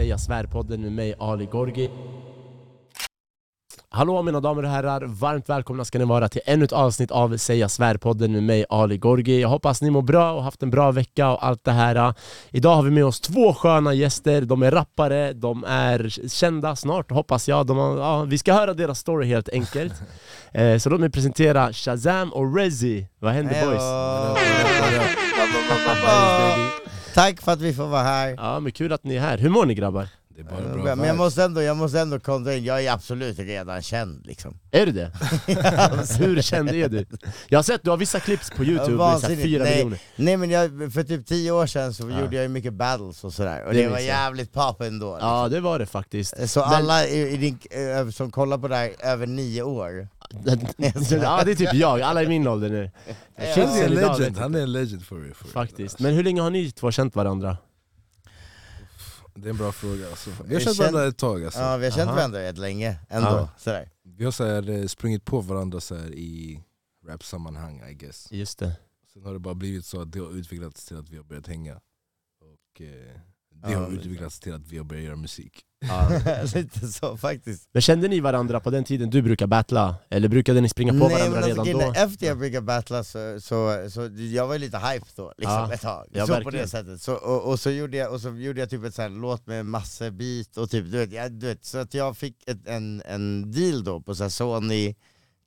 [0.00, 1.90] Säga Svär-podden med mig Ali Gorgi.
[3.88, 7.36] Hallå mina damer och herrar, varmt välkomna ska ni vara till ännu ett avsnitt av
[7.36, 9.40] Säga Svär-podden med mig Ali Gorgi.
[9.40, 12.14] Jag hoppas ni mår bra och haft en bra vecka och allt det här.
[12.50, 17.10] Idag har vi med oss två sköna gäster, de är rappare, de är kända snart
[17.10, 17.66] hoppas jag.
[17.66, 19.92] De har, ja, vi ska höra deras story helt enkelt.
[20.52, 23.06] Eh, så låt mig presentera Shazam och Rezi.
[23.18, 23.82] Vad händer boys?
[27.14, 28.34] Tack för att vi får vara här.
[28.38, 29.38] Ja men kul att ni är här.
[29.38, 30.08] Hur mår ni grabbar?
[30.34, 31.16] Det är bara bra Men jag vibes.
[31.18, 34.58] måste ändå, jag måste ändå kontra in, jag är absolut redan känd liksom.
[34.70, 35.12] Är du det?
[36.18, 37.06] Hur känd är du?
[37.48, 39.42] Jag har sett, du har vissa clips på youtube med så här Vansinnigt.
[39.42, 39.74] fyra Nej.
[39.74, 42.20] miljoner Nej men jag, för typ tio år sedan så Ja.
[42.20, 44.16] gjorde jag ju mycket battles och sådär, och Det det, var minns jag.
[44.16, 45.14] jävligt pop ändå.
[45.14, 45.28] Liksom.
[45.28, 48.68] Ja det var det faktiskt Så Men- alla i, i din, eh, som kollar på
[48.68, 50.08] det här över nio år,
[51.10, 52.90] Ja det är typ jag, alla i min ålder nu
[53.36, 55.34] Han är en legend, han är en legend for real.
[55.34, 57.56] Faktiskt, men hur länge har ni två känt varandra?
[59.34, 60.30] Det är en bra fråga alltså.
[60.44, 61.60] Vi har känt känner- varandra ett tag alltså.
[61.60, 62.16] ja, vi har känt Aha.
[62.16, 63.28] varandra rätt länge ändå.
[63.28, 63.48] Ja.
[63.58, 63.90] Sådär.
[64.02, 66.62] Vi har så här, eh, sprungit på varandra så här, i
[67.06, 68.32] rap-sammanhang I guess.
[68.32, 68.76] Just det
[69.12, 71.46] Sen har det bara blivit så att det har utvecklats till att vi har börjat
[71.46, 71.74] hänga.
[72.40, 72.86] Och eh,
[73.54, 75.62] det Ja, har utvecklats till att vi har börjat göra musik.
[75.88, 76.08] Ja.
[76.54, 77.68] Lite så faktiskt.
[77.72, 79.94] Men kände ni varandra på den tiden du brukar battla?
[80.10, 82.00] Eller brukade ni springa på Nej varandra men alltså, redan då?
[82.00, 85.72] efter jag brukade battla så, så, så jag var ju lite hype då, liksom Ja.
[85.74, 86.06] ett tag.
[86.12, 86.62] Ja, så på verkligen.
[86.64, 87.02] det sättet.
[87.02, 89.46] Så, och, och, så gjorde jag, och så gjorde jag typ ett sånt här låt
[89.46, 92.66] med massor beat och typ, du vet, jag, du vet, så att jag fick ett,
[92.68, 94.94] en, en deal då på så här Sony,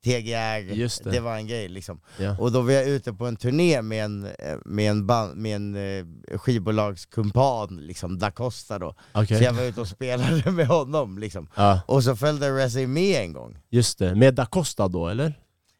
[0.04, 1.20] TGR, Just det.
[1.20, 2.00] var en grej liksom.
[2.18, 2.36] Ja.
[2.38, 4.28] Och då var jag ute på en turné med en,
[4.64, 8.94] med en, band, med en eh, skivbolagskumpan, liksom, Da Costa då.
[9.12, 11.48] Okej, Så jag var ute och spelade med honom liksom.
[11.54, 13.58] ja, Och så följde Rezi med en gång.
[13.70, 14.14] just det.
[14.14, 15.34] Med Da Costa då eller?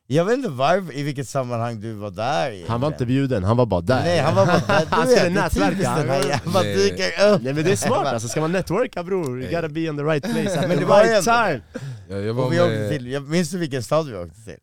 [0.06, 2.70] Jag vet inte varför, i vilket sammanhang du var där egentligen.
[2.70, 5.12] Han var inte bjuden, han var bara där Nej han var bara där, Han du
[5.16, 5.88] skulle vet, det är nätverka.
[6.12, 6.76] här jävla Nej.
[6.76, 9.42] dyker upp Nej men det är smart alltså, ska man networka bror?
[9.42, 11.60] You gotta be in the right place at the det var ju right time!
[12.08, 14.40] Ja, jag var och vi åkte med, till, jag minns du vilken stad vi åkte
[14.44, 14.56] till?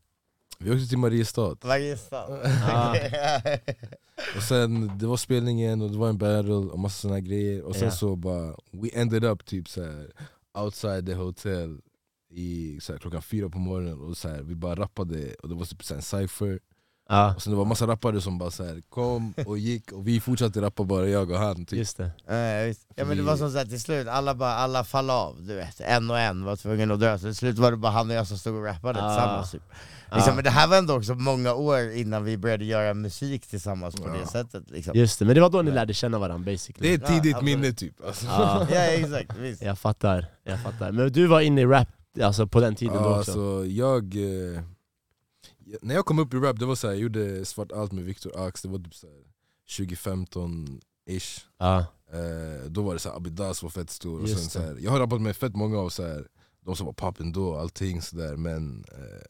[0.59, 1.55] vi åkte till Mariestad.
[1.63, 2.25] Mariestad
[2.69, 2.95] Ja.
[4.35, 7.61] Och sen det var spelningen och det var en battle och massa såna här grejer
[7.63, 7.91] och sen Ja.
[7.91, 10.07] så bara, we ended up typ så här,
[10.57, 11.77] outside the hotel
[12.31, 15.55] i så här, klockan fyra på morgonen och så här, vi bara rappade och det
[15.55, 16.59] var typ så här en cypher
[17.09, 20.07] Ja, och sen det var massa rappare som bara så här, kom och gick och
[20.07, 21.79] vi fortsatte rappa bara jag och han typ.
[21.79, 22.87] just det Ja, visst.
[22.95, 25.79] ja men det var som såhär till slut, alla bara, alla fall av, du vet,
[25.81, 28.15] en och en var tvungen att dö, så till slut var det bara han och
[28.15, 29.09] jag som stod och rappade Ah.
[29.15, 29.61] tillsammans typ.
[30.11, 30.35] liksom, Ja.
[30.35, 34.07] Men det här var ändå också många år innan vi började göra musik tillsammans på
[34.07, 34.27] det Ja.
[34.27, 34.95] sättet liksom.
[34.97, 37.21] Just det, men det var då ni lärde känna varandra basically Det är ett Ja,
[37.21, 37.59] tidigt absolut.
[37.59, 38.25] minne typ alltså.
[38.25, 38.67] Ja.
[38.71, 39.61] Ja exakt, visst.
[39.61, 40.91] Jag fattar, jag fattar.
[40.91, 41.87] Men du var inne i rap
[42.19, 43.31] alltså på den tiden då Ja, också?
[43.31, 44.61] alltså, jag, eh,
[45.81, 48.03] när jag kom upp i rap, det var så här, jag gjorde Svart Allt med
[48.03, 49.23] Viktor Ax, det var typ så här
[49.69, 51.79] 2015-ish Ja,
[52.13, 54.91] eh, Då var det så här, Abidas var fett stor, och sen, så här, jag
[54.91, 56.27] har rappat med fett många av så här,
[56.65, 59.25] de som var poppen då, allting sådär men eh,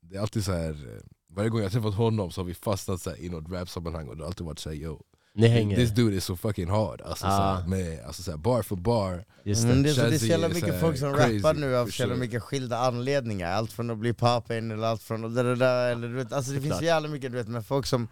[0.00, 0.70] det är alltid så här.
[0.96, 4.08] eh, varje gång jag träffat honom så har vi fastnat så här, i något rap-sammanhang
[4.08, 5.02] och det har alltid varit såhär yo
[5.38, 5.76] ni hänger?
[5.76, 7.30] This dude is so fucking hard, alltså, Ah.
[7.30, 9.68] så här, med, alltså så här, bar for bar Just det.
[9.70, 11.86] Mm, det, är så, det är så jävla mycket folk som crazy, rappar nu av
[11.86, 12.26] så jävla sure.
[12.26, 16.08] mycket skilda anledningar, allt från att bli poppin eller allt från att det där, eller
[16.08, 16.78] du vet, alltså det finns Såklart.
[16.78, 18.08] så jävla mycket du vet, med folk som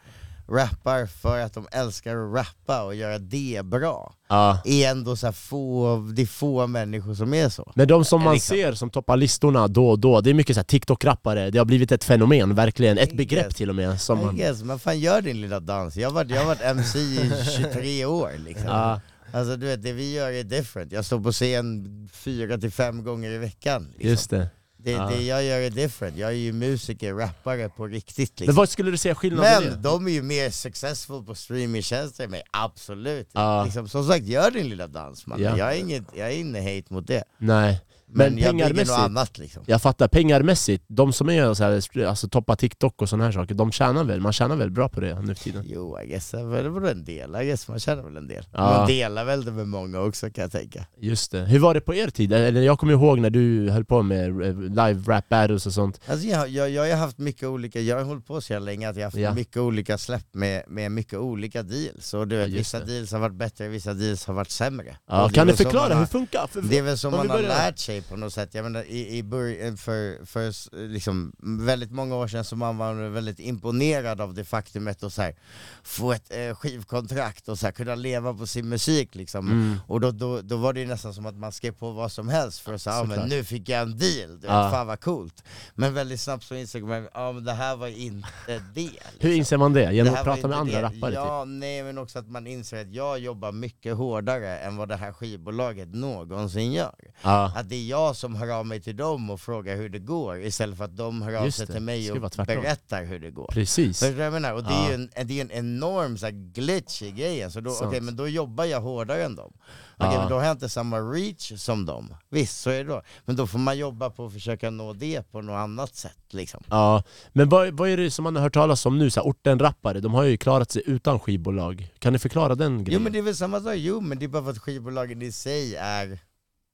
[0.48, 4.14] rappar för att de älskar att rappa och göra det bra.
[4.28, 4.62] Ja.
[4.64, 7.72] Är ändå så här få, det är få människor som är så.
[7.74, 8.56] Men de som man Liksom.
[8.56, 11.64] ser som toppar listorna då och då, det är mycket så här TikTok-rappare, det har
[11.64, 14.36] blivit ett fenomen verkligen, ett begrepp till och med som I man...
[14.36, 17.30] guess, men fan gör din lilla dans, jag har varit, jag har varit MC i
[17.56, 18.66] 23 år liksom.
[18.66, 19.00] Ja,
[19.32, 23.04] Alltså du vet, det vi gör är different, jag står på scen fyra till fem
[23.04, 23.88] gånger i veckan.
[23.92, 24.10] Liksom.
[24.10, 24.48] just det.
[24.86, 25.06] Det, Ja.
[25.06, 28.46] det jag gör är different, jag är ju musiker, rappare på riktigt liksom.
[28.46, 32.30] Men vad skulle du säga skillnaden Men de är ju mer successful på streamingtjänster än
[32.30, 33.28] mig, absolut.
[33.32, 33.64] Ja.
[33.64, 35.42] Liksom, som sagt, gör din lilla dans man.
[35.42, 35.58] Ja.
[35.58, 37.24] Jag, är inget, jag är inne hate mot det.
[37.38, 39.62] Nej, Men, Men jag bygger något annat liksom.
[39.66, 40.08] jag fattar.
[40.08, 44.04] Pengarmässigt, de som är så här, alltså toppar TikTok och såna här saker, de tjänar
[44.04, 44.20] väl?
[44.20, 45.64] Man tjänar väl bra på det nu för tiden?
[45.68, 48.44] Jo, I guess, det var en del, I guess man känner väl en del.
[48.52, 48.60] Ja.
[48.78, 50.86] Man delar väl det med många också kan jag tänka.
[51.00, 51.40] Just det.
[51.40, 52.32] Hur var det på er tid?
[52.32, 56.00] Eller jag kommer ihåg när du höll på med eh, live rap battles och sånt.
[56.06, 58.88] Alltså jag, jag, jag har haft mycket olika, jag har hållit på så jävla länge
[58.88, 59.34] att jag har haft Ja.
[59.34, 62.14] mycket olika släpp med, med mycket olika deals.
[62.14, 62.84] Och du vet, Ja, vissa det.
[62.86, 64.96] deals har varit bättre, vissa deals har varit sämre.
[65.08, 66.46] Ja, kan du väl förklara, har- hur funkar?
[66.46, 68.54] För, Det är väl som man har lärt sig grej på något sätt.
[68.54, 72.76] Jag menar, i, i början, för, för s- liksom, väldigt många år sedan så man
[72.78, 75.34] var väldigt imponerad av det faktumet att så här,
[75.82, 79.46] få ett eh, skivkontrakt och så här, kunna leva på sin musik liksom.
[79.46, 79.78] Mm.
[79.86, 82.28] Och då, då, då var det ju nästan som att man skrev på vad som
[82.28, 84.70] helst för att säga, ja men nu fick jag en deal, vet, Ja.
[84.70, 85.42] fan vad coolt.
[85.74, 88.80] Men väldigt snabbt så insåg man, ja men det här var inte det.
[88.80, 89.00] Liksom.
[89.20, 89.92] Hur inser man det?
[89.92, 90.82] Genom Det att prata med andra det.
[90.82, 91.10] rappare?
[91.10, 91.14] Typ.
[91.14, 94.96] Ja, nej men också att man inser att jag jobbar mycket hårdare än vad det
[94.96, 96.94] här skivbolaget någonsin gör.
[97.22, 97.52] Ja.
[97.56, 100.40] Att det är jag som hör av mig till dem och frågar hur det går
[100.42, 103.46] istället för att de hör av sig till mig och berättar hur det går.
[103.52, 103.98] Precis.
[103.98, 104.52] Förstår du vad jag menar?
[104.52, 107.60] Och det är ju en, det är en enorm så här, glitch i grejen, så
[107.60, 109.52] då, okej, men då jobbar jag hårdare än dem.
[109.98, 110.20] Okej, Ja.
[110.20, 112.14] men då har jag inte samma reach som dem.
[112.30, 113.02] Visst, så är det då.
[113.24, 116.62] Men då får man jobba på att försöka nå det på något annat sätt liksom.
[116.70, 117.02] Ja,
[117.32, 119.10] men vad, vad är det som man har hört talas om nu?
[119.10, 121.88] Så här, orten-rappare, de har ju klarat sig utan skivbolag.
[121.98, 123.00] Kan ni förklara den grejen?
[123.00, 125.22] Jo men det är väl samma sak, jo men det är bara för att skivbolagen
[125.22, 126.18] i sig är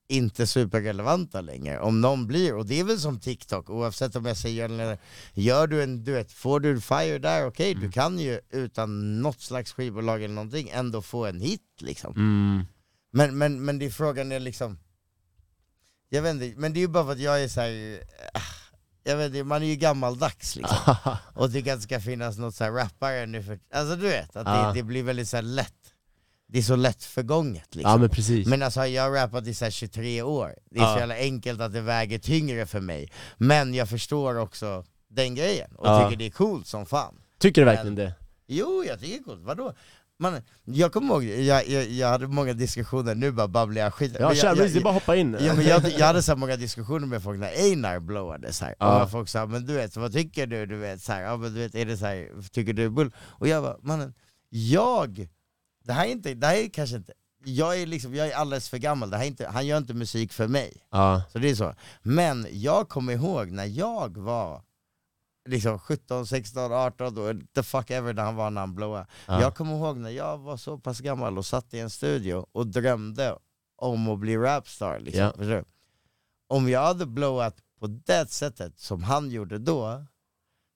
[0.09, 1.81] inte superrelevanta längre.
[1.81, 4.99] Om någon blir, och det är väl som TikTok, oavsett om jag säger
[5.35, 7.85] gör du en duett, får du fire där, okej Mm.
[7.85, 12.13] du kan ju utan något slags skivbolag eller någonting ändå få en hit liksom.
[12.17, 12.65] Mm.
[13.13, 14.79] Men, men, men det är frågan är liksom,
[16.09, 18.03] jag vet inte, men det är ju bara för att jag är såhär,
[19.05, 20.97] jag vet inte, man är ju gammaldags liksom.
[21.35, 24.37] Och tycker att det ska finnas något så här rappare nu för, alltså du vet,
[24.37, 25.82] att det, det blir väldigt så här lätt,
[26.53, 27.91] det är så lätt förgånget liksom.
[27.91, 28.47] ja men precis.
[28.47, 30.93] Men alltså jag har rappat i så här 23 år, det är Ja.
[30.95, 33.13] så jävla enkelt att det väger tyngre för mig.
[33.37, 36.05] Men jag förstår också den grejen, och Ja.
[36.05, 37.15] tycker det är coolt som fan.
[37.39, 38.15] Tycker du verkligen det?
[38.47, 39.75] Jo, jag tycker det är coolt, vadå?
[40.19, 44.17] Man, jag kommer ihåg, jag, jag, jag hade många diskussioner, nu bara babblar jag skit.
[44.21, 45.37] Ja kör, det är bara hoppa in.
[45.41, 48.75] Ja, men jag, jag hade så många diskussioner med folk när Einar blowade så här.
[48.79, 49.05] Ja.
[49.05, 50.67] och folk sa men du vet, vad tycker du?
[50.67, 52.89] du vet, så här, ja, men du vet, är det så här, tycker du är
[52.89, 53.11] bull?
[53.19, 54.15] Och jag bara, mannen,
[54.51, 55.29] jag,
[55.85, 57.13] det här är inte, det här är kanske inte,
[57.45, 59.95] jag är liksom, jag är alldeles för gammal, det här är inte, han gör inte
[59.95, 60.87] musik för mig.
[60.91, 61.23] Ja.
[61.33, 61.75] Så det är så.
[62.03, 64.63] Men jag kommer ihåg när jag var
[65.49, 69.07] liksom 17, 16, 18, då, the fuck ever när han var när han blowade.
[69.27, 69.41] Ja.
[69.41, 72.67] Jag kommer ihåg när jag var så pass gammal och satt i en studio och
[72.67, 73.39] drömde
[73.77, 75.01] om att bli rapstar.
[75.01, 75.63] Liksom, Ja.
[76.49, 80.05] Om jag hade blowat på det sättet som han gjorde då,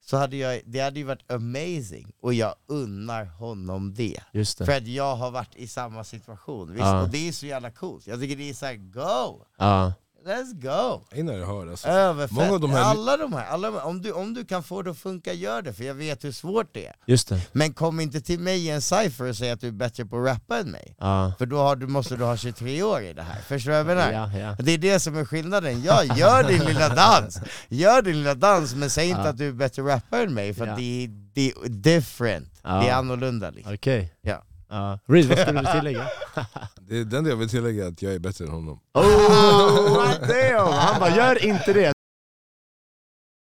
[0.08, 2.12] så hade jag, det hade ju varit amazing.
[2.20, 4.20] Och jag unnar honom det.
[4.32, 4.76] Just För det.
[4.76, 6.72] att jag har varit i samma situation.
[6.72, 6.84] Visst?
[6.84, 7.02] Ja.
[7.02, 8.06] Och det är så jävla coolt.
[8.06, 9.44] Jag tycker det är såhär, go!
[9.58, 9.92] Ja.
[10.26, 11.02] Let's go!
[11.12, 11.88] Einar är hard alltså.
[11.88, 12.36] Överfett.
[12.36, 13.86] Många de här- Alla de här, alla de här.
[13.86, 16.32] Om, du, om du kan få det att funka, gör det, för jag vet hur
[16.32, 16.94] svårt det är.
[17.06, 17.40] Just det.
[17.52, 20.18] Men kom inte till mig i en cypher och säg att du är bättre på
[20.22, 20.96] att rappa än mig.
[20.98, 21.32] Ja.
[21.38, 23.90] För då har du, måste du ha 23 år i det här, förstår du vad
[23.96, 24.12] jag menar?
[24.12, 24.56] Ja, ja.
[24.58, 27.38] Det är det som är skillnaden, ja, gör din lilla dans!
[27.68, 29.28] Gör din lilla dans, men säg inte Ja.
[29.28, 30.76] att du är bättre rappare än mig, för Ja.
[30.76, 32.70] det, är, det är different, Ja.
[32.80, 33.74] det är annorlunda liksom.
[33.74, 34.12] Okej.
[34.22, 34.42] Ja.
[34.68, 34.98] Ja.
[35.06, 36.06] Reese, vad skulle du tillägga?
[36.88, 38.80] Det, det enda jag vill tillägga är att jag är bättre än honom.
[38.94, 40.72] Oh, damn!
[40.72, 41.92] Han bara, gör inte det!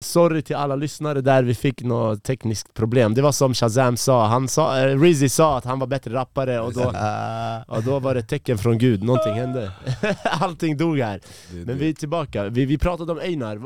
[0.05, 3.13] Sorry till alla lyssnare där vi fick något tekniskt problem.
[3.13, 6.59] Det var som Shazam sa, han sa äh, Rizzy sa att han var bättre rappare
[6.59, 6.81] och då,
[7.75, 9.71] och då var det ett tecken från gud, någonting hände.
[10.23, 11.21] Allting dog här.
[11.65, 13.59] Men vi är tillbaka, vi, vi pratade om Einar,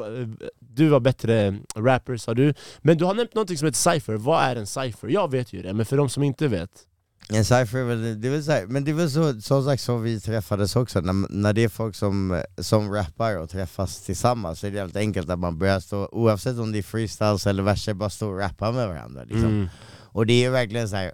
[0.59, 2.53] du var bättre rapper sa du.
[2.79, 5.07] Men du har nämnt någonting som heter cypher, vad är en cypher?
[5.07, 6.87] Jag vet ju det, men för de som inte vet
[7.29, 9.65] En cypher är väl, det är väl så här, men det är väl så, som
[9.65, 14.01] sagt så vi träffades också, när, när det är folk som, som rappar och träffas
[14.01, 17.47] tillsammans så är det helt enkelt att man börjar stå, oavsett om det är freestyles
[17.47, 19.45] eller verser, bara stå och rappa med varandra liksom.
[19.45, 19.69] mm.
[20.13, 21.11] Och det är verkligen så här.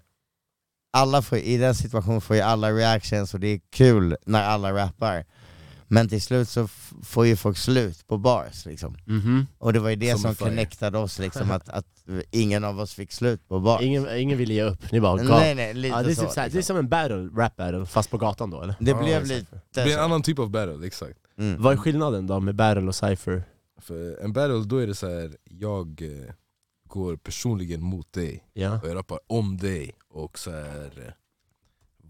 [0.94, 4.74] alla får, i den situationen får ju alla reactions och det är kul när alla
[4.74, 5.26] rappar.
[5.92, 6.68] Men till slut så
[7.04, 8.98] får ju folk slut på bars liksom.
[9.06, 9.48] Mhm.
[9.58, 11.86] Och det var ju det Som som, connectade oss liksom, att, att
[12.32, 13.82] ingen av oss fick slut på bars.
[13.82, 16.22] ingen, ingen ville ge upp, ni bara gav nej nej, lite ja, det, är så.
[16.22, 16.76] typ såhär, det är liksom.
[16.76, 18.76] som en battle, rap battle, fast på gatan då eller?
[18.80, 20.04] Det Ja, blev lite det blir en så.
[20.06, 21.20] annan typ av battle, exakt.
[21.38, 21.62] Mm.
[21.62, 23.44] Vad är skillnaden då med battle och cypher?
[23.82, 26.34] För en battle, då är det så här, jag eh,
[26.88, 31.14] går personligen mot dig Ja, och jag rappar om dig och så här, eh,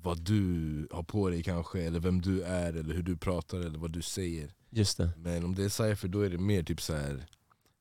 [0.03, 3.79] vad du har på dig kanske, eller vem du är, eller hur du pratar, eller
[3.79, 4.51] vad du säger.
[4.70, 5.12] just det.
[5.18, 7.25] Men om det är cypher då är det mer typ så här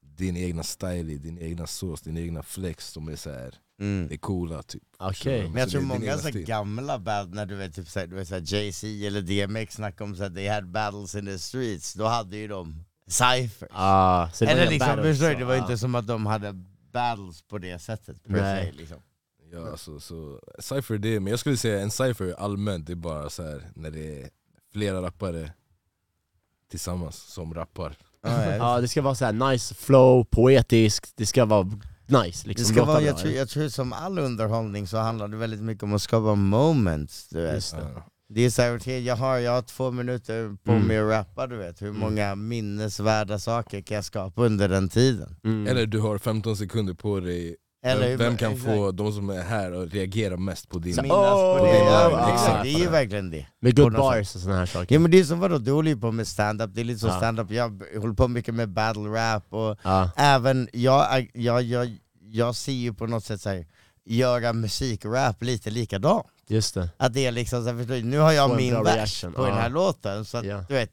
[0.00, 4.08] din egna style, din egna sås, din egna flex som är så här, Mm.
[4.08, 4.82] det är coola typ.
[4.98, 5.48] Okej.
[5.48, 8.28] Men jag tror många så gamla band, när du vet, typ, så här, du vet
[8.28, 12.04] så här, Jay-Z eller DMX snackade om att they had battles in the streets, då
[12.04, 13.68] hade ju de cyphers.
[13.72, 15.62] Ah, så det var Eller liksom, battles, så, det var ju ah.
[15.62, 16.52] inte som att de hade
[16.92, 18.66] battles på det sättet per Nej.
[18.66, 18.98] se liksom.
[19.52, 23.30] Ja, alltså, så, cypher det, men jag skulle säga en cypher allmänt, det är bara
[23.30, 24.30] så här när det är
[24.72, 25.52] flera rappare
[26.70, 27.96] tillsammans som rappar.
[28.22, 31.64] Ja, det ska vara så här nice flow, poetiskt, det ska vara
[32.06, 32.66] nice liksom.
[32.68, 35.82] Det ska vara, jag, tror, jag tror som all underhållning så handlar det väldigt mycket
[35.82, 37.70] om att skapa moments, du vet.
[37.70, 37.90] Det.
[37.94, 38.02] Ja.
[38.30, 40.86] Det är så här, okej, jag, har, jag har två minuter på Mm.
[40.86, 41.82] mig att rappa, du vet.
[41.82, 45.36] Hur många minnesvärda saker kan jag skapa under den tiden?
[45.44, 45.66] Mm.
[45.66, 48.70] Eller du har 15 sekunder på dig, Eller vem kan exakt.
[48.74, 50.94] få de som är här att reagera mest på din...
[50.94, 51.78] Så- minnas på Oh, det?
[51.78, 53.46] Ja, ja, exakt, det är ju verkligen det.
[53.60, 54.94] Med good bars och såna här saker.
[54.94, 57.00] Ja men det är som vadå, du håller ju på med stand-up, det är lite
[57.00, 57.16] som Ja.
[57.16, 60.10] stand-up, jag håller på mycket med battle rap och Ja.
[60.16, 63.66] även, jag, jag, jag, jag ser ju på något sätt så här,
[64.04, 66.26] göra musikrap lite likadant.
[66.48, 66.88] Just det.
[66.96, 69.42] Att det är liksom så här, förstår du, nu har jag min vers reaction, på
[69.42, 69.46] ja.
[69.46, 70.64] den här låten, så att Ja.
[70.68, 70.90] du vet,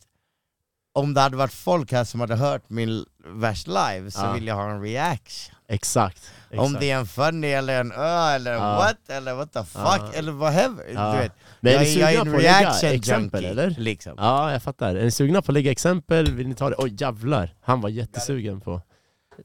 [0.94, 4.34] om det hade varit folk här som hade hört min vers live så Ja.
[4.34, 5.55] vill jag ha en reaction.
[5.68, 6.32] Exakt.
[6.52, 6.66] Exakt.
[6.68, 8.76] Om det är en funny eller en ö eller Ja.
[8.78, 10.12] what eller what the fuck Ja.
[10.14, 10.86] eller whatever.
[10.94, 11.12] Ja.
[11.14, 11.32] Du vet.
[11.60, 13.76] Men är jag, ni jag är en reaction exempel junkie, eller?
[13.80, 14.14] liksom.
[14.18, 14.96] Ja, jag fattar.
[14.96, 16.32] Är ni sugna på att lägga exempel?
[16.32, 16.76] Vill ni ta det?
[16.78, 18.82] Oj jävlar, han var jättesugen på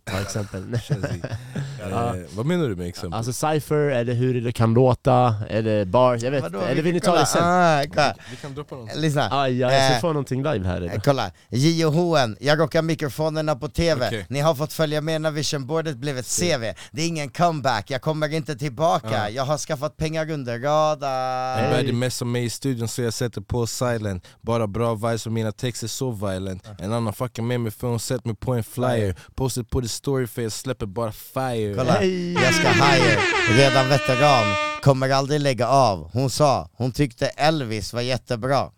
[0.04, 0.78] ta exempel.
[0.84, 1.16] Chelsea.
[1.90, 2.16] Ja.
[2.16, 3.14] eh, vad menar du med exempel?
[3.18, 6.66] Alltså cypher, eller hur det kan låta, eller bars, jag vet Vadå, inte.
[6.66, 7.20] vi Eller vill kan ni ta kolla.
[7.20, 7.42] det sen?
[7.44, 8.14] Ah, kolla.
[8.30, 8.96] vi kan droppa något.
[8.96, 9.28] Lyssna.
[9.42, 11.00] Aj, ja, jag ska Eh, få någonting live här Eh, idag.
[11.04, 14.26] Kolla, JOHN, jag rockar mikrofonerna på TV, Okej.
[14.28, 18.02] ni har fått följa med när visionboardet blev ett CV Det är ingen comeback, jag
[18.02, 19.28] kommer inte tillbaka, Ja.
[19.28, 21.70] jag har skaffat pengar under En radar Hey.
[21.70, 25.52] började messa mig i studion så jag sätter på silent Bara bra vibes och mina
[25.52, 29.14] texter så violent En annan fuckar med mig för hon sett mig på en flyer
[29.34, 31.74] Postet på the story för jag släpper bara fire.
[31.76, 32.32] Kolla, Hej.
[32.32, 33.18] jag ska hire,
[33.50, 34.44] redan veteran,
[34.82, 36.10] kommer aldrig lägga av.
[36.12, 38.70] Hon sa, hon tyckte Elvis var jättebra.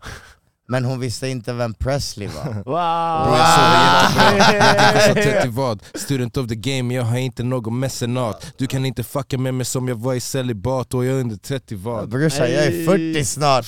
[0.69, 2.45] Men hon visste inte vem Presley var.
[2.55, 2.63] Wow!
[3.27, 7.43] Bro, jag sover jättebra, jag sa 30 vad Student of the game, jag har inte
[7.43, 8.47] någon mecenat.
[8.57, 11.37] Du kan inte fucka med mig som jag var i celibat och jag är under
[11.37, 12.09] 30 vad.
[12.09, 13.13] Brorsan jag är Hey.
[13.15, 13.67] 40 snart,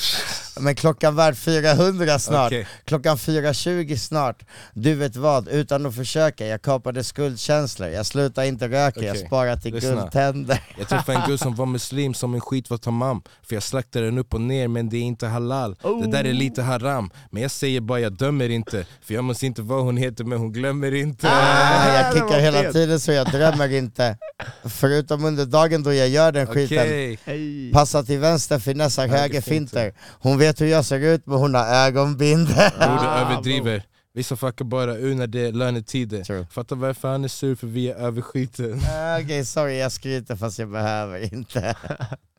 [0.61, 2.47] men klockan värd 400 snart.
[2.47, 2.67] Okej.
[2.85, 4.43] Klockan 4.20 snart,
[4.75, 7.89] du vet vad, utan att försöka, jag kapade skuldkänslor.
[7.89, 9.91] Jag slutar inte röka, jag Okej, sparar till lyssna.
[9.91, 10.61] guldtänder.
[10.79, 14.05] Jag träffade en gud som var muslim som en skit var tamam För jag slaktade
[14.05, 15.77] den upp och ner men det är inte halal.
[16.05, 17.11] Det där är lite haram.
[17.31, 18.87] Men jag säger bara jag dömer inte.
[19.03, 21.29] För jag måste inte vad hon heter men hon glömmer inte.
[21.31, 22.73] Ah, Jag det kickar var hela fel.
[22.73, 24.17] tiden så jag drömmer inte.
[24.65, 27.17] Förutom under dagen då jag gör den skiten.
[27.25, 27.71] Hej.
[27.73, 29.95] Passa till vänster, finessar högerfinter.
[30.21, 33.83] Hon vet hur jag ser ut men hon har ögonbindel Bror du Ah, överdriver.
[34.15, 36.47] Vissa fuckar bara ur när det är lönetider True.
[36.51, 40.37] Fattar varför han är sur för vi är över skiten Ah, Okej sorry jag skryter
[40.37, 41.77] fast jag behöver inte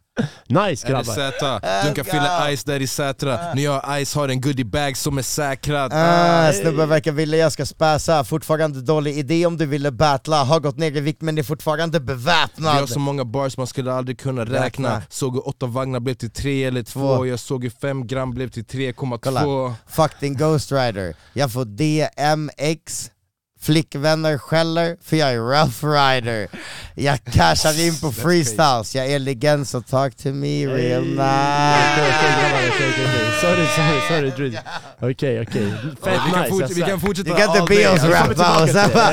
[0.47, 1.13] Nice Är det grabbar!
[1.13, 1.59] Sätra?
[1.59, 2.55] Du kan Äh, fylla.
[2.57, 6.89] Ice där i Sätra När jag Ice har en goodiebag som är säkrad Ah, snubben
[6.89, 10.97] verkar vilja jag ska späsa, fortfarande dålig idé om du ville battla Har gått ner
[10.97, 14.41] i vikt men är fortfarande Vi har beväpnad så många bars man skulle aldrig kunna
[14.45, 15.01] räkna Räkna.
[15.09, 17.25] Såg hur åtta vagnar blev till tre eller två Två.
[17.25, 19.75] Jag såg hur fem gram blev till 3,2 Kolla.
[19.87, 21.15] Fuck din Ghost Rider.
[21.33, 23.11] Jag får DMX,
[23.65, 26.47] flickvänner skäller för jag är rough rider.
[26.95, 31.21] Jag cashar in på freestyles, jag är legend så talk to me real nice.
[31.91, 33.25] okej, okej, okej, okej.
[33.41, 34.57] Sorry, sorry, sorry Drew.
[34.99, 35.71] Okej, okej.
[36.03, 36.51] Fett vi, kan nice.
[36.53, 39.11] forts- vi kan fortsätta Du kan inte be oss rappa och sen bara...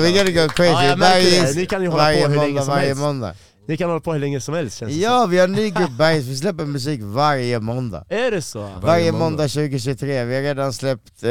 [0.00, 1.00] we gotta go crazy.
[1.00, 3.34] Varje, varje måndag, varje måndag.
[3.68, 5.70] Ni kan hålla på hur länge som helst känns det Ja, vi har en ny
[5.70, 8.04] grupp Bergs, vi släpper musik varje måndag.
[8.08, 8.70] Är det så?
[8.82, 9.24] Varje måndag.
[9.24, 11.30] måndag 2023, vi har redan släppt, eh,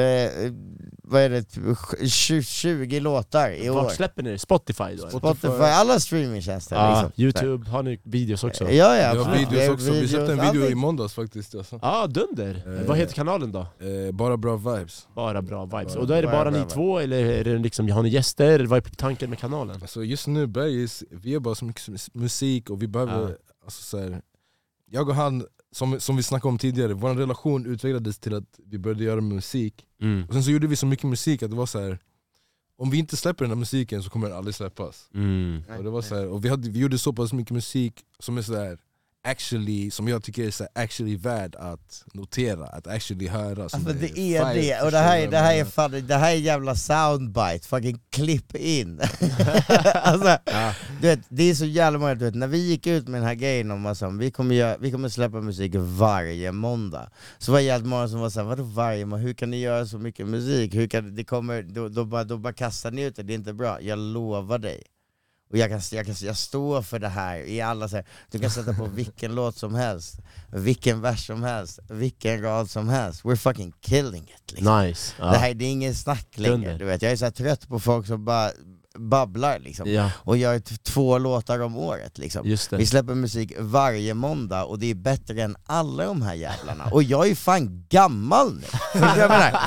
[1.09, 3.73] vad är det, 20, 20 låtar i år.
[3.75, 4.39] Vart släpper ni det?
[4.39, 5.09] Spotify då?
[5.09, 7.23] Spotify, alla streamingtjänster Ja, liksom.
[7.23, 8.63] Youtube, har ni videos också?
[8.63, 9.51] Ja, ja, Vi har absolut.
[9.51, 11.79] videos också, vi släppte en video i måndags faktiskt alltså.
[11.81, 12.63] Ja, dunder!
[12.81, 12.87] Eh.
[12.87, 13.59] Vad heter kanalen då?
[13.59, 15.93] eh, Bara bra vibes Bara bra vibes.
[15.93, 18.09] Bara- Och då är det bara bara ni två, eller är det liksom, har ni
[18.09, 18.59] gäster?
[18.65, 19.75] Vad är tanken med kanalen?
[19.81, 23.35] alltså Just nu Bergis, vi gör bara så mycket mus- musik och vi behöver, Ja.
[23.65, 24.21] alltså, så här,
[24.91, 28.77] jag och han, som, som vi snackade om tidigare, vår relation utvecklades till att vi
[28.77, 30.25] började göra musik Mm.
[30.27, 31.99] Och sen så gjorde vi så mycket musik att det var så här.
[32.77, 35.63] om vi inte släpper den här musiken så kommer den aldrig släppas Mm.
[35.77, 38.37] Och, det var så här, och vi, hade, vi gjorde så pass mycket musik som
[38.37, 38.79] är så här,
[39.23, 44.19] actually, som jag tycker är så actually värd att notera, att actually höra Alltså det
[44.19, 47.67] är fire, det, och det här, det här är fan, det här är jävla soundbite,
[47.67, 49.01] fucking klipp in.
[49.93, 50.73] Alltså, Ja.
[51.01, 53.27] du vet, Det är så jävla många, du vet, när vi gick ut med den
[53.27, 57.09] här grejen om att vi kommer, göra, vi kommer släppa musik varje måndag.
[57.37, 59.85] Så var det jävligt många som var såhär, vadå varje måndag, hur kan ni göra
[59.85, 60.75] så mycket musik?
[60.75, 63.35] Hur kan, det kommer, då, då, bara, då bara kastar ni ut det, det är
[63.35, 64.83] inte bra, jag lovar dig
[65.51, 68.39] och jag, kan, jag, kan, jag står för det här i alla så här, du
[68.39, 70.19] kan sätta på vilken låt som helst,
[70.51, 74.81] vilken vers som helst, vilken rad som helst, we're fucking killing it liksom.
[74.81, 75.13] Nice.
[75.19, 75.25] Ja.
[75.25, 77.01] Det här det är ingen snack längre, du vet.
[77.01, 78.51] jag är så här trött på folk som bara
[78.99, 79.91] babblar liksom.
[79.93, 82.47] Ja, Och gör två låtar om året liksom.
[82.47, 86.83] just Vi släpper musik varje måndag och det är bättre än alla de här jävlarna.
[86.91, 88.61] Och jag är fan gammal nu!
[88.99, 89.59] Jag menar?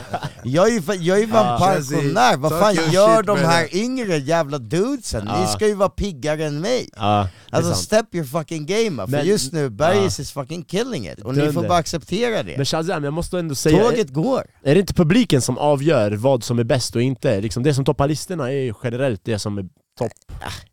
[0.44, 1.66] Jag är ju fan, jag är fan Ja.
[1.74, 5.24] pensionär, vad fan gör de här yngre jävla dudesen?
[5.24, 5.46] Ni Ja.
[5.46, 6.88] ska ju vara piggare än mig!
[6.96, 7.82] Är Alltså sant.
[7.84, 11.34] step your fucking game up, för Men- just nu, Bergis is fucking killing it, och
[11.34, 11.68] ni får Dunder.
[11.68, 12.56] bara acceptera det.
[12.56, 14.42] Men Shazam, jag måste ändå säga, är, Tåget går!
[14.62, 17.40] är det inte publiken som avgör vad som är bäst och inte?
[17.40, 20.12] Liksom det som toppar listorna är ju generellt det som är topp.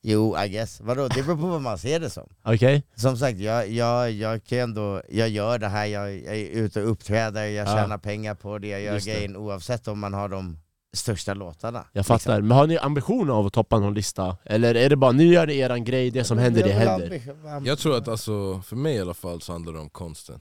[0.02, 0.82] Jo, I guess.
[0.82, 2.30] Vadå, det beror på vad man ser det som.
[2.44, 2.84] Okej?
[2.96, 6.82] Som sagt, jag, jag, jag kan ändå, jag gör det här, jag, jag är ute
[6.84, 7.76] och uppträder, jag Ja.
[7.76, 9.14] tjänar pengar på det, jag gör Just det.
[9.14, 10.58] grejen oavsett om man har de
[10.94, 11.86] största låtarna.
[11.94, 12.42] Jag fattar.
[12.42, 14.38] Men har ni ambition av att toppa någon lista?
[14.46, 17.22] Eller är det bara, nu gör ni eran grej, det som händer det händer?
[17.66, 20.40] Jag tror att alltså, för mig i alla fall så handlar det om konsten.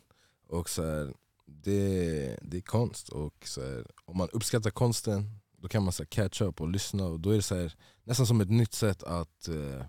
[0.48, 1.12] Och så här,
[1.46, 6.06] det, det är konst, och så här, om man uppskattar konsten då kan man så
[6.06, 7.74] catch up och lyssna och då är det så här,
[8.04, 9.84] nästan som ett nytt sätt att eh,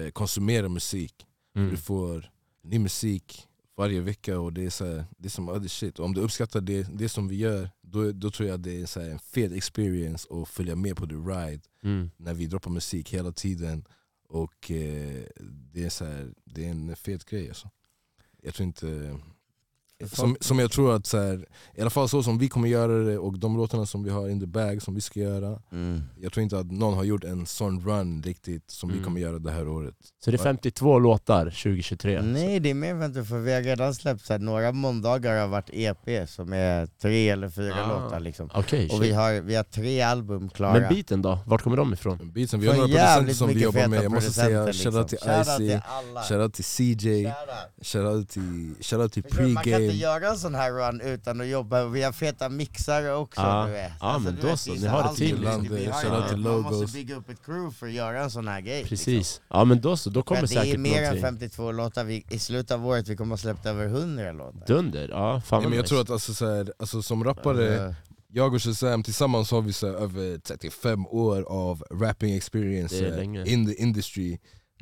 [0.00, 1.26] eh, konsumera musik.
[1.56, 1.70] Mm.
[1.70, 2.30] Du får
[2.62, 5.98] ny musik varje vecka och det är, så här, det är som other shit.
[5.98, 8.86] Och om du uppskattar det, det som vi gör, då, då tror jag det är
[8.86, 12.10] så en fet experience att följa med på the ride Mm.
[12.16, 13.84] när vi droppar musik hela tiden.
[14.28, 15.24] Och eh,
[15.72, 17.70] det, är så här, det är en fet grej alltså.
[18.42, 19.18] Jag tror inte...
[20.12, 22.92] Som, som jag tror att, så här, i alla fall så som vi kommer göra
[22.92, 26.02] det och de låtarna som vi har in the bag som vi ska göra Mm.
[26.20, 28.98] Jag tror inte att någon har gjort en sån run riktigt som Mm.
[29.00, 32.22] vi kommer göra det här året Så det är 52 låtar 2023?
[32.22, 35.48] Nej det är mer än för vi har redan släppt så här, några måndagar har
[35.48, 37.88] varit EP som är tre eller fyra Ah.
[38.04, 38.50] låtar liksom.
[38.54, 40.72] Okej, Och vi har, vi har tre album klara.
[40.72, 41.38] Men beaten då?
[41.46, 42.30] Vart kommer de ifrån?
[42.34, 45.40] Beatsen, vi har några producenter som vi jobbar med, jag måste säga shoutout till liksom.
[45.40, 46.22] Icy, till alla.
[46.22, 47.32] shoutout till CJ,
[47.82, 48.28] Shoutout.
[48.28, 52.48] till, till kan inte göra en sån här run utan att jobba, vi har feta
[52.48, 53.64] mixare också Ja.
[53.66, 53.92] du vet.
[54.00, 55.62] Ja, men du då så, ni har ett allt team, liksom.
[55.62, 56.42] liksom.
[56.42, 58.78] Man måste bygga upp ett crew för att göra en sån här grej.
[58.78, 58.88] Liksom.
[58.88, 59.40] Precis.
[59.48, 61.22] Ja men då så, då kommer Men det är säkert mer än någonting.
[61.22, 64.66] 52 låtar, vi, i slutet av året vi kommer att släppt över 100 låtar.
[64.66, 65.88] Dunder, ja fan vad men jag nice.
[65.88, 67.94] tror att alltså, så här, alltså, som rappare, Eh,
[68.28, 73.44] jag och Shazam tillsammans har vi så här, över 35 år av rapping experience länge.
[73.46, 74.38] in the industry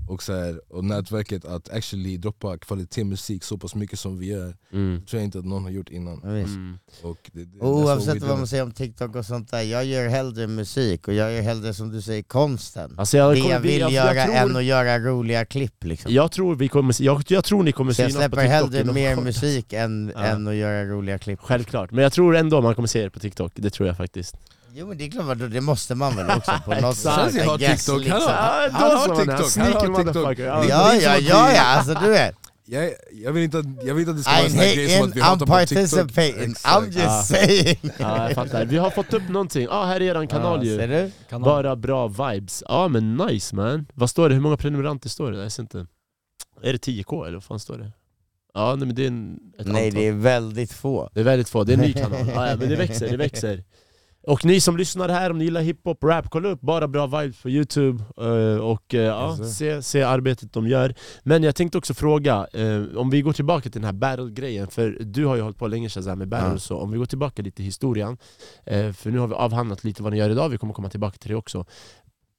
[0.08, 4.56] och, så här, och nätverket att actually droppa kvalitetsmusik så pass mycket som vi gör
[4.72, 5.02] Mm.
[5.06, 6.22] tror jag inte att någon har gjort innan.
[6.22, 6.78] Mm.
[7.02, 10.08] Och det, det, what oavsett vad man säger om TikTok och sånt där, jag gör
[10.08, 12.94] hellre musik och jag gör hellre som du säger konsten.
[12.98, 16.12] Alltså jag, det jag vill jag, göra jag, än tror, att göra roliga klipp liksom.
[16.12, 18.52] jag, tror vi kommer, jag, jag tror ni kommer Så jag synas på släpper TikTok
[18.72, 19.24] hellre inom mer kort.
[19.24, 20.20] musik än, Ja.
[20.24, 21.40] än att göra roliga klipp.
[21.42, 24.36] Självklart, men jag tror ändå man kommer se er på TikTok, det tror jag faktiskt.
[24.76, 27.12] Jo men det är klart, det måste man väl också på något sätt.
[27.12, 28.20] Shazzy har TikTok, liksom.
[28.20, 29.16] han har- han.
[29.16, 29.88] TikTok, har TikTok.
[29.88, 30.46] motherfucker.
[30.46, 32.34] Ja, Ja ja ja alltså du vet.
[32.66, 34.76] jag, jag, vill inte, jag vill inte att det ska vara en sån här hate
[34.76, 36.10] grej som att vi hatar på TikTok.
[36.10, 37.22] I'm just Ja.
[37.22, 37.78] saying.
[37.98, 38.64] Ja, jag fattar.
[38.64, 41.10] Vi har fått upp någonting, ja här är eran kanal ser ju.
[41.30, 41.38] du?
[41.38, 42.62] Bara bra vibes.
[42.68, 43.86] Ja men nice man.
[43.94, 44.34] Vad står det?
[44.34, 45.42] Hur många prenumeranter står det?
[45.42, 45.86] Jag ser inte.
[46.62, 47.92] Är det 10k eller vad fan står det?
[48.54, 50.00] Ja nej, men det är en, ett Nej antal.
[50.00, 51.10] det är väldigt få.
[51.14, 52.18] Det är väldigt få, det är en ny kanal.
[52.34, 53.64] Ja, ja, men det växer, det växer.
[54.26, 57.42] Och ni som lyssnar här, om ni gillar hiphop, rap, kolla upp Bara Bra Vibes
[57.42, 60.94] på youtube eh, och eh, ja, se, se arbetet de gör.
[61.22, 64.98] Men jag tänkte också fråga, eh, om vi går tillbaka till den här battle-grejen, för
[65.00, 66.58] du har ju hållit på länge Shazam med battle, Ja.
[66.58, 68.18] så om vi går tillbaka lite i historien,
[68.94, 71.30] för nu har vi avhandlat lite vad ni gör idag, vi kommer komma tillbaka till
[71.30, 71.64] det också.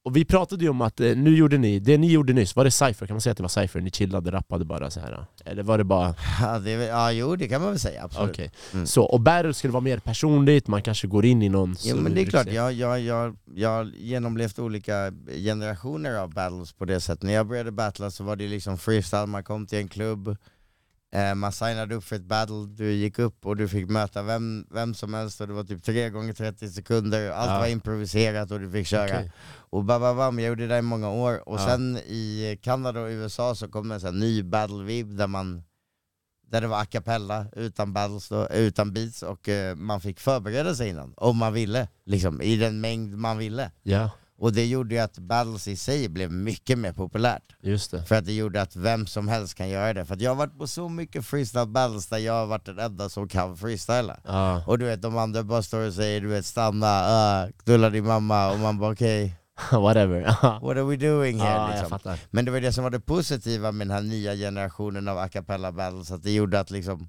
[0.06, 2.64] Och vi pratade ju om att eh, nu gjorde ni, det ni gjorde nyss, var
[2.64, 3.08] det cypher?
[3.08, 3.82] Kan man säga att det var cypher?
[3.82, 6.16] Ni chillade, rappade bara så här Eller var det bara...
[6.42, 8.30] Ja, det är, väl- ja jo det kan man väl säga, absolut.
[8.30, 8.52] Okej.
[8.74, 8.86] Mm.
[8.86, 11.76] Så, och battle skulle vara mer personligt, man kanske går in i någon...
[11.84, 15.12] Jo men det är klart, jag, jag, jag, jag har genomlevt olika
[15.44, 17.24] generationer av battles på det sättet.
[17.24, 20.36] När jag började battla så var det liksom freestyle, man kom till en klubb, eh,
[21.36, 24.94] man signade upp för ett battle, du gick upp och du fick möta vem, vem
[24.94, 27.60] som helst och det var typ 3 gånger 30 sekunder, allt Ja.
[27.60, 29.06] var improviserat och du fick köra.
[29.06, 29.32] Okej.
[29.70, 31.50] Och bababam, jag gjorde det i många år.
[31.50, 31.66] Och Ja.
[31.68, 35.64] sen i Kanada och USA så kom en sån ny battle-vib där man
[36.48, 40.76] där det var a cappella, utan battles då, utan beats och eh, man fick förbereda
[40.76, 43.72] sig innan, om man ville, liksom, i den mängd man ville.
[43.84, 47.56] Ja, Och det gjorde ju att battles i sig blev mycket mer populärt.
[47.62, 48.04] just det.
[48.04, 50.06] För att det gjorde att vem som helst kan göra det.
[50.06, 52.80] För att jag har varit på så mycket freestyle battles där jag har varit den
[52.80, 54.20] enda som kan freestyla.
[54.26, 57.90] Ja, Och du vet, de andra bara står och säger du vet stanna, uh, knulla
[57.90, 59.36] din mamma, och man bara okej,
[59.72, 60.22] whatever.
[60.42, 61.76] Ja, what are we doing here?
[61.76, 62.18] jag liksom.
[62.32, 65.30] Men det var det som var det positiva med den här nya generationen av a
[65.30, 67.08] cappella battles, att det gjorde att liksom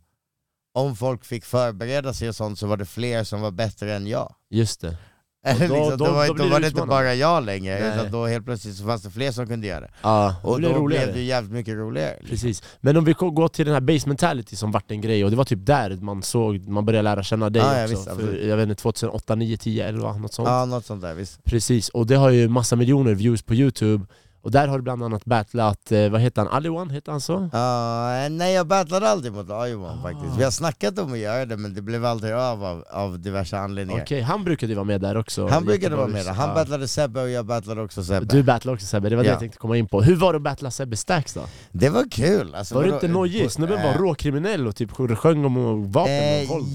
[0.74, 4.06] om folk fick förbereda sig och sånt så var det fler som var bättre än
[4.06, 4.34] jag.
[4.50, 4.96] Just det.
[5.50, 7.04] Eller då- liksom, då- då, var, då då, var det inte utmanande.
[7.04, 7.94] bara jag längre, Nej.
[7.98, 9.90] utan då helt plötsligt så fanns det fler som kunde göra det.
[10.02, 11.04] Ja, Och då roligare.
[11.04, 12.10] blev det ju jävligt mycket roligare.
[12.20, 12.30] liksom.
[12.30, 12.62] Precis.
[12.80, 15.36] Men om vi går till den här base mentality som vart en grej, och det
[15.36, 17.96] var typ där man såg, man började lära känna dig Ja, ja, också.
[17.96, 20.48] visst, för, jag vet inte, 2008, 9, 10, 11, något sånt.
[20.48, 21.44] Ja, något sånt där visst.
[21.44, 24.06] Precis, och det har ju massa miljoner views på youtube
[24.46, 27.48] Och där har du bland annat battlat, eh, vad heter han, Aliwan, heter han så?
[27.52, 30.02] Ja, nej jag battlade aldrig mot Ayman Ah.
[30.02, 30.38] faktiskt.
[30.38, 33.58] Vi har snackat om att göra det men det blev aldrig av av, av diverse
[33.58, 34.02] anledningar.
[34.02, 36.32] Okej, han brukade ju vara med där också Han brukade vara med där.
[36.32, 38.26] Han battlade Sebbe och jag battlade också Sebbe.
[38.26, 39.32] Du battlade också Sebbe, det var det Ja.
[39.32, 40.02] jag tänkte komma in på.
[40.02, 41.40] Hur var det att battla Sebbe Stacks då?
[41.72, 42.54] Det var kul!
[42.54, 43.50] Alltså, Var du inte nojig?
[43.50, 46.66] Snubben var Eh, råkriminell och typ sjöng om vapen Eh, och våld.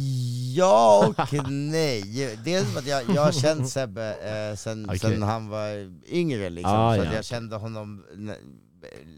[0.55, 2.37] Ja och nej.
[2.43, 4.99] Dels för att jag, jag har känt Sebbe eh, sen, Okej.
[4.99, 6.73] sen han var yngre liksom.
[6.75, 7.13] Ah, så ja.
[7.13, 8.03] jag kände honom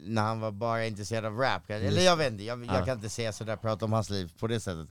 [0.05, 1.69] när han var bara intresserad av rap.
[1.69, 2.85] Eller jag vet inte, jag, jag Ah.
[2.85, 4.87] kan inte säga sådär, prata om hans liv på det sättet.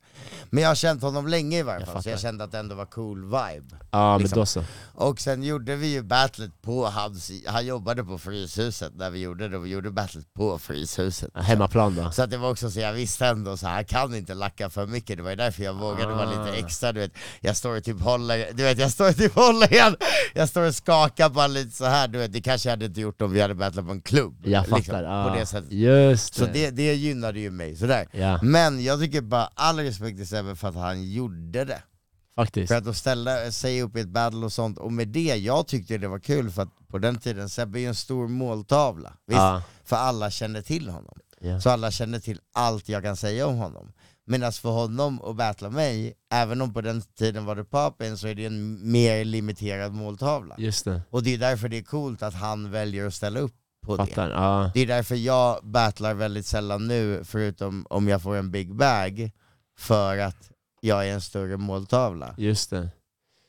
[0.51, 2.59] Men jag har känt honom länge i varje Jag fall, så jag kände att det
[2.59, 3.77] ändå var cool vibe.
[3.91, 4.39] Ja men liksom.
[4.39, 4.65] då så.
[4.95, 9.49] Och sen gjorde vi ju battlet på hans, han jobbade på Fryshuset när vi gjorde
[9.49, 11.31] det, vi gjorde battlet på Fryshuset.
[11.35, 12.11] Hemmaplan då.
[12.11, 14.87] Så att det var också så jag visste ändå så här kan inte lacka för
[14.87, 16.45] mycket, det var ju därför jag vågade vara Ah.
[16.47, 19.35] lite extra, du vet Jag står och typ håller, du vet jag står och typ
[19.35, 19.97] håller igen,
[20.35, 23.01] jag står och skakar bara lite så här du vet det kanske jag hade inte
[23.01, 25.29] gjort om vi hade battlat på en klubb Jag fattar, liksom, ja.
[25.31, 25.73] på det sättet.
[25.73, 26.53] Just Så det.
[26.53, 30.57] det, det gynnade ju mig, sådär Ja, Men jag tycker bara all respekt till Sebbe
[30.57, 31.83] för att han gjorde det
[32.37, 32.69] faktiskt.
[32.69, 35.67] för att då ställa sig upp i ett battle och sånt, och med det, jag
[35.67, 39.13] tyckte det var kul för att på den tiden, Sebbe är ju en stor måltavla,
[39.27, 39.39] visst?
[39.39, 39.63] Ja.
[39.85, 41.19] För alla kände till honom.
[41.41, 41.61] Ja.
[41.61, 43.93] Så alla kände till allt jag kan säga om honom.
[44.27, 48.29] Medan för honom att battla mig, även om på den tiden var det poppin, så
[48.29, 50.55] är det en mer limiterad måltavla.
[50.59, 53.55] Just det, Och det är därför det är coolt att han väljer att ställa upp
[53.83, 54.07] på det.
[54.07, 54.31] fattar.
[54.31, 54.71] Ja.
[54.75, 59.31] Det är därför jag battlar väldigt sällan nu, förutom om jag får en big bag,
[59.79, 62.35] för att jag är en större måltavla.
[62.39, 62.89] Just det.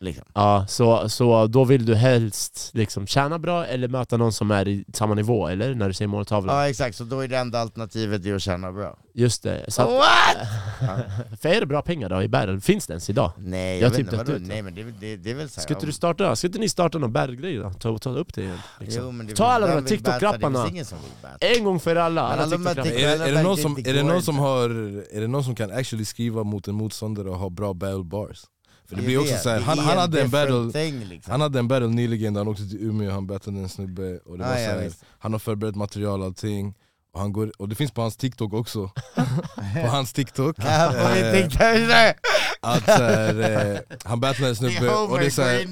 [0.04, 0.26] Liksom.
[0.34, 4.68] Ja, så, så då vill du helst liksom tjäna bra eller möta någon som är
[4.68, 5.76] i samma nivå, eller?
[5.76, 6.56] När du säger måltavlan?
[6.56, 8.98] Ja exakt, så då är det enda alternativet att tjäna bra.
[9.13, 9.66] Just det.
[9.68, 10.48] Så att, What?
[11.42, 12.62] för är det bra pengar då i battle?
[12.62, 13.32] Finns det ens idag?
[13.38, 14.34] Nej, Jag jag, vet inte, vadå?
[14.39, 16.70] Nej men det, det, det är väl såhär Ska inte du starta, ska inte ni
[16.70, 17.72] starta någon battle-grej då?
[17.74, 18.58] Ta, ta upp det igen.
[18.80, 19.04] Liksom.
[19.04, 20.70] Jo, men det Ta alla de här battla.
[21.39, 24.24] En gång för alla, alla alla möter- Är, är, det någon som, är, det någon
[24.24, 24.70] som har,
[25.16, 28.46] är det någon som kan actually skriva mot en motståndare och ha bra battle bars?
[28.94, 31.32] För det blir också så här, han, han, hade en battle, Thing, liksom.
[31.32, 34.38] han hade en battle nyligen där han åkte till Umeå han battlade en snubbe och
[34.38, 35.04] det Ah, var ja, så här, visst.
[35.20, 36.74] Han har förberett material och allting
[37.14, 38.92] och, han går, och det finns på hans TikTok också.
[39.82, 40.60] På hans TikTok.
[40.60, 40.66] Eh,
[42.62, 43.40] att här,
[43.74, 45.68] eh, Han battlade en snubbe och det är så här,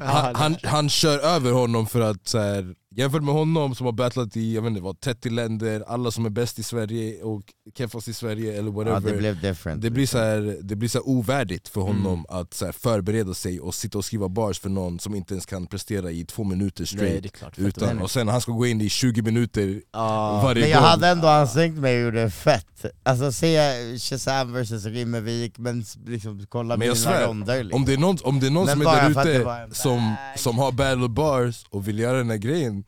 [0.00, 3.92] han, han, han kör över honom för att så här, jämfört med honom som har
[3.92, 7.42] battlat i jag vet inte, vad, 30 länder, alla som är bäst i Sverige och
[7.78, 9.82] keffast i Sverige eller Ja whatever det blev different.
[9.82, 12.40] det blir så här, det blir så här ovärdigt för honom Mm.
[12.40, 15.46] att så här förbereda sig och sitta och skriva bars för någon som inte ens
[15.46, 17.58] kan prestera i två minuter Nej, straight det är klart.
[17.58, 20.40] utan, Och sen han ska gå in i 20 minuter Ja.
[20.44, 22.84] varje Men jag gång hade ändå ansträngt mig och gjorde det fett.
[23.02, 23.58] Alltså se
[23.98, 27.80] Shazam vs Rimmervik, men liksom kolla Men jag mina svär, ronder liksom.
[27.82, 29.30] Om det är någon, om det är någon Men som är där
[29.64, 32.83] ute som, som har battle bars och vill göra den här grejen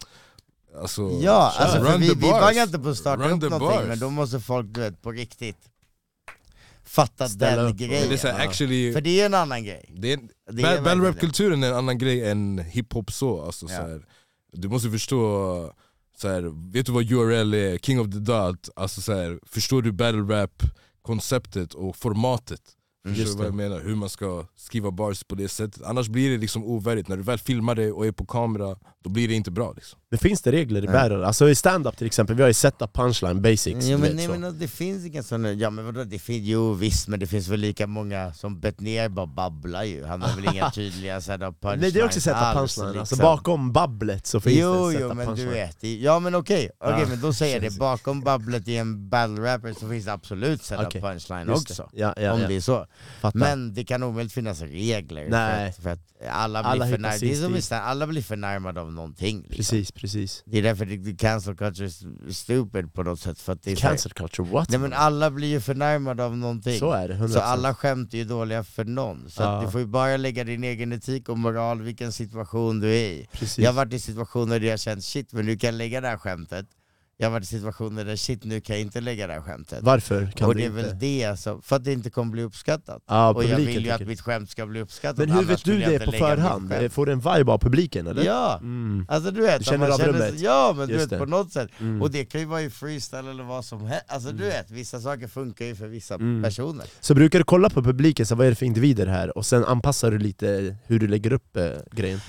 [0.81, 1.65] Alltså, Ja, kör.
[1.65, 2.41] alltså för Run vi, vi bars.
[2.41, 3.89] bangar inte på att starta Run upp någonting, bars.
[3.89, 5.57] men då måste folk du vet, på riktigt
[6.85, 7.79] fatta Ställa den upp.
[7.79, 8.09] Grejen.
[8.09, 8.49] det är så här, Ja.
[8.49, 9.85] actually, För det är en annan grej.
[10.63, 13.77] battle rap-kulturen är en annan grej än hiphop så, alltså, Ja.
[13.77, 14.07] så här,
[14.53, 15.73] Du måste förstå,
[16.17, 17.79] så här, vet du vad URL är?
[17.79, 22.61] King of the dot, alltså, så här, förstår du battle rap-konceptet och formatet?
[23.07, 23.65] Förstår Just du vad det.
[23.65, 23.85] jag menar?
[23.85, 27.23] Hur man ska skriva bars på det sättet Annars blir det liksom ovärdigt, när du
[27.23, 29.99] väl filmar det och är på kamera Då blir det inte bra liksom.
[30.11, 30.93] Men finns det regler i Ja.
[30.93, 31.27] battle?
[31.27, 34.27] Alltså i stand-up till exempel, vi har ju setup, punchline, basics, Jo, men, vet nej,
[34.27, 34.31] så.
[34.33, 37.27] men alltså, det finns inga sådana, ja men vadå, det finns, jo visst men det
[37.27, 41.61] finns väl lika många som Betnér bara babblar ju, han har väl inga tydliga setup
[41.61, 43.19] punchlines Nej det är också setup alls, punchline, alltså liksom.
[43.19, 45.49] bakom babblet så finns Jo det jo setup men punchline.
[45.49, 47.07] du vet, ja men okej, okej Ja.
[47.09, 50.63] men då säger jag det, bakom babblet i en battle rapper så finns det absolut
[50.63, 51.89] setup Okej, punchline Just också.
[51.93, 52.01] det.
[52.01, 52.49] Ja, ja, om ja.
[52.49, 52.87] det är så.
[53.21, 53.39] Fattar.
[53.39, 55.73] Men det kan omöjligt finnas regler Nej.
[55.73, 58.07] För, att, för att alla blir Alla för hittar när, sin det är som alla
[58.07, 59.57] blir förnärmade av någonting liksom.
[59.57, 60.43] Precis, precis.
[60.47, 63.73] Det är därför det, det cancel culture är stupid på något sätt, för att det
[63.73, 64.71] är så här- Cancel culture, what?
[64.71, 67.29] Nej men alla blir ju förnärmade av någonting så är det, 100%.
[67.29, 69.63] Så alla skämt är ju dåliga för någon, så Ja.
[69.65, 73.29] du får ju bara lägga din egen etik och moral, vilken situation du är i
[73.33, 73.59] Precis.
[73.59, 76.17] Jag har varit i situationer där jag känt shit, men du kan lägga det här
[76.17, 76.67] skämtet
[77.19, 79.79] jag har varit i situationer där shit nu kan jag inte lägga det här skämtet.
[79.83, 80.83] Varför kan och du det är inte?
[80.83, 83.03] väl det, alltså, för att det inte kommer bli uppskattat.
[83.09, 85.19] Ja, och jag vill ju att mitt skämt ska bli uppskattat.
[85.19, 86.71] Men hur vet du det inte på förhand?
[86.73, 86.93] skämt.
[86.93, 88.25] Får du en vibe av publiken eller?
[88.25, 88.59] Ja!
[88.63, 89.07] Mm.
[89.09, 90.35] Alltså du vet, Du känner av rummet.
[90.41, 91.19] Ja men du Just vet det.
[91.19, 91.69] på något sätt.
[91.81, 92.03] Mm.
[92.03, 94.05] Och det kan ju vara i freestyle eller vad som helst.
[94.09, 96.43] Alltså du vet, vissa saker funkar ju för vissa Mm.
[96.43, 96.87] personer.
[97.01, 99.39] Så brukar du kolla på publiken, så vad är det för individer här?
[99.39, 102.21] Och sen anpassar du lite hur du lägger upp eh, grejen?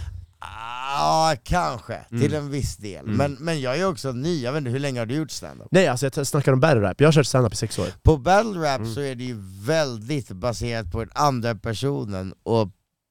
[0.97, 1.93] Ja, kanske.
[1.93, 2.21] Mm.
[2.21, 3.05] Till en viss del.
[3.05, 3.17] Mm.
[3.17, 5.67] Men, men jag är också ny, jag vet inte, hur länge har du gjort standup?
[5.71, 7.87] Nej alltså jag snackar om battle rap, jag har kört standup i sex år.
[8.03, 8.93] På battle rap Mm.
[8.93, 12.69] så är det ju väldigt baserat på den andra personen och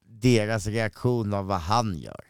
[0.09, 2.20] deras reaktion av vad han gör.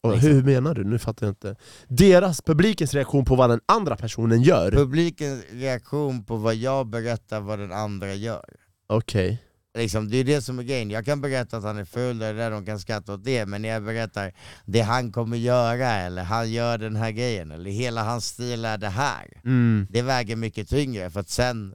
[0.00, 0.32] Och Exakt.
[0.32, 0.84] hur menar du?
[0.84, 1.56] Nu fattar jag inte.
[1.88, 4.70] Deras, publikens reaktion på vad den andra personen gör?
[4.70, 8.44] Publikens reaktion på vad jag berättar vad den andra gör.
[8.86, 9.42] Okej.
[9.78, 12.26] Liksom, det är det som är grejen, jag kan berätta att han är full, det
[12.26, 14.32] är där de kan skratta åt det, men när jag berättar
[14.64, 18.78] det han kommer göra, eller han gör den här grejen, eller hela hans stil är
[18.78, 19.40] det här.
[19.44, 19.86] Mm.
[19.90, 21.74] Det väger mycket tyngre, för att sen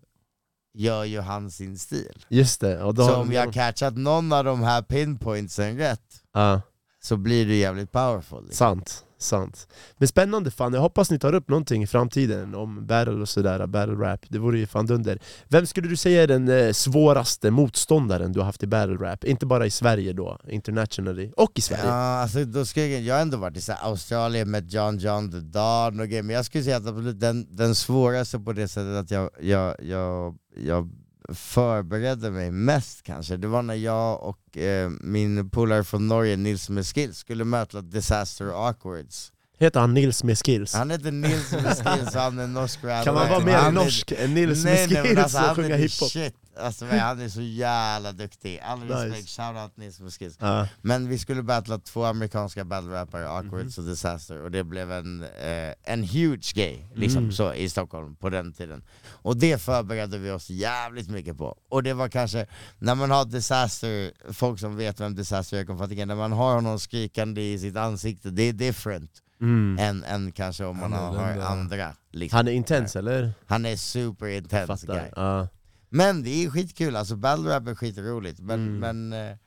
[0.74, 2.26] gör ju han sin stil.
[2.30, 2.84] Just det.
[2.84, 6.62] Och då Så om jag har catchat någon av de här pinpointsen rätt, Ja,
[7.04, 8.44] så blir det jävligt powerful.
[8.44, 8.58] Liksom.
[8.58, 9.04] sant.
[9.18, 9.68] Sant.
[9.98, 13.68] Men spännande fan, jag hoppas ni tar upp någonting i framtiden om battle och sådär,
[13.68, 14.26] battle rap.
[14.30, 15.20] Det vore ju fan dunder.
[15.48, 19.24] Vem skulle du säga är den eh, svåraste motståndaren du har haft i battle rap?
[19.24, 21.86] Inte bara i Sverige då, internationally, och i Sverige.
[21.86, 24.98] Ja, alltså, då ska jag, jag har ändå varit i så här Australien med John
[24.98, 28.54] John the Don och grejer, men jag skulle säga att absolut den, den svåraste på
[28.54, 30.90] det sättet att jag, jag, jag, jag
[31.34, 36.70] förberedde mig mest kanske, det var när jag och eh, min polare från Norge, Nils
[36.70, 39.32] med Skills, skulle möta Disaster Awkwards.
[39.60, 40.74] Heter han Nils med skills?
[40.74, 43.04] Han heter Nils med Skills han är norsk rapper.
[43.04, 45.76] kan man vara mer norsk än Nils nej, med nej, men skills alltså, och sjunga
[45.76, 46.10] hiphop?
[46.10, 46.36] shit.
[46.62, 48.94] Alltså, men han är så jävla duktig, all Nice.
[49.08, 50.38] respekt, shoutout Nils Skills.
[50.42, 50.68] Ja.
[50.82, 53.86] Men vi skulle battla två amerikanska battle-rappare, Awkwards Mhm.
[53.86, 57.32] och Disaster, och det blev en, eh, en huge gay liksom, Mm.
[57.32, 58.84] så, i Stockholm på den tiden.
[59.10, 61.58] Och det förberedde vi oss jävligt mycket på.
[61.70, 62.46] Och det var kanske,
[62.80, 66.56] när man har Disaster, folk som vet vem Disaster är, kommer fatta, när man har
[66.56, 69.78] honom skrikande i sitt ansikte, det är different Mm.
[69.80, 71.94] än, än kanske om man har, har andra.
[72.12, 72.38] Liksom.
[72.38, 73.34] Han är intens eller?
[73.46, 75.00] Han är super intense guy.
[75.00, 75.48] Fattar.
[75.90, 78.80] Men det är skitkul, alltså battle rap är skitroligt, men, Mm.
[79.08, 79.38] men eh,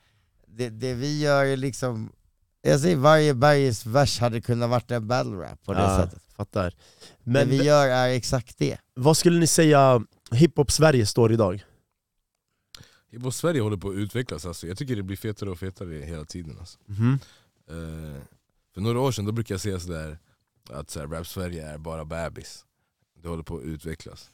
[0.47, 2.11] det, det vi gör är liksom,
[2.61, 6.23] jag säger varje bergis vers hade kunnat varit en battle rap på det Ja, sättet.
[6.35, 6.69] Fattar.
[6.69, 6.75] det
[7.31, 8.77] Men vi gör är exakt det.
[8.93, 11.63] vad skulle ni säga hiphop Sverige står idag?
[13.11, 14.67] Hiphop Sverige håller på att utvecklas, alltså.
[14.67, 16.57] jag tycker det blir fetare och fetare hela tiden.
[16.59, 16.79] Alltså.
[16.85, 17.19] Mhm.
[17.69, 18.21] Eh,
[18.73, 20.17] för några år sedan då brukade jag säga sådär
[20.69, 22.65] att så här, rap Sverige är bara bebis.
[23.21, 24.29] Det håller på att utvecklas.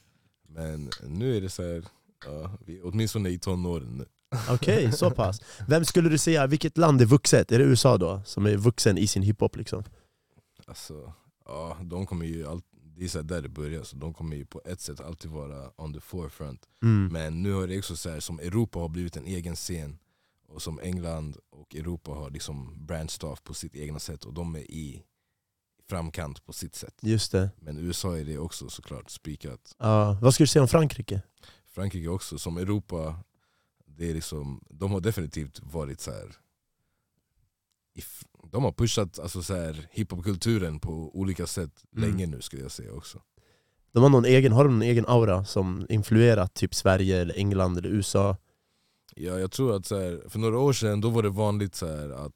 [0.48, 1.84] Men nu är det så här,
[2.26, 4.06] ja, vi är åtminstone i tonåren nu.
[4.50, 5.40] Okej, så pass.
[5.68, 7.52] Vem skulle du säga, vilket land är vuxet?
[7.52, 8.22] Är det USA då?
[8.24, 9.84] Som är vuxen i sin hiphop liksom?
[10.66, 11.12] Alltså,
[11.44, 12.60] ja, de kommer ju all,
[12.96, 15.70] det är så där det börjar, så de kommer ju på ett sätt alltid vara
[15.76, 16.66] on the forefront.
[16.82, 17.12] Mm.
[17.12, 19.98] Men nu har det också så här, som Europa har blivit en egen scen,
[20.48, 24.56] och som England och Europa har liksom branched off på sitt egna sätt, och de
[24.56, 25.02] är i
[25.88, 26.94] framkant på sitt sätt.
[27.00, 27.50] Just det.
[27.60, 29.76] Men USA är det också såklart spikat.
[29.78, 31.22] Ja, vad skulle du säga om Frankrike?
[31.78, 33.16] Frankrike också, som Europa,
[33.86, 36.36] det är liksom, de har definitivt varit så här.
[38.50, 42.10] De har pushat alltså så här, hiphopkulturen på olika sätt Mm.
[42.10, 43.22] länge nu skulle jag säga också.
[43.92, 47.78] De har, någon egen, har de någon egen aura som influerat typ Sverige, eller England
[47.78, 48.36] eller USA?
[49.14, 51.86] Ja, jag tror att så här, för några år sedan då var det vanligt så
[51.86, 52.34] här, att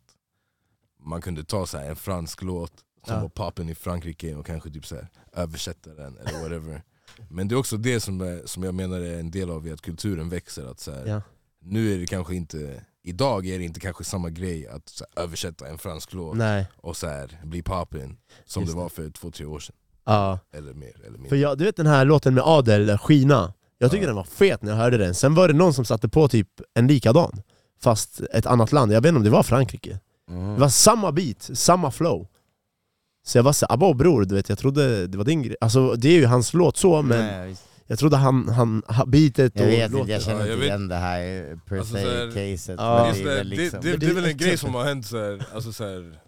[1.00, 2.72] man kunde ta så här, en fransk låt
[3.07, 3.20] som Ja.
[3.20, 6.83] var poppen i Frankrike och kanske typ så här, översätta den eller whatever.
[7.31, 9.81] Men det är också det som, är, som jag menar är en del av att
[9.81, 10.66] kulturen växer.
[10.70, 11.22] Att så här, Ja.
[11.64, 15.68] Nu är det kanske inte, idag är det inte kanske samma grej att här, översätta
[15.68, 16.66] en fransk låt Nej.
[16.77, 19.77] och så här, bli poppin som Just det var för två, tre år sedan.
[20.05, 20.38] Ja.
[20.53, 20.92] Eller mer.
[21.01, 21.29] Eller mindre.
[21.29, 23.53] För jag, du vet den här låten med Adel, Skina?
[23.79, 24.07] Jag tycker Ja.
[24.09, 25.14] den var fet när jag hörde den.
[25.14, 27.42] Sen var det någon som satte på typ en likadan,
[27.81, 28.92] fast ett annat land.
[28.92, 29.98] Jag vet inte om det var Frankrike.
[30.31, 30.55] Mm.
[30.55, 32.27] Det var samma beat, samma flow.
[33.24, 35.56] Så jag var såhär, abba bror, du vet, jag trodde det var din grej.
[35.61, 37.62] Alltså det är ju hans låt så, men Nej, visst.
[37.87, 40.12] jag trodde han, han ha- beatet och jag vet inte, låten.
[40.12, 42.74] jag känner Ja, jag inte vet- igen det här per Alltså, se här- caset.
[42.78, 42.98] Ja.
[42.98, 44.74] men Just det, väl det, liksom, det, det det är väl är en grej som
[44.74, 46.18] har hänt så här, alltså så här,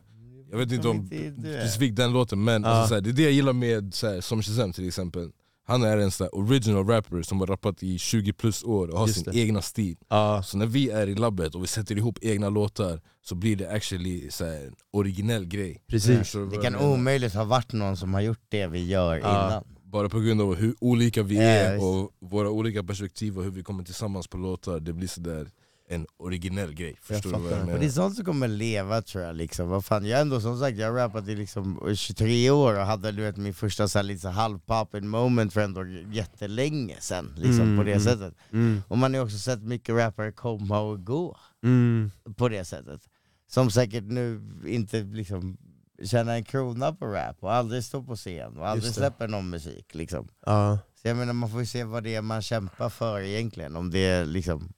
[0.50, 2.68] jag vet inte om Inte specifikt den låten men Ja.
[2.68, 5.30] alltså, så här, det är det jag gillar med så här, som Shazam till exempel
[5.66, 8.98] Han är en så här, original rapper som har rappat i 20 plus år och
[8.98, 9.38] har Just sin det.
[9.40, 13.00] egna stil Ja, Så när vi är i labbet och vi sätter ihop egna låtar
[13.22, 16.34] så blir det actually så här, en originell grej precis.
[16.34, 19.46] Vad Det kan omöjligt ha varit någon som har gjort det vi gör Ja.
[19.48, 19.64] innan.
[19.84, 21.84] Bara på grund av hur olika vi är visst.
[21.84, 25.48] och våra olika perspektiv och hur vi kommer tillsammans på låtar, det blir sådär
[25.88, 26.96] en originell grej.
[27.08, 27.62] Jag Förstår du vad jag fattar.
[27.62, 27.88] Och det är menar?
[27.92, 29.68] sånt som kommer leva tror jag liksom.
[29.68, 33.12] Vad fan, jag har ändå som sagt, jag rappat i liksom 23 år och hade
[33.12, 37.78] du vet, min första så här, lite halv-poppin moment för ändå jättelänge sen, liksom, Mm,
[37.78, 38.04] på det mm.
[38.04, 38.34] sättet.
[38.52, 38.82] Mm.
[38.88, 42.10] Och man har ju också sett mycket rappare komma och gå Mm.
[42.36, 43.00] på det sättet.
[43.46, 45.56] Som säkert nu inte liksom
[46.04, 49.94] tjänar en krona på rap och aldrig står på scen och aldrig släpper någon musik
[49.94, 50.28] liksom.
[50.46, 50.78] Ja.
[51.02, 53.90] Så jag menar man får ju se vad det är man kämpar för egentligen, om
[53.90, 54.72] det är liksom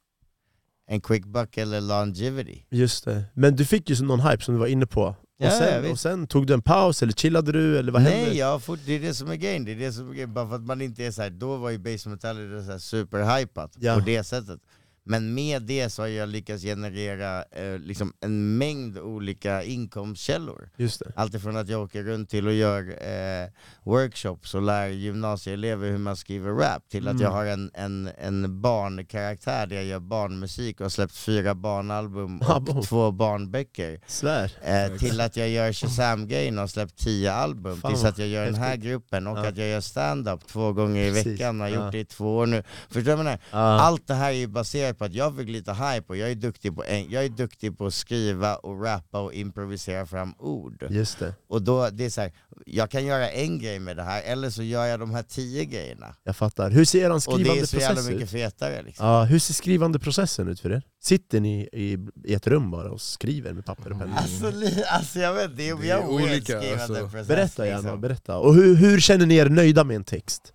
[0.89, 2.63] en quick buck eller longevity.
[2.71, 3.25] Just det.
[3.35, 5.03] Men du fick ju någon hype som du var inne på.
[5.39, 8.27] Och, ja, sen, och sen tog du en paus, eller chillade du, eller vad hände?
[8.27, 10.13] Nej, jag har fort, det är det som är grejen, det är det som är
[10.13, 10.35] grejen.
[10.35, 12.37] Bara för att man inte är så här, då var ju base metal
[12.81, 13.95] superhypat Ja.
[13.95, 14.61] på det sättet.
[15.09, 20.69] Men med det så har jag lyckats generera eh, liksom en mängd olika inkomstkällor.
[20.77, 21.13] Just det.
[21.17, 23.49] Alltifrån att jag åker runt till och gör eh,
[23.83, 27.23] workshops och lär gymnasieelever hur man skriver rap, till att Mm.
[27.23, 32.41] jag har en, en, en barnkaraktär där jag gör barnmusik och har släppt fyra barnalbum
[32.49, 32.83] och bom.
[32.83, 34.01] två barnböcker.
[34.07, 34.53] Svär.
[34.65, 38.29] Eh, till att jag gör Shazam-grejen och har släppt tio album, Fan tills att jag
[38.29, 39.49] gör den här gruppen och Ja.
[39.49, 41.27] att jag gör stand-up två gånger i Precis.
[41.27, 41.91] veckan, har gjort Ja.
[41.91, 42.63] det i två år nu.
[42.89, 43.39] Förstår du vad jag menar?
[43.81, 46.35] Allt det här är ju baserat på att jag fick lite hype och jag är
[46.35, 50.87] duktig på, en, jag är duktig på att skriva och rappa och improvisera fram ord.
[50.91, 51.35] Just det.
[51.49, 52.33] Och då, det är så här,
[52.67, 55.65] jag kan göra en grej med det här, eller så gör jag de här tio
[55.65, 56.15] grejerna.
[56.23, 56.71] Jag fattar.
[56.71, 58.31] Hur ser er Och det skrivande är så jävla process mycket ut?
[58.31, 59.07] fetare liksom.
[59.07, 60.83] Ja, hur ser skrivande processen ut för er?
[61.03, 64.17] Sitter ni i, i ett rum bara och skriver med papper och penna?
[64.19, 64.53] Alltså,
[64.89, 67.09] alltså jag vet, det är, Det är olika, skrivande alltså.
[67.09, 67.29] process.
[67.29, 68.01] Berätta gärna, liksom.
[68.01, 68.39] berätta.
[68.39, 70.53] Och hur, hur känner ni er nöjda med en text?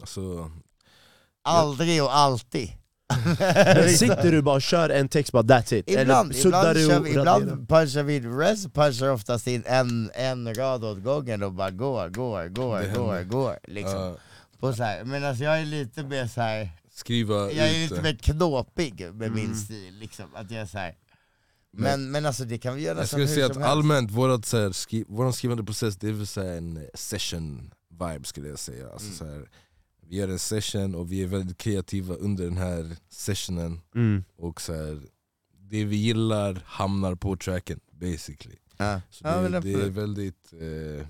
[0.00, 0.50] Alltså,
[1.44, 2.70] Aldrig och alltid.
[3.74, 5.90] Men sitter du bara och kör en text bara that's it?
[5.90, 11.02] Ibland, ibland, kör vi, ibland punchar vi, Rez punchar oftast in en, en rad åt
[11.02, 13.58] gången och bara går, går, går, går, går.
[13.64, 13.94] Liksom.
[14.00, 14.16] ja,
[14.60, 15.04] På så här.
[15.04, 16.68] Men alltså jag är lite mer så här.
[16.94, 19.34] skriva jag är ut lite mer knåpig med Mm.
[19.34, 19.94] min stil.
[20.00, 20.24] Liksom.
[20.34, 20.94] Att jag är så här.
[21.76, 23.70] Men, men alltså det kan vi göra Jag skulle hur säga som att helst.
[23.72, 27.70] allmänt, vårat, så här, skri vår skrivande process det är väl så här en session
[27.90, 28.86] vibe skulle jag säga.
[28.92, 29.16] Alltså, Mm.
[29.18, 29.48] så här,
[30.12, 33.80] vi gör en session och vi är väldigt kreativa under den här sessionen.
[33.94, 34.24] Mm.
[34.36, 35.02] Och så här,
[35.58, 38.56] det vi gillar hamnar på tracken basically.
[38.76, 39.00] Ja.
[39.10, 41.06] Så Ja, det, är väldigt, eh,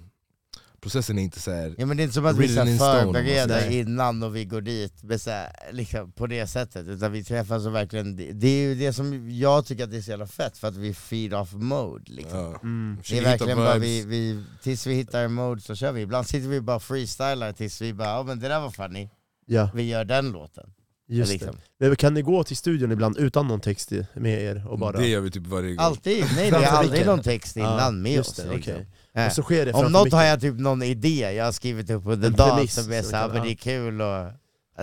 [0.82, 1.74] processen är inte så här.
[1.78, 5.20] Ja men det är inte som att vi förbereder innan och vi går dit med
[5.20, 8.92] så här, liksom, på det sättet, utan vi träffas och verkligen, det är ju det
[8.92, 12.04] som jag tycker att det är så jävla fett, för att vi feed off mode
[12.12, 12.38] liksom.
[12.38, 12.98] Ja, Mm.
[13.10, 16.26] Det är verkligen bara vi, vi, tills vi hittar en mode så kör vi, ibland
[16.26, 19.08] sitter vi bara och freestylar tills vi bara ja men det där var funny,
[19.46, 20.64] Ja, vi gör den låten.
[21.08, 21.56] just liksom.
[21.78, 21.86] det.
[21.88, 24.98] Men kan ni gå till studion ibland utan någon text med er och bara...
[24.98, 25.78] Det gör vi typ varje gång.
[25.86, 27.06] Alltid, nej det är aldrig micken.
[27.06, 28.36] någon text innan Ja, med just oss.
[28.44, 28.74] det, liksom.
[29.14, 29.26] Ja.
[29.26, 30.18] Och så sker det Om något micken.
[30.18, 33.02] har jag typ någon idé jag har skrivit upp under En dagen premiss, som är
[33.02, 34.32] så såhär, kan- men det är kul och...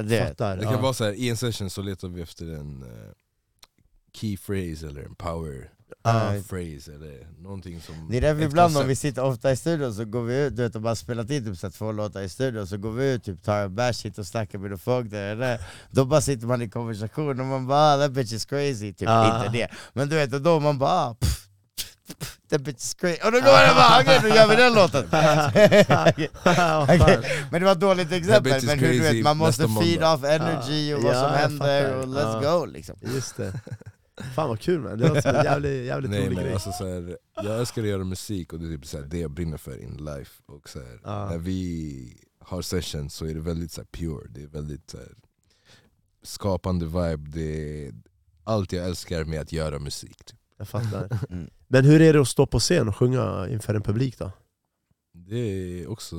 [0.03, 0.57] Det, Fattar.
[0.57, 0.79] Det kan ja.
[0.81, 3.11] vara så här, i en session så letar vi efter en eh,
[4.13, 5.69] key phrase eller en power
[6.03, 6.33] Ja.
[6.49, 8.07] phrase eller någonting som...
[8.11, 10.61] Det är därför ibland om vi sitter ofta i studion så går vi ut, du
[10.63, 12.91] vet om man har spelat in typ så här två låtar i studion så går
[12.91, 15.59] vi ut, typ tar en bärs, sitter och snackar med folk där eller
[15.91, 19.09] Då bara sitter man i konversation och man bara ah, 'that bitch is crazy' typ,
[19.09, 19.37] Ah.
[19.45, 21.15] inte det Men du vet, och då man bara ah,
[22.49, 25.09] 'that bitch is crazy' och då går det bara 'okej, då gör vi den låten'
[26.99, 27.23] fan.
[27.51, 30.93] Men det var ett dåligt exempel, men hur du vet, man måste feed off energy
[30.93, 33.59] och vad som händer och let's go liksom Just det.
[34.35, 36.53] Fan vad kul man, det låter som en jävligt, jävligt Nej rolig men grej.
[36.53, 39.19] alltså så här, jag älskar att göra musik och det är typ så här, det
[39.19, 40.31] jag brinner för in life.
[40.45, 41.29] Och så här, Ja.
[41.29, 44.97] När vi har sessions så är det väldigt så här, pure, det är väldigt så
[44.97, 45.07] här,
[46.23, 47.93] skapande vibe, det är
[48.43, 50.25] allt jag älskar med att göra musik.
[50.25, 50.39] Typ.
[50.57, 51.09] Jag fattar.
[51.29, 51.49] Mm.
[51.69, 54.31] Men hur är det att stå på scen och sjunga inför en publik då?
[55.13, 55.35] Det
[55.83, 56.15] är också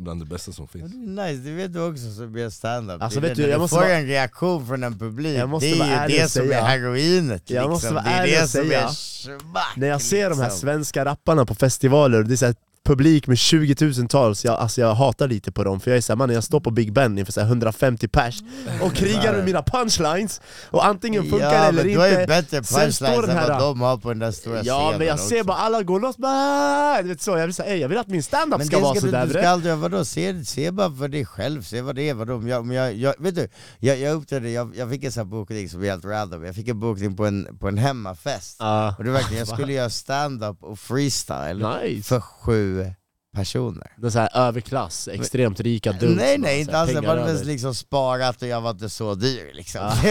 [0.00, 0.92] bland det bästa som finns.
[0.92, 3.02] det är nice, det vet du också som gör standup.
[3.02, 5.48] Alltså, vet du, när jag du måste får vara- en reaktion från en publik, Jag
[5.48, 7.50] måste det är ju det som säga- är heroinet.
[7.50, 7.70] Jag liksom.
[7.70, 10.44] måste vara det är ärlig det som säga, är smack, När jag ser de här
[10.44, 10.60] liksom.
[10.60, 12.54] svenska rapparna på festivaler, det är så här
[12.84, 16.16] publik med 20 000-tals, jag, alltså jag hatar lite på dem för jag är såhär,
[16.16, 18.40] mannen jag står på Big Ben inför så här 150 pers
[18.82, 22.12] och krigar med mina punchlines, och antingen funkar det ja, eller men du har ju
[22.12, 25.06] inte bättre punchlines än här- vad de har på den där stora Ja scenen men
[25.06, 25.46] jag ser också.
[25.46, 28.08] bara alla gå loss, bara, du vet så, jag vill säga, "Ey, jag vill att
[28.08, 30.70] min standup Men ska det vara ska du, sådär du ska aldrig, vadå, se, se
[30.70, 33.34] bara för dig själv, se vad det är, vadå, om jag, om jag, jag, vet
[33.34, 36.44] du, jag, jag uppträdde, jag, jag fick en sån här bokning som är helt random,
[36.44, 38.94] jag fick en bokning på en, på en hemmafest, Ja.
[38.98, 42.02] och det var verkligen, jag skulle göra stand-up och freestyle Nice!
[42.08, 42.94] för sju nu
[43.36, 43.92] personer.
[43.96, 46.16] Det är så här överklass, extremt rika dudes.
[46.16, 46.90] nej nej, inte alls.
[46.92, 47.32] Jag över.
[47.32, 49.90] mest liksom sparat och jag var inte så dyr liksom.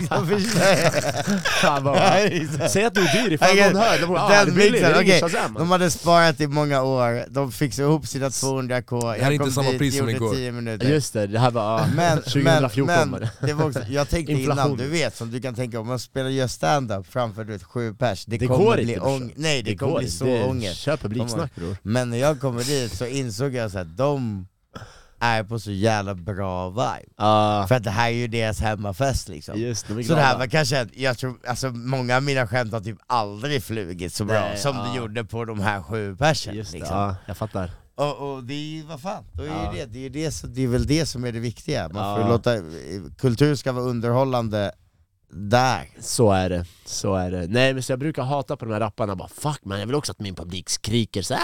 [0.00, 1.96] Liksom förstår Fan, vad-
[2.60, 2.70] jag?
[2.70, 5.04] Säg att du är dyr ifall Okej, någon hör, de bara ah, den det mixen,
[5.06, 5.54] det Shazam.
[5.54, 9.50] De hade sparat i många år, de fixade ihop sina 200k, Det här är inte
[9.50, 10.34] samma dit, pris som igår.
[10.34, 10.88] 10 minuter.
[10.88, 13.30] Just det, det här var ah, Men, 2014 men, det.
[13.46, 14.66] det var också, jag tänkte Inflation.
[14.66, 17.62] innan, du vet som du kan tänka om man spelar gör stand-up framför du vet,
[17.62, 20.24] sju pers, det, Det kommer går bli inte, ång- Nej det, kommer går bli så
[20.24, 20.76] Det ångest.
[20.80, 21.76] Kör publiksnack bror.
[21.82, 24.46] Men när jag kommer dit så insåg jag så att de
[25.20, 27.12] är på så jävla bra vibe.
[27.16, 29.60] Ah, För att det här är ju deras hemmafest liksom.
[29.60, 32.80] just de Så det här var kanske, jag tror, alltså många av mina skämt har
[32.80, 34.82] typ aldrig flugit så bra Nej, som ja.
[34.92, 36.78] det gjorde på de här sju det, liksom.
[36.82, 37.70] ja, jag fattar.
[37.94, 39.72] Och, och det är ju, vad fan, då är Ja.
[39.74, 41.88] ju det, det, är det, så- det är väl det som är det viktiga.
[41.88, 42.50] Man får låta,
[43.18, 44.72] kultur ska vara underhållande
[45.32, 45.88] där.
[46.00, 47.46] Så är det, så är det.
[47.48, 49.94] Nej men så jag brukar hata på de här rapparna, bara fuck man jag vill
[49.96, 51.38] också att min publik skriker så ah!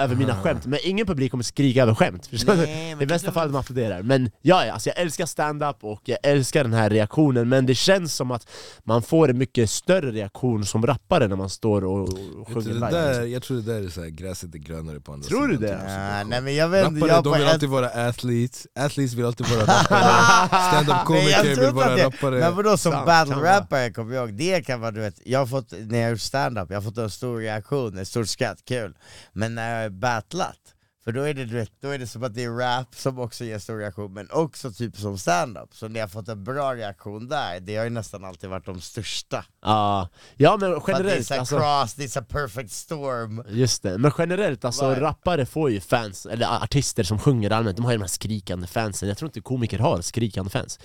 [0.00, 2.28] Över mina skämt, men ingen publik kommer skrika över skämt.
[2.30, 2.54] Du?
[2.56, 4.02] Nej, I bästa fall de applåderar.
[4.02, 7.74] Men ja, ja, alltså jag älskar stand-up och jag älskar den här reaktionen, men det
[7.74, 8.48] känns som att
[8.84, 12.60] man får en mycket större reaktion som rappare när man står och och Jag sjunger
[12.62, 12.86] tror, live.
[12.90, 13.30] det där, liksom.
[13.30, 15.70] jag tror det där är så här, gräset är grönare på andra Tror du sidan.
[15.70, 15.78] det?
[15.78, 18.66] typ, Ja, så nej men jag vet Rappare jag de vill ett- alltid vara athletes,
[18.78, 22.76] athletes vill alltid vara rappare, stand-up Men komiker vill tror vara det- rappare Men vadå
[22.76, 23.56] som Sant, battle kan vara.
[23.60, 26.20] rapper kommer jag ihåg, det kan vara du vet, jag har fått, när jag gjort
[26.20, 28.94] stand-up, jag har fått en stor reaktion, ett stort skratt, kul.
[29.32, 30.74] Men när har battlat,
[31.04, 33.44] för då är det, vet, då är det som att det är rap som också
[33.44, 35.74] ger stor reaktion, men också typ som stand-up.
[35.74, 38.66] Så när jag har fått en bra reaktion där, det har ju nästan alltid varit
[38.66, 39.44] de största.
[39.62, 43.42] Ja, ja men att det är generellt alltså, cross, det är perfect storm.
[43.48, 45.02] Just det, men generellt alltså Right.
[45.02, 48.66] rappare får ju fans, eller artister som sjunger allmänt, de har ju de här skrikande
[48.66, 50.80] fansen, jag tror inte komiker har skrikande fans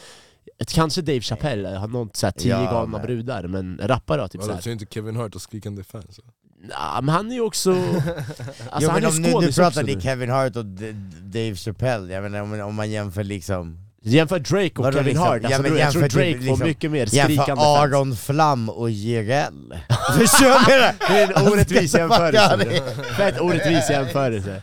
[0.59, 4.27] Ett, Kanske Dave Chappelle har nått såhär tio Ja, galna men- brudar, men rappare har
[4.27, 6.19] typ Vadå, såhär så är inte Kevin Hart och skrikande fans?
[6.63, 7.71] Nah, men han är ju också...
[8.69, 10.01] Alltså jo, han men är om nu, nu pratar ni.
[10.01, 14.71] Kevin Hart och D- Dave Chappelle, jag menar, om, om man jämför liksom Jämför Drake
[14.75, 15.27] och Vadå Kevin liksom?
[15.27, 17.33] Hart, Ja, alltså, men bror, jag tror jämför Drake typ får liksom- mycket mer Jämför
[17.33, 19.53] skrikande fans Aron Flam och Jireel.
[20.19, 21.13] Förstår du?
[21.13, 24.61] Det är en orättvis jämförelse Ja, Fett orättvis jämförelse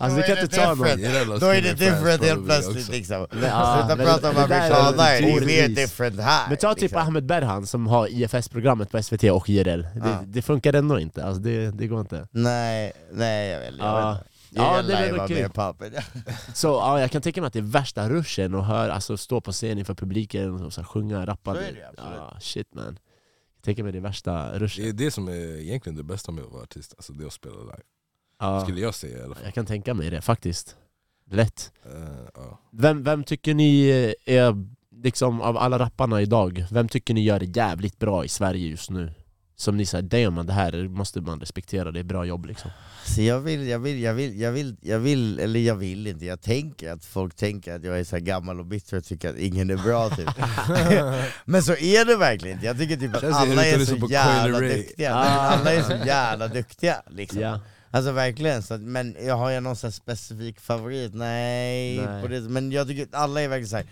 [0.00, 0.88] Alltså du kan inte ta någon.
[0.88, 3.26] Jireel Då är det fans different helt plötsligt liksom.
[3.42, 6.48] ja, Sluta men prata om amerikanare, det är mer different här.
[6.48, 7.00] Men ta typ liksom.
[7.02, 9.88] Ahmed Berhan som har IFS-programmet på SVT och IRL, det,
[10.34, 10.42] Ja.
[10.42, 14.10] funkar ändå inte, alltså det, går inte Nej, nej jag Ja.
[14.10, 14.37] vet inte.
[14.50, 15.50] Ja, det är vara kul.
[15.50, 15.92] poppin.
[16.54, 19.40] Så ja, jag kan tänka mig att det är värsta ruschen att höra, alltså stå
[19.40, 22.16] på scen inför publiken och så här, sjunga, rappa Så är det, absolut.
[22.16, 22.98] ja, Shit man
[23.56, 26.32] Jag tänker mig det är värsta ruschen Det är det som är egentligen det bästa
[26.32, 27.82] med att vara artist, alltså det är att spela live.
[28.38, 29.44] ja, Skulle jag säga i alla fall.
[29.44, 30.76] Jag kan tänka mig det faktiskt
[31.30, 32.58] Lätt Eh, ja.
[32.70, 33.88] Vem, vem tycker ni
[34.24, 34.54] är,
[35.02, 38.90] liksom av alla rapparna idag, vem tycker ni gör det jävligt bra i Sverige just
[38.90, 39.12] nu?
[39.60, 42.70] Som ni säger, damn man, det här måste man respektera, det är bra jobb liksom
[43.04, 46.24] Så jag vill, jag vill, jag vill, jag vill, jag vill, eller jag vill inte,
[46.26, 49.30] jag tänker att folk tänker att jag är så här gammal och bitter och tycker
[49.30, 50.28] att ingen är bra typ.
[51.44, 55.14] Men så är det verkligen inte, jag tycker typ att alla är så jävla duktiga,
[55.14, 55.50] Ah.
[55.50, 57.40] Alla är så jävla duktiga liksom.
[57.40, 61.14] Ja, Alltså verkligen, så att, men jag har jag någon specifik favorit?
[61.14, 62.22] Nej, Nej.
[62.22, 63.86] På det, men jag tycker att alla är verkligen såhär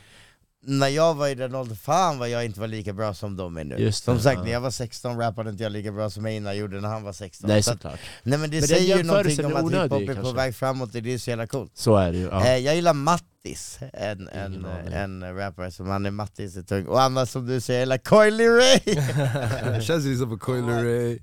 [0.68, 3.56] när jag var i den åldern, fan vad jag inte var lika bra som de
[3.56, 3.76] är nu.
[3.76, 4.44] Just som det, sagt, ja.
[4.44, 7.12] när jag var 16 rappade inte jag lika bra som Einar gjorde när han var
[7.12, 7.48] 16.
[7.48, 10.00] nej Så att- såklart Nej men det Men säger ju någonting om är att hiphop
[10.02, 10.34] är på kanske.
[10.36, 11.70] väg framåt, det är så jävla coolt.
[11.74, 12.46] Så är det ju, ja.
[12.46, 14.92] Eh, jag gillar Mattis, en, Ingen en, aning.
[15.22, 16.86] en rappare som han är Mattis är tung.
[16.86, 18.80] Och annars som du säger, jag gillar Coily Ray!
[19.82, 21.18] Känns det lyssnar på Coil Ray,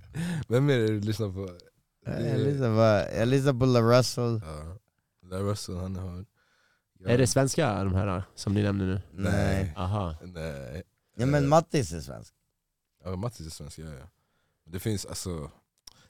[0.47, 1.49] vem är det du lyssnar på?
[2.05, 4.41] jag, lyssnar på, jag lyssnar på La Russell.
[4.45, 4.77] Ja,
[5.29, 6.17] Larry Russell, han har...
[6.17, 6.23] Ja.
[7.05, 9.01] Är det svenska de här som ni nämner nu?
[9.11, 9.73] Nej.
[9.77, 10.15] Aha.
[10.21, 10.83] Nej.
[11.15, 12.33] Ja men Mattis är svensk.
[13.03, 14.07] Ja, Mattis är svensk, ja, ja.
[14.65, 15.51] Det finns alltså,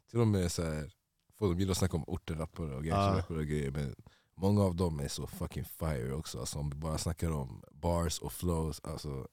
[0.09, 0.91] till och med så här,
[1.37, 3.95] folk gillar att snacka om ortenrappare och gangsterrappare och grejer men
[4.35, 8.19] många av dem är så fucking fire också, alltså, om vi bara snackar om bars
[8.19, 9.27] och flows, alltså,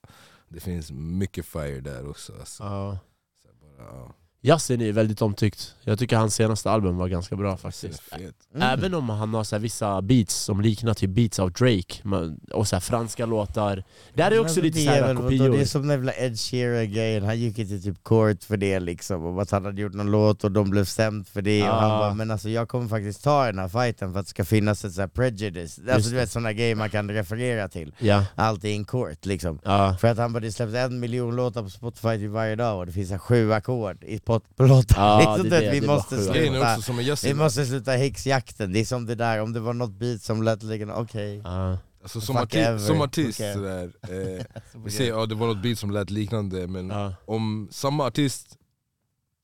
[0.48, 2.32] det finns mycket fire där också.
[2.38, 2.62] Alltså.
[2.62, 2.98] Ja.
[3.42, 7.52] Så bara, ja, Yasin är väldigt omtyckt, jag tycker hans senaste album var ganska bra
[7.52, 8.02] är faktiskt.
[8.14, 8.32] Mm.
[8.62, 12.40] Även om han har så här vissa beats som liknar typ beats av Drake, men-
[12.52, 13.84] och så här franska låtar
[14.14, 15.90] Där är också Men lite det så här väl- vadå, kopior Det är som den
[15.90, 19.80] jävla Ed Sheeran-grejen, han gick till typ court för det liksom, om att han hade
[19.82, 21.62] gjort någon låt och de blev stämt för det.
[21.62, 21.98] Och han Ah.
[21.98, 24.84] bara, men alltså jag kommer faktiskt ta den här fighten för att det ska finnas
[24.84, 25.80] ett så här prejudice.
[25.90, 27.94] Alltså du vet sådana grejer man kan referera till.
[27.98, 29.58] Ja, Allt i en court liksom.
[29.64, 32.78] ja, För att han bara, det släpps en miljon låtar på Spotify typ varje dag
[32.78, 35.02] och det finns så här sju ackord i pot- på låtar.
[35.02, 36.78] Ja, liksom, det vi det måste sluta.
[37.22, 40.42] Vi måste sluta häxjakten, det är som det där, om det var något beat som
[40.42, 41.40] lät ligga, okej.
[41.44, 41.78] ja.
[42.02, 43.54] alltså, som, arti ever, som artist, okay.
[43.54, 44.44] sådär, eh,
[44.84, 47.14] vi säger ja, det var något beat som lät liknande men ja.
[47.26, 48.56] om samma artist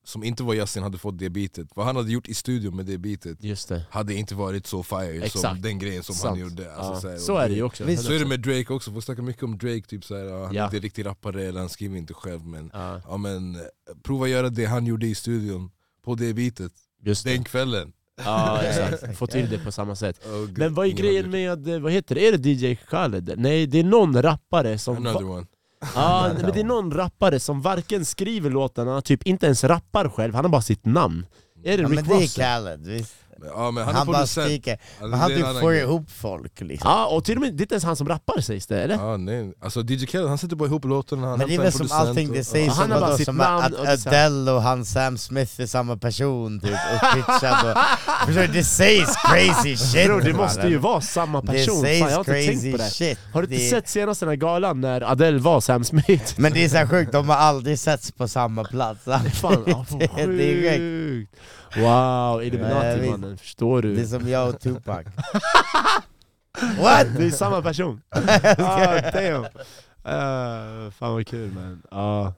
[0.07, 2.85] som inte var Yasin hade fått det beatet, vad han hade gjort i studion med
[2.85, 3.85] det beatet Just det.
[3.89, 5.61] hade inte varit så fire som Exakt.
[5.61, 6.29] den grejen som Sant.
[6.29, 6.73] han gjorde.
[6.75, 6.99] Alltså, ja.
[7.01, 7.83] så, här, så är det ju också.
[7.83, 10.43] Visst, Så är det med Drake också, folk snackar mycket om Drake, typ så här,
[10.45, 10.61] han Ja.
[10.61, 13.57] är inte riktigt rappare eller han skriver inte själv men, Ja, ja, men
[14.03, 15.71] prova göra det han gjorde i studion
[16.05, 16.71] på det beatet,
[17.03, 17.29] just det.
[17.33, 17.93] den kvällen.
[18.25, 19.17] Ja, exakt.
[19.17, 20.25] Få till det på samma sätt.
[20.25, 23.33] Oh, Men vad är grejen med, eh, vad heter det, är det DJ Khaled?
[23.37, 24.77] Nej, det är någon rappare det.
[24.77, 24.97] som...
[24.97, 25.45] Another one.
[25.95, 30.35] Ja, men det är någon rappare som varken skriver låtarna, typ inte ens rappar själv,
[30.35, 31.25] han har bara sitt namn.
[31.63, 32.35] Är det Ja, Rick men det är Ross?
[32.35, 33.15] Khaled, visst.
[33.45, 34.77] Ja, men Han, han, är bara skriker.
[35.01, 35.81] Alltså, han typ får grej.
[35.81, 36.91] ihop folk liksom.
[36.91, 38.95] Ja, och till och med, det är inte ens han som rappar sägs det, eller?
[38.95, 39.53] Ja, nej.
[39.61, 42.31] Alltså DJ Khaled han sätter bara ihop låtarna, han Men det är väl som allting
[42.31, 44.51] det och- sägs Ja, han som, har bara vadå, sitt som namn att och Adele
[44.51, 46.71] och han Sam Smith är samma person typ,
[47.03, 47.77] uppitchad och...
[48.25, 48.53] Förstår?
[48.53, 52.07] Det sägs crazy shit Bro, det måste ju vara samma Det person, Fan, sägs jag
[52.09, 52.83] har inte tänkt crazy på det.
[52.89, 53.19] shit.
[53.33, 56.33] Har du inte Det- sett senaste den här galan när Adele var Sam Smith?
[56.37, 59.03] Men det är så sjukt, de har aldrig setts på samma plats.
[59.05, 59.63] Fan,
[59.99, 61.35] det är sjukt.
[61.75, 63.11] Wow, Illuminati visst.
[63.11, 64.07] mannen, förstår Det är du?
[64.07, 65.05] som jag och Tupac.
[66.79, 67.07] What?
[67.17, 68.01] Det är samma person!
[68.57, 69.43] ah, damn!
[69.43, 71.81] Uh, fan vad kul man.
[71.91, 72.33] Ja.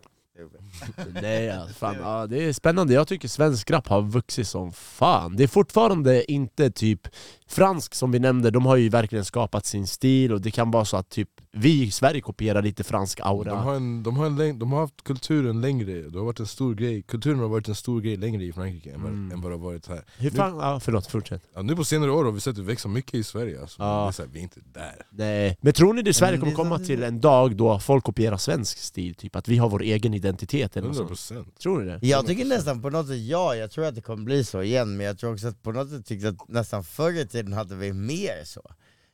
[1.21, 5.35] Nej, alltså, fan, ja, det är spännande, jag tycker svensk rap har vuxit som fan.
[5.35, 7.07] Det är fortfarande inte typ
[7.47, 10.85] fransk som vi nämnde, de har ju verkligen skapat sin stil och det kan vara
[10.85, 13.49] så att typ vi i Sverige kopierar lite fransk aura.
[13.49, 16.39] De har, en, de, har en läng- de har haft kulturen längre, det har varit
[16.39, 17.01] en stor grej.
[17.01, 19.31] kulturen har varit en stor grej längre i Frankrike än vad, Mm.
[19.31, 20.03] än vad det har varit här.
[20.17, 21.41] Hur fan, ja, förlåt, fortsätt.
[21.55, 23.81] Ja, nu på senare år har vi sett det växa mycket i Sverige, alltså.
[23.83, 24.01] Ja.
[24.03, 25.05] det är så här, vi är inte där.
[25.09, 25.57] Nej.
[25.61, 28.77] Men tror ni det Sverige kommer det- komma till en dag då folk kopierar svensk
[28.77, 29.15] stil?
[29.15, 31.07] Typ att vi har vår egen identitet eller något 100% sånt?
[31.09, 31.59] procent.
[31.59, 32.07] Tror ni det?
[32.07, 34.97] Jag tycker nästan på något sätt, ja, jag tror att det kommer bli så igen,
[34.97, 37.75] men jag tror också att på något sätt tyckte att nästan förr i tiden hade
[37.75, 38.61] vi mer så.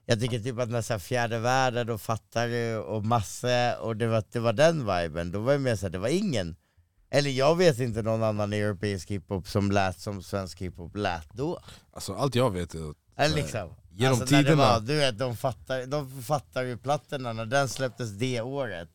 [0.05, 4.39] Jag tycker typ att nästan fjärde världen och Fattare och Masse, och det var, det
[4.39, 6.55] var den viben, då var det mer såhär, det var ingen,
[7.09, 11.59] eller jag vet inte någon annan europeisk hiphop som lät som svensk hiphop lät då.
[11.93, 13.43] Alltså, allt jag vet är att Eller Nej.
[13.43, 14.63] liksom, Genom alltså när tiderna.
[14.63, 18.89] var, du vet, de fattar, de fattar ju plattorna när den släpptes det året.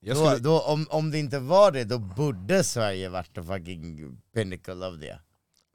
[0.00, 3.42] jag Då, skulle, då, om, om det inte var det, då borde Sverige varit the
[3.42, 5.18] fucking pinnacle of det.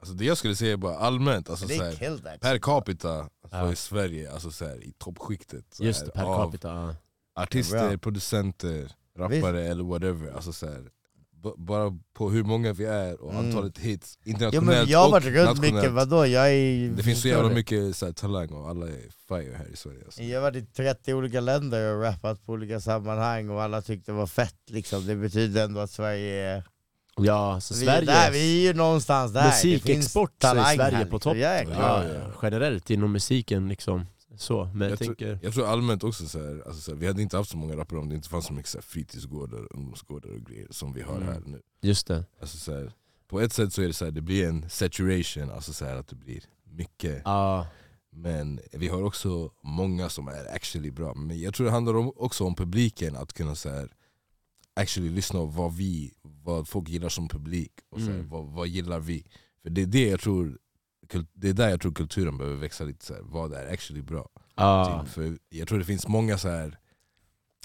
[0.04, 2.58] Alltså, det jag skulle säga är bara allmänt, alltså, They så här, killed that per
[2.58, 3.70] capita så Ja.
[3.70, 6.68] är Sverige alltså, så här, i toppskiktet så Just här, det, per av capita.
[6.68, 7.42] ja.
[7.42, 7.98] artister, Bra.
[7.98, 10.32] producenter, rappare eller whatever.
[10.32, 10.80] Alltså, så här,
[11.42, 13.46] b- bara på hur många vi är och Mm.
[13.46, 15.60] antalet hits Jo internationellt men jag har och varit nationellt.
[15.74, 16.26] mycket, vadå?
[16.26, 16.88] Jag är...
[16.88, 20.04] Det finns så jävla mycket så här, talang och alla är fire här i Sverige.
[20.04, 20.22] Alltså.
[20.22, 24.12] Jag har varit i 30 olika länder och rappat på olika sammanhang och alla tyckte
[24.12, 25.06] det var fett liksom.
[25.06, 26.64] Det betyder ändå att Sverige är...
[27.16, 28.30] Ja, så Vi är, där, Sverige...
[28.30, 29.46] vi är ju någonstans där.
[29.46, 31.36] Musikexport så är Sverige här, på topp.
[31.36, 32.20] Ja, Ja, ja.
[32.42, 34.06] Generellt inom musiken liksom.
[34.36, 35.26] Så, men jag, Jag, tänker...
[35.26, 37.56] tror, jag tror allmänt också så här, alltså så här, vi hade inte haft så
[37.56, 40.92] många rappare om det inte fanns så mycket så här, fritidsgårdar, ungdomsgårdar och grejer som
[40.92, 41.28] vi har Mm.
[41.28, 41.60] här nu.
[41.82, 42.24] Just det.
[42.40, 42.92] Alltså så här,
[43.28, 45.96] på ett sätt så är det så här, det blir en saturation, alltså så här,
[45.96, 46.40] att det blir
[46.70, 47.22] mycket.
[47.24, 47.66] Ja,
[48.16, 51.14] Men vi har också många som är actually bra.
[51.14, 53.88] Men jag tror det handlar om, också om publiken, att kunna så här,
[54.74, 57.72] actually lyssna på vad, vi, vad folk gillar som publik.
[57.90, 58.28] Och så här, Mm.
[58.28, 59.26] vad, vad gillar vi?
[59.62, 60.58] För det är, det, jag tror,
[61.32, 64.28] det är där jag tror kulturen behöver växa lite, så här, vad är actually bra?
[64.54, 65.02] ja.
[65.04, 66.78] Typ, för jag tror det finns många så här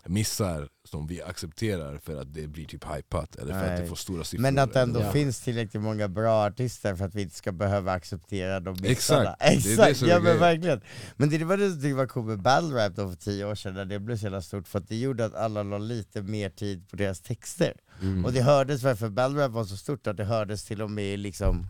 [0.05, 3.87] missar som vi accepterar för att det blir typ hypat eller för att det Nej.
[3.87, 4.41] får stora siffror.
[4.41, 5.11] Men att det ändå Ja.
[5.11, 9.33] finns tillräckligt många bra artister för att vi inte ska behöva acceptera de missarna.
[9.39, 10.39] Exakt, det är det Exakt, är ja men grejen.
[10.39, 10.81] verkligen.
[11.17, 13.73] Men det var det som var coolt med battle rap då för tio år sedan,
[13.73, 16.49] när det blev så jävla stort, för att det gjorde att alla la lite mer
[16.49, 17.73] tid på deras texter.
[18.01, 18.25] Mm.
[18.25, 20.91] Och det hördes, för för battle rap var så stort att det hördes till och
[20.91, 21.67] med liksom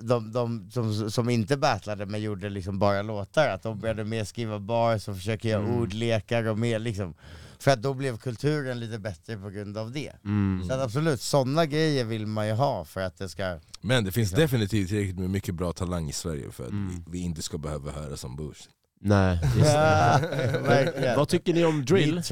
[0.00, 4.24] de, de som, som inte battlade men gjorde liksom bara låtar, att de började mer
[4.24, 5.80] skriva bars och försöka göra Mm.
[5.80, 7.14] ordlekar och mer liksom
[7.58, 10.12] För att då blev kulturen lite bättre på grund av det.
[10.24, 10.68] Mm.
[10.68, 13.58] Så att absolut, sådana grejer vill man ju ha för att det ska...
[13.80, 14.40] Men det finns Exakt.
[14.50, 16.88] definitivt tillräckligt med mycket bra talang i Sverige för att Mm.
[16.88, 18.68] vi, vi inte ska behöva höra som bullshit.
[19.00, 21.14] Nej, just det.
[21.16, 22.22] Vad tycker ni om drill?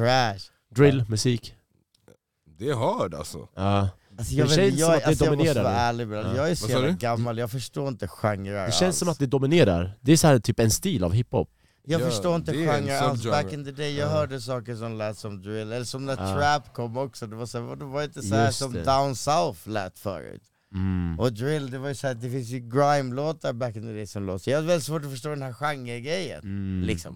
[0.75, 1.55] Drill, musik?
[2.59, 3.49] Det är hard alltså.
[3.55, 3.89] Ja.
[4.19, 5.83] Alltså Det jag, vet, känns inte, som jag, att det alltså jag måste dominerar vara
[5.83, 6.31] ärlig med det.
[6.31, 6.37] Ja.
[6.37, 8.99] jag är så jävla gammal, jag förstår inte genrer Det känns alls.
[8.99, 9.99] som att det dominerar.
[10.01, 11.51] Det är så här typ en stil av hiphop.
[11.87, 14.13] Jag Ja, förstår inte det genrer alls, back in the day jag Ja.
[14.13, 16.35] hörde saker som lät som drill, eller som när Ja.
[16.35, 18.83] trap kom också, det var, så, här, det var inte så som det.
[18.85, 20.43] down south lät förut.
[20.75, 21.19] Mm.
[21.21, 24.07] Och drill, det var ju så här, det finns ju grime-låtar back in the day
[24.07, 26.41] som låt, så jag har väldigt svårt att förstå den här genregrejen.
[26.43, 26.83] Mm.
[26.87, 27.13] Liksom.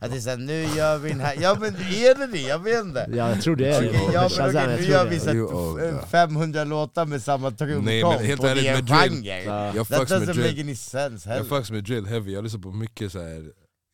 [0.00, 2.40] Att det är såhär, nu gör vi den här, ja men är det det?
[2.40, 3.06] Jag vet inte.
[3.12, 3.88] Ja, jag tror det är det.
[4.12, 6.06] Ja men okej, jag nu tror gör vi så You här old, f- ja.
[6.06, 9.42] 500 låtar med samma Nej, men trumkomp helt och det är en med drill- genre.
[9.44, 9.72] Ja.
[9.76, 10.46] Jag That doesn't drill.
[10.50, 11.48] make any sense Jag heller.
[11.48, 13.40] fucks med drill heavy, jag lyssnar på mycket så här.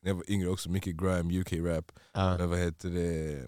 [0.03, 1.93] när jag var yngre också, mycket grime, UK rap.
[2.14, 2.39] Ja.
[2.39, 3.47] Men vad heter det?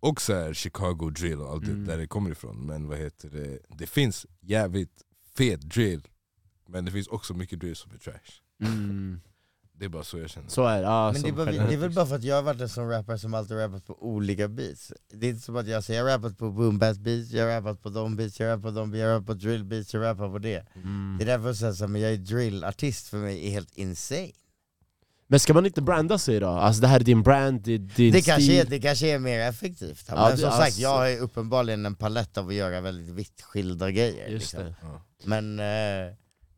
[0.00, 1.84] Och så här Chicago drill och allt Mm.
[1.84, 2.66] det där det kommer ifrån.
[2.66, 5.02] Men vad heter det, det finns jävligt
[5.36, 6.02] fet drill,
[6.68, 8.40] men det finns också mycket drill som är trash.
[8.62, 9.20] Mm.
[9.78, 10.48] Det är bara så jag känner.
[10.48, 12.36] Så är det, ja, Men det är, bara, det är väl bara för att jag
[12.36, 15.56] har varit en sån rappare som alltid rappat på olika beats Det är inte som
[15.56, 18.16] att jag säger jag har rappat på boom bap beats, jag har rappat på de
[18.16, 20.28] beats, jag har rappat på de beats, jag har rappat på drill beats, jag rappar
[20.28, 21.16] på det Mm.
[21.18, 23.74] Det är därför jag säger så här, men jag är drillartist för mig är helt
[23.74, 24.30] insane
[25.28, 26.48] Men ska man inte branda sig då?
[26.48, 29.06] Alltså det här är din brand, det är din det kanske, stil är, det kanske
[29.06, 32.38] är mer effektivt, Ja, men det- som sagt alltså- jag har ju uppenbarligen en palett
[32.38, 34.60] av att göra väldigt vitt skilda grejer Just liksom.
[34.68, 34.74] det.
[34.82, 35.02] Ja.
[35.24, 36.12] Men eh, Ja.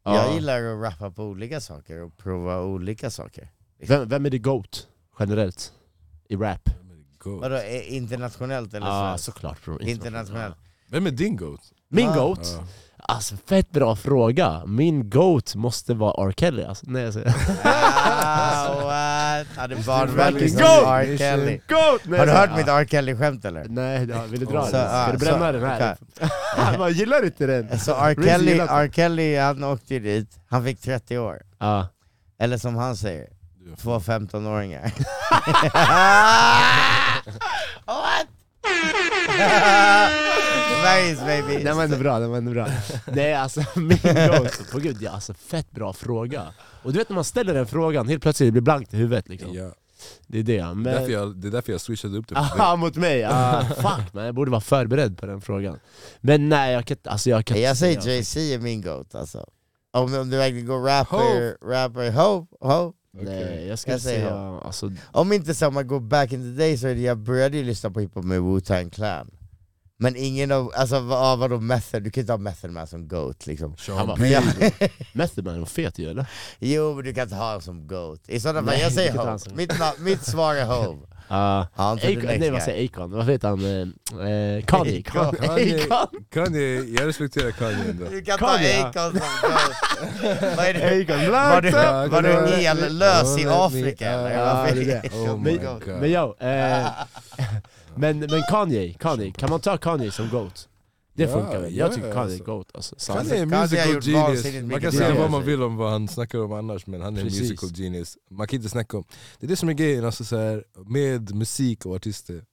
[0.05, 3.49] jag gillar att rappa på olika saker och prova olika saker
[3.87, 4.87] Vem, vem är det GOAT
[5.19, 5.73] generellt?
[6.29, 6.69] I rap?
[7.19, 7.41] Goat.
[7.41, 9.25] Vadå, internationellt eller Ja svenskt?
[9.25, 10.57] såklart bro, Internationellt
[10.91, 11.61] Vem är din goat?
[11.89, 12.15] Min Ah.
[12.15, 12.61] GOAT?
[13.11, 16.33] Alltså fett bra fråga, min GOAT måste vara R.
[16.37, 16.85] Kelly alltså.
[16.89, 17.29] Nej jag säger
[17.65, 19.47] Ah, what?
[19.57, 20.61] Han är barnvänlig som!
[20.63, 21.17] R.
[21.19, 22.01] Kelly GOAT!
[22.05, 22.85] Nej, Har du hört mitt R.
[22.91, 23.65] Kelly-skämt eller?
[23.69, 24.87] Nej, det har- vill du dra Så, den?
[24.91, 25.97] ah, Ska du bränna så, den här?
[26.79, 27.79] Man gillar inte den!
[27.85, 28.15] Så R.
[28.25, 28.59] Kelly.
[28.59, 28.89] R.
[28.95, 31.89] Kelly han åkte dit, han fick 30 år Ja.
[32.41, 33.27] Eller som han säger,
[33.83, 34.93] två 15-åringar
[37.87, 38.27] What?
[40.89, 41.65] nice baby!
[41.65, 42.69] Den var ändå bra, den var ändå bra.
[43.07, 46.47] Nej alltså min GOAT, på gud ja, alltså fett bra fråga.
[46.83, 49.29] Och du vet när man ställer den frågan, helt plötsligt blir det blankt i huvudet
[49.29, 49.55] liksom.
[49.55, 49.71] Ja.
[50.27, 50.61] Det är det.
[50.61, 51.11] Därför Men...
[51.11, 52.37] jag, det är därför jag switchade upp det.
[52.37, 53.25] Aha, mot mig!
[53.25, 55.79] Ah, fuck man, jag borde vara förberedd på den frågan.
[56.21, 59.47] Men nej, jag kan inte, alltså jag kan Jag säger Jay-Z är min GOAT alltså
[59.91, 64.93] Om, om du verkligen går rapper, rapper, Hope, Hope Nej, jag skulle Jag säga, alltså,
[65.13, 67.65] Om inte så, man går back in the day så är det, jag började ju
[67.65, 69.31] lyssna på hiphop med Wu-Tang Clan.
[70.01, 73.47] Men ingen av, alltså vad, vadå Method, du kan inte ha Method Man som GOAT
[73.47, 73.77] liksom.
[73.89, 74.43] Han var Men jag,
[75.13, 76.27] Method Man var fet ju eller?
[76.59, 78.21] Jo men du kan inte ha honom som GOAT.
[78.27, 80.99] I sådana fall, jag säger som- mitt, mitt svar är Hove
[81.31, 83.11] Uh, Han tog the next nej vad säger Akon?
[83.11, 83.65] Vad heter han?
[83.65, 85.03] Eh, Kanye?
[85.03, 85.87] Kanye?
[86.31, 88.05] Kanye, jag respekterar Kanye ändå.
[88.11, 89.21] Du kan Kanye, ta Akon som
[90.57, 91.03] Vad är det?
[91.03, 91.71] Akon, Var du,
[92.11, 94.31] var du ellös i Afrika eller?
[97.95, 100.68] Men, men Kanye, Kanye, kan man ta Kanye som GOAT?
[101.19, 101.77] Det Ja, funkar väl?
[101.77, 102.45] Jag ja, tycker Kanye är alltså.
[102.45, 102.95] GOAT alltså.
[102.99, 106.39] Så- Kanye är musical genius, man kan säga vad man vill om vad han snackar
[106.39, 107.41] om annars men han är en Precis.
[107.43, 108.17] musical genius.
[108.31, 109.05] Man kan inte snacka om,
[109.41, 112.45] det är det som är grejen alltså, så här, med musik och artister.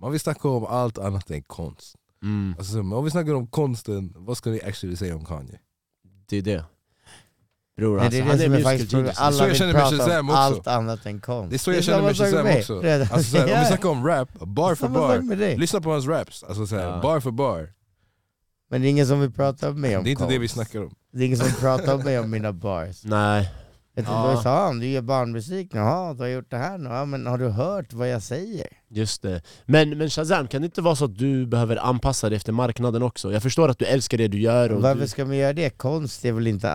[0.00, 1.96] Man vill snacka om allt annat än konst.
[2.22, 5.58] Mm, Alltså, men om vi snackar om konsten, vad ska vi actually säga om Kanye?
[6.28, 6.64] det är det.
[7.76, 9.16] Bror alltså, det är han det är som är musical genius.
[9.16, 10.38] så alla jag vill känner med prata Shazam om också.
[10.40, 12.82] allt annat än konst Det är så jag känner med Shazam också.
[13.14, 16.42] Alltså, så här, om vi snackar om rap, bar för bar, lyssna på hans raps.
[16.44, 17.00] Alltså, så här, Ja.
[17.02, 17.72] Bar för bar.
[18.74, 20.48] Men det är ingen som vill prata med mig om Det är inte det vi
[20.48, 20.94] snackar om.
[21.12, 23.50] Det är ingen som vill prata med mig om mina bars Nej,
[23.94, 24.32] Jag Ja.
[24.32, 24.42] ja.
[24.42, 27.26] sa han, du gör barnmusik nu, Jaha, du har gjort det här nu, ja, men
[27.26, 28.66] har du hört vad jag säger?
[28.90, 29.42] just det.
[29.66, 33.02] Men, men Shazam, kan det inte vara så att du behöver anpassa dig efter marknaden
[33.02, 33.32] också?
[33.32, 35.08] Jag förstår att du älskar det du gör och Varför du...
[35.08, 35.70] ska man göra det?
[35.70, 36.72] Konst är väl inte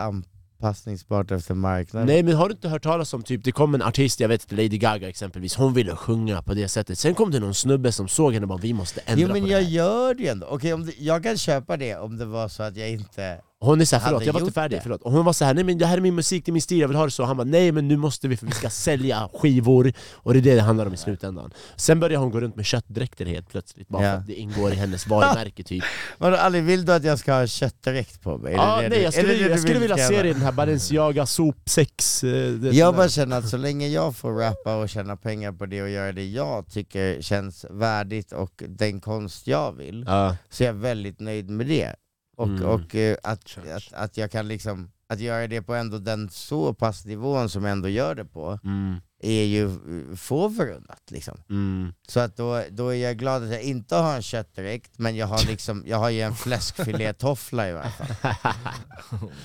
[0.59, 2.07] anpassningsbart efter marknaden?
[2.07, 4.43] Nej men har du inte hört talas om typ, det kom en artist, jag vet
[4.43, 6.99] inte, Lady Gaga exempelvis, hon ville sjunga på det sättet.
[6.99, 9.41] Sen kom det någon snubbe som såg henne och bara 'Vi måste ändra Jo men
[9.41, 11.95] på jag det här' gör det ju ändå, okej om det, jag kan köpa det
[11.95, 13.41] om det var så att jag inte...
[13.61, 14.81] Hon är såhär, förlåt jag var inte färdig, det.
[14.83, 15.01] förlåt.
[15.01, 16.79] Och hon var såhär, nej men det här är min musik, det är min stil,
[16.79, 17.23] jag vill ha det så.
[17.23, 19.93] Han bara, nej men nu måste vi för vi ska sälja skivor.
[20.13, 21.53] Och det är det det handlar om i slutändan.
[21.75, 24.11] Sen började hon gå runt med köttdräkter helt plötsligt, bara Ja.
[24.11, 25.83] för att det ingår i hennes varumärke typ.
[26.17, 28.51] Vadå Ali, vill du att jag ska ha köttdräkt på mig?
[28.53, 30.33] Det Ja, det nej du- jag skulle, det det jag skulle vilja se det i
[30.33, 34.75] den här Balenciaga sopsex eh, det- Jag bara känner att så länge jag får rappa
[34.75, 39.47] och tjäna pengar på det och göra det jag tycker känns värdigt och den konst
[39.47, 41.95] jag vill, Ja, så är jag väldigt nöjd med det.
[42.39, 42.65] Och, Mm.
[42.65, 46.73] och eh, att, att, att jag kan liksom, att göra det på ändå den så
[46.73, 51.37] pass nivån som jag ändå gör det på, mm, är ju eh, få förunnat liksom.
[51.49, 51.93] mm.
[52.07, 55.27] Så att då, då är jag glad att jag inte har en köttdräkt, men jag
[55.27, 58.33] har liksom, jag har ju en fläskfilétoffla i varje fall.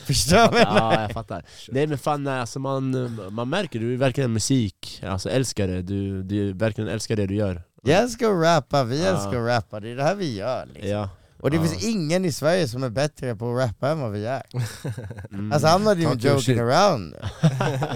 [0.06, 0.58] Förstår du?
[0.58, 1.44] Ja, jag fattar.
[1.68, 6.22] Nej men fan, alltså man, man märker du är verkligen musik, alltså älskar det, du,
[6.22, 7.62] du verkligen älskar det du gör.
[7.82, 10.90] Jag älskar att rappa, vi älskar att rappa, det är det här vi gör liksom.
[10.90, 11.08] Ja.
[11.44, 11.62] Och det Ja.
[11.62, 14.42] finns ingen i Sverige som är bättre på att rappa än vad vi är.
[15.32, 15.52] Mm.
[15.52, 17.14] Alltså I'm not even Talk joking around.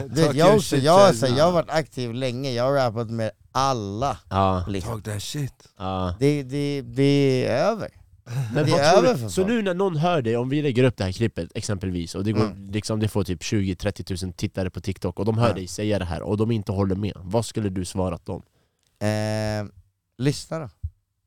[0.15, 1.21] Du jag, också, jag, Chaz.
[1.21, 4.19] så, jag har varit aktiv länge, jag har rappat med alla.
[4.31, 4.93] ja, Liksom.
[4.93, 5.69] Talk that shit.
[5.79, 6.15] ja.
[6.19, 7.89] Det, det, det är över.
[8.55, 10.97] Men Det är över för så nu när någon hör dig, om vi lägger upp
[10.97, 12.71] det här klippet exempelvis och det, går, Mm.
[12.71, 15.55] liksom, det får typ 20-30 000 tittare på TikTok och de hör Ja.
[15.55, 18.43] dig säga det här och de inte håller med, vad skulle du svarat dem?
[19.01, 19.67] Eh,
[20.19, 20.69] lyssna då.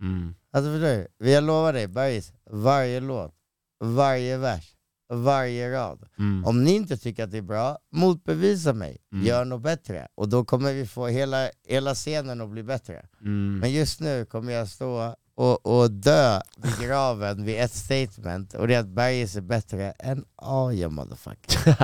[0.01, 0.35] Mm.
[0.51, 1.31] Alltså förstår du?
[1.31, 3.33] Jag lovar dig, Bergis, varje låt,
[3.79, 4.75] varje vers,
[5.13, 6.07] varje rad.
[6.19, 6.45] Mm.
[6.45, 8.97] Om ni inte tycker att det är bra, motbevisa mig.
[9.13, 9.25] Mm.
[9.25, 10.07] Gör något bättre.
[10.15, 13.05] Och då kommer vi få hela, hela scenen att bli bättre.
[13.21, 13.59] Mm.
[13.59, 16.41] Men just nu kommer jag stå och, och dö
[16.81, 20.25] graven vid ett statement, och det är att Bergis är bättre än
[20.73, 21.75] you motherfucker.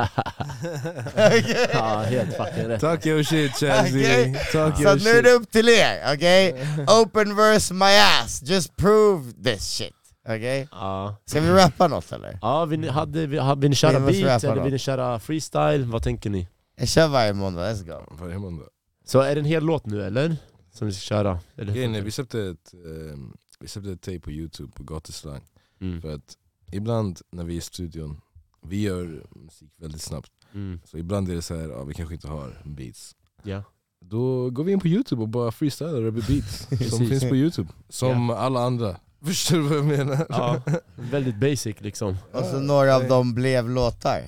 [1.14, 1.68] Okej?
[1.74, 2.82] ja, helt fucking rätt.
[2.82, 4.42] Talk your shit Okej.
[4.52, 6.68] talk Så nu är det upp till er, okej?
[7.02, 7.86] Open verse my
[8.24, 9.94] ass, just prove this shit.
[10.28, 10.68] Okej?
[10.72, 11.16] Ja.
[11.26, 12.40] Ska vi rappa något eller?
[12.42, 15.20] Ja, vill ni, hade, vi- hade, vill ni köra Vi rappa eller vill ni köra
[15.20, 15.86] freestyle?
[15.86, 16.48] Vad tänker ni?
[16.80, 18.16] Jag kör varje måndag, let's go.
[18.20, 18.66] Varje måndag
[19.06, 20.38] Så är det en hel låt nu eller?
[20.74, 21.40] Som vi ska köra?
[21.58, 21.74] Eller?
[21.74, 25.42] Grejen är, vi släppte ett, vi släppte ett tape på youtube på gatuslang
[25.80, 26.02] Mm.
[26.02, 26.38] För att
[26.72, 28.22] ibland när vi är i studion,
[28.62, 30.80] vi gör musik väldigt snabbt Mm.
[30.86, 33.64] Så ibland är det så här, ja, vi kanske inte har beats Ja.
[34.02, 37.70] Då går vi in på youtube och bara freestylar över beats som finns på youtube
[37.90, 38.96] Som alla andra,
[39.26, 40.26] förstår du vad jag menar?
[40.30, 40.62] ja.
[40.96, 42.18] Väldigt basic liksom.
[42.32, 44.22] Och så några av dem blev låtar.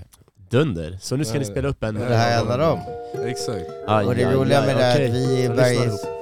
[0.50, 0.98] Dunder.
[1.02, 1.96] Så nu ska ni spela upp en...
[1.96, 2.80] Det här handlar om.
[3.26, 5.08] Exakt Aj, Och det aj, roliga aj, med det är okej.
[5.10, 6.19] att vi lyssnar Bergis...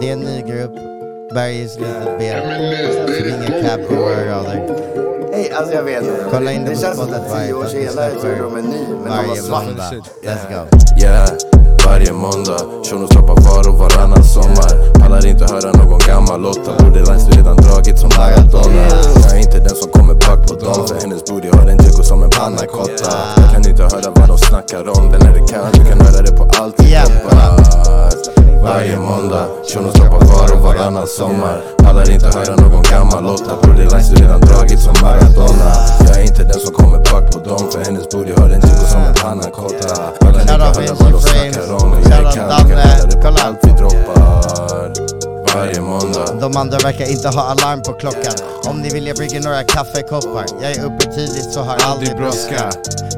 [0.00, 0.74] Det är en ny grupp,
[1.34, 2.42] Bergis litet ben.
[2.42, 4.68] Är ingen cap i våra rader.
[5.32, 6.24] Hej, alltså jag vet inte.
[6.30, 8.56] Kolla in det det på känns som Spotify, att tio år senare är släpper de
[8.56, 9.64] en ny, men de var Varje svart.
[10.22, 10.78] Let's go.
[11.02, 11.28] Yeah,
[11.86, 17.00] varje måndag Shunon droppar var och varannan sommar Pallar inte höra någon gammal Lotta Borde
[17.00, 18.88] lines redan dragit som Maradona
[19.22, 22.02] Jag är inte den som kommer back på dem För hennes booty har en jiggo
[22.02, 25.52] som en panna cotta Jag kan inte höra vad de snackar om Den är det
[25.52, 26.76] kan, du kan höra det på allt
[28.62, 31.56] Varje måndag Shunon droppar var och varannan sommar.
[31.78, 35.70] Pallar inte höra någon gammal Lotta Borde lines redan dragit som Maradona
[36.06, 38.86] Jag är inte den som kommer back på dem För hennes booty har en jiggo
[38.92, 42.68] som en panna cotta Pallar inte höra vad de snackar om jag kan, Danne.
[42.68, 44.18] kan höra det på allt vi droppar
[44.98, 45.37] Thank you.
[45.58, 48.34] Varje måndag De andra verkar inte ha alarm på klockan.
[48.66, 50.44] Om ni vill jag brygger några kaffekoppar.
[50.62, 52.70] Jag är uppe tidigt så har aldrig brådska.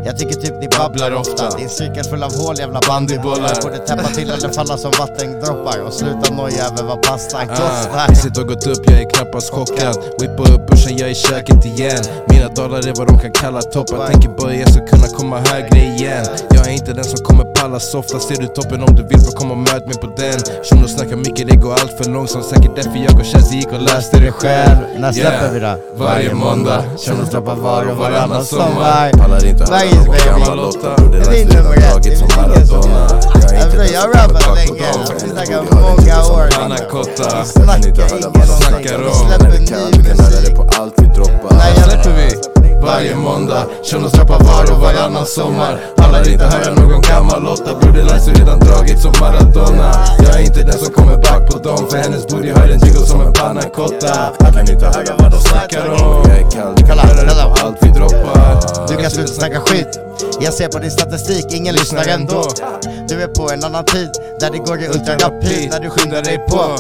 [0.04, 1.56] Jag tycker typ ni babblar ofta.
[1.56, 3.62] Din cykel full av hål jävla bandybollar.
[3.62, 5.78] Borde täppa till eller falla som vattendroppar.
[5.86, 8.06] Och sluta noja över vad pastan Ah, kostar.
[8.06, 11.64] Priset har gått upp, jag är knappast chockad Whippa upp börsen, jag är i köket
[11.64, 15.38] igen Mina dollar är vad de kan kalla toppar Tänker bara jag ska kunna komma
[15.38, 19.02] högre igen Jag är inte den som kommer palla softa Ser du toppen om du
[19.02, 22.10] vill, bara kom och möt mig på den Shunon snackar mycket, det går allt för
[22.34, 24.76] långsamt Säkert därför jag och Chazzy gick och löste det själv.
[24.98, 25.74] När släpper vi då?
[25.96, 26.84] Varje måndag.
[27.06, 29.10] Shunon droppar var och varannan sommar.
[29.12, 32.18] Pallar inte höra någon gammal Lotta Borde Det är nummer ett.
[32.18, 33.06] som som- Maradona.
[33.52, 34.92] Jag inte som har rappat länge.
[35.24, 36.42] Vi snackar många som år.
[36.44, 39.64] en panna cotta Vi Jag kan inte snackar ingen vad de snackar om släpper Men
[39.66, 40.56] det ny musik.
[40.56, 41.56] på allt vi droppar.
[41.76, 42.28] Jag- släpper vi
[42.86, 43.62] varje måndag.
[43.90, 45.80] Shunon droppar var och varannan sommar.
[45.96, 49.90] Pallar inte höra någon gammal Lotta Borde lines redan dragit som Maradona.
[50.24, 53.06] Jag är inte den som kommer back på dem För hennes booty har en jiggo
[53.06, 56.24] som en panna cotta Jag kan inte höra vad de snackar om.
[56.28, 57.02] Jag är kall, kolla.
[57.48, 58.88] på allt vi droppar.
[58.88, 60.00] Du kan sluta snacka skit.
[60.40, 62.44] Jag ser på din statistik, ingen lyssnar ändå
[63.10, 66.38] du är på en annan tid, där det går i ultrarapid När du skyndar dig
[66.48, 66.76] på.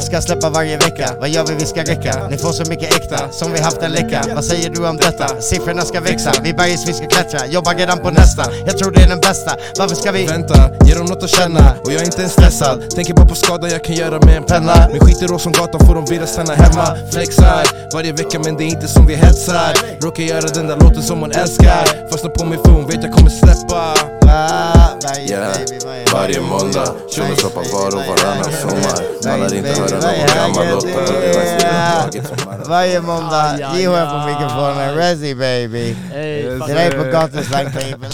[0.00, 1.54] Ska släppa varje vecka, vad gör vi?
[1.54, 2.28] Vi ska räcka.
[2.30, 4.24] Ni får så mycket äkta, som vi haft en läcka.
[4.34, 5.40] Vad säger du om detta?
[5.40, 6.32] Siffrorna ska växa.
[6.42, 8.44] Vi bergis, vi ska klättra, jobbar redan på nästa.
[8.66, 10.26] Jag tror det är den bästa, varför ska vi?
[10.26, 11.74] Vänta, ge dem något att känna?
[11.84, 12.90] Och jag är inte ens stressad.
[12.90, 14.88] Tänker bara på skada jag kan göra med en penna.
[14.92, 16.96] Min skit är rå som gatan får de vilja stanna hemma?
[17.12, 17.66] Flexar.
[17.94, 19.72] Varje vecka men det är inte som vi hetsar.
[20.00, 22.08] Råkar göra den där låten som hon älskar.
[22.10, 23.94] Fastnar på mig för hon vet jag kommer släppa.
[24.26, 24.92] Ah,
[25.28, 25.71] Yeah
[26.12, 29.22] varje, måndag, shunon droppar var och varannan sommar.
[29.22, 34.94] Pallar inte höra Vad är någon gammal låt som Maradona Varje måndag, JHF på mikrofonen,
[34.96, 35.96] Resi baby.
[36.14, 36.98] Är sir.
[36.98, 38.10] på gatuslang-tejpen,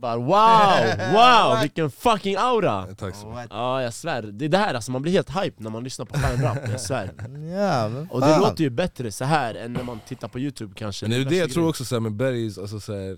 [0.00, 1.12] Grabbar, wow!
[1.12, 1.58] Wow!
[1.62, 2.86] Vilken fucking aura!
[2.98, 3.46] Tack så mycket.
[3.50, 6.06] Ja jag svär, det är det här alltså, man blir helt hype när man lyssnar
[6.06, 7.10] på fanrap, jag svär.
[7.54, 11.06] Ja, Och det låter ju bättre så här än när man tittar på youtube kanske.
[11.08, 13.16] Men det är det jag tror också så här, med Bergis, alltså så här,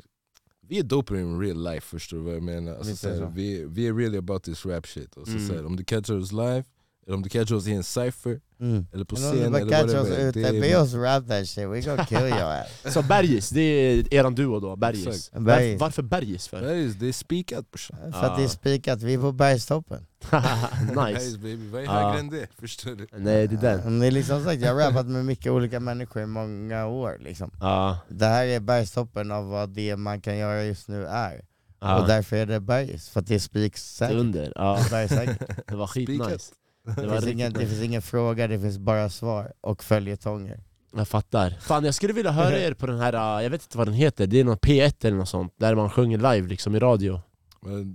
[0.71, 2.75] vi är doper in real life förstår du vad jag menar?
[2.75, 3.33] Alltså, Visst så är det här, så.
[3.35, 5.49] vi, vi är really about this rap shit alltså, Mm.
[5.49, 6.65] så här, Om du catchar oss live,
[7.07, 8.87] eller om du catchar oss i en cypher, Mm.
[8.93, 11.69] eller på scen eller catchar oss whatever ute, det be är, oss rap that shit,
[11.69, 12.69] we gonna kill your ass.
[12.95, 15.31] Så Bergis, det är eran duo då, Bergis.
[15.33, 15.81] Bergis.
[15.81, 16.61] varför Bergis för?
[16.61, 18.13] Bergis, det är spikat brorsan.
[18.13, 20.07] För att det är spikat, vi är på bergstoppen.
[20.31, 20.95] Nice.
[20.95, 22.47] Bergis baby, vad är högre än det?
[22.61, 23.07] Förstår du?
[23.17, 23.99] Nej det är den.
[23.99, 27.51] Det är liksom sagt, jag har rappat med mycket olika människor i många år liksom.
[27.61, 31.37] Ja, Det här är bergstoppen av vad det man kan göra just nu är.
[31.79, 34.17] Och ja, därför är det bergis, för att det är spiksäkert.
[34.17, 34.79] Under, ja.
[34.91, 35.51] Bergsäkert.
[35.67, 36.53] Det var skitnice
[36.85, 40.61] Det Det, var finns ingen, det finns ingen fråga, det finns bara svar och följetonger
[40.97, 41.51] Jag fattar.
[41.61, 43.95] Fan jag skulle vilja höra er på den här, uh, jag vet inte vad den
[43.95, 47.21] heter, det är någon P1 eller något sånt, där man sjunger live liksom i radio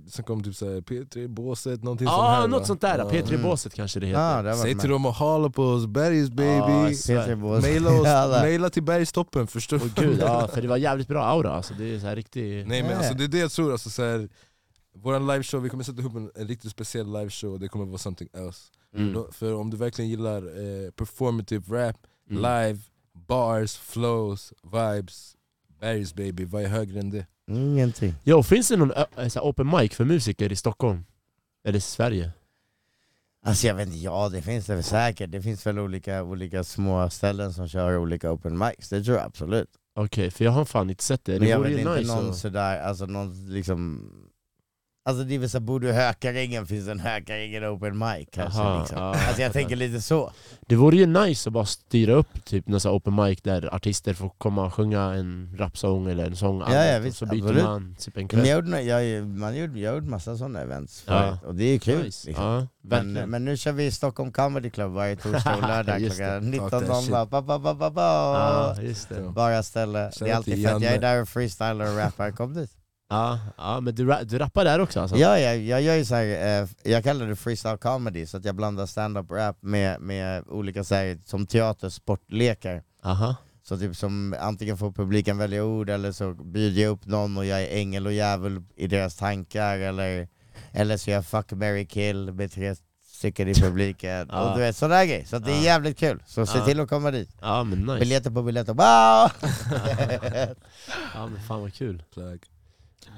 [0.08, 2.66] sen kom typ såhär P3 båset, någonting Ja, sånt här ah, något va?
[2.66, 2.98] sånt där.
[2.98, 3.10] Ja.
[3.10, 4.20] P3-båset kanske det heter.
[4.20, 7.26] Ja, det har Säg till dem att hålla på oss, Bergs baby Sverige.
[7.26, 7.62] P3 Bås.
[7.62, 11.52] Maila, oss, maila till bergstoppen förstår Åh gud, ja, för det var jävligt bra aura
[11.52, 11.74] alltså.
[11.74, 12.68] Det är så här riktigt...
[12.68, 14.28] Nej men alltså, det är det jag tror, alltså, så här,
[15.02, 17.98] våran liveshow, vi kommer sätta ihop en, en riktigt speciell liveshow och det kommer vara
[17.98, 18.60] something else
[18.96, 19.12] Mm.
[19.12, 21.96] Då- För om du verkligen gillar eh, performative rap,
[22.30, 22.42] Mm.
[22.42, 22.78] live,
[23.26, 25.36] bars, flows, vibes
[25.80, 27.26] Bergs baby, vad är högre än det?
[27.50, 28.14] Ingenting.
[28.24, 31.04] Jo, finns det någon eh, så open mic för musiker i Stockholm?
[31.64, 32.30] Eller Sverige?
[33.46, 35.30] Alltså jag vet inte, ja det finns det väl säkert.
[35.30, 39.26] Det finns väl olika, olika små ställen som kör olika open mics, det tror jag
[39.26, 39.68] absolut.
[39.94, 41.32] Okej, för jag har fan inte sett det.
[41.32, 44.10] Men Det jag vet ju inte nice någon att- sådär, alltså någon liksom
[45.06, 48.60] Alltså det är väl så, bor du i Hökarängen finns en Hökarängen open mic kanske
[48.60, 48.98] Aha, liksom.
[48.98, 49.14] ja.
[49.26, 50.32] Alltså jag tänker lite så.
[50.66, 53.74] Det vore ju nice att bara styra upp typ någon sån här open mic där
[53.74, 57.18] artister får komma och sjunga en rapsång eller en sång Ja, annat, ja, och visst,
[57.18, 57.64] så byter absolut.
[57.64, 58.46] man typ en Men kväll.
[58.46, 61.38] jag gjorde, jag, man gjorde, jag gjorde massa sådana events Ja.
[61.46, 62.02] och det är kul.
[62.04, 62.26] Nice.
[62.28, 62.44] Liksom.
[62.44, 66.70] Ja, Men, men nu kör vi Stockholm Comedy Club varje torsdag och lördag klockan Talk
[66.70, 67.10] that 19.00.
[67.30, 68.02] Ba, ba, ba, ba, ba.
[68.02, 69.20] Ja, just det.
[69.20, 69.28] Ja.
[69.30, 70.10] Bara ställe.
[70.20, 72.70] Det är alltid till fett, jag är där och freestylar och rappar, kom dit.
[73.08, 75.16] Ja, ja men du, du rappar där också alltså?
[75.16, 78.44] Ja, jag, jag gör ju så här, eh, jag kallar det freestyle comedy, så att
[78.44, 82.82] jag blandar stand-up rap med, med olika så här, som teater, sportlekar.
[83.04, 83.36] Aha.
[83.62, 87.44] Så typ som antingen får publiken välja ord eller så bjuder jag upp någon och
[87.46, 90.28] jag är ängel och djävul i deras tankar eller,
[90.72, 92.74] eller så gör jag fuck, marry, kill med tre
[93.06, 94.28] stycken i publiken.
[94.32, 94.50] Ja.
[94.50, 96.22] Och du vet sådana grejer, så att det är jävligt kul.
[96.26, 96.64] Så se Ja.
[96.64, 97.30] till att komma dit.
[97.40, 97.98] Ja men nice.
[97.98, 99.30] Biljetter på biljetter, wow!
[101.14, 102.02] Ja men fan vad kul.
[102.14, 102.44] Flag.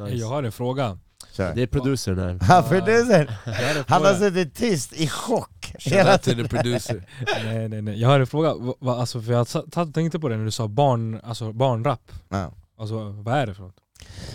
[0.00, 0.14] Nice.
[0.16, 0.98] Jag har en fråga.
[1.32, 1.54] Kör.
[1.54, 2.38] Det är producern här.
[2.42, 3.28] Han producern,
[3.88, 7.08] han har suttit tyst i chock hela the producer
[7.44, 8.00] Nej, nej, nej.
[8.00, 8.54] Jag har en fråga.
[8.80, 12.12] Va, alltså, för jag satt- och tänkte på det när du sa barn, alltså, barnrap.
[12.28, 12.52] Ja.
[12.78, 13.76] Alltså, vad är det för något?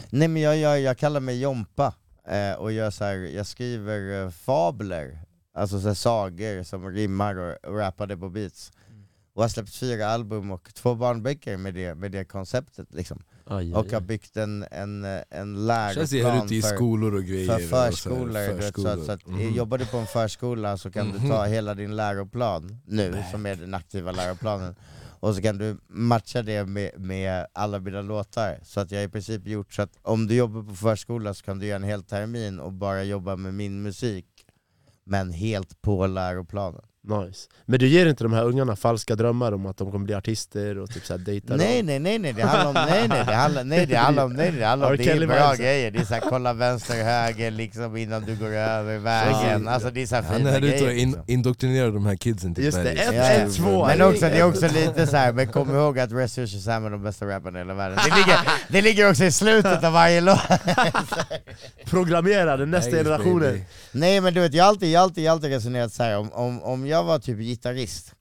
[0.09, 1.93] Nej men jag, jag, jag kallar mig Jompa,
[2.27, 5.19] eh, och jag, så här, jag skriver eh, fabler,
[5.57, 8.71] alltså så här, sagor som rimmar och, och rappar det på beats.
[9.35, 13.23] Och jag har släppt fyra album och två barnböcker med det, med det konceptet liksom.
[13.45, 15.55] Aj, aj, Och har byggt en, en, en
[16.51, 18.27] i för, skolor och grejer för förskolor.
[18.47, 19.53] du vet, Så att, så att, Mhm.
[19.53, 21.21] Jobbar du på en förskola så kan Mhm.
[21.21, 24.75] du ta hela din läroplan nu, som är den aktiva läroplanen,
[25.19, 28.59] och så kan du matcha det med, med alla mina låtar.
[28.63, 31.43] Så att jag har i princip gjort så att om du jobbar på förskola så
[31.43, 34.25] kan du göra en hel termin och bara jobba med min musik,
[35.03, 36.81] men helt på läroplanen.
[37.07, 37.47] Nice.
[37.65, 40.77] Men du ger inte de här ungarna falska drömmar om att de kommer bli artister
[40.77, 41.85] och typ så här dejta Nej dem?
[41.85, 44.51] nej nej nej, det handlar om, nej nej det handlar, nej det handlar om, nej
[44.51, 48.25] det handlar om, det är bra grejer, det är såhär kolla vänster höger liksom innan
[48.25, 51.07] du går över vägen, alltså det är såhär Han fina är ute grejer och in,
[51.07, 51.23] liksom.
[51.27, 53.85] indoktrinerar de här kidsen till Just det, ett, Ja, ett, två.
[53.87, 56.89] Men också, det är också lite så här, men kom ihåg att Resolution Sam är
[56.89, 57.99] de bästa rapparna i hela världen.
[58.05, 58.39] Det ligger,
[58.69, 60.39] det ligger också i slutet av varje låt.
[61.85, 63.63] Programmera den nästa baby.
[63.91, 66.17] Nej men du vet, jag har alltid, jag alltid, jag alltid resonerat så här.
[66.17, 68.15] Om, om, om jag jag var typ gitarrist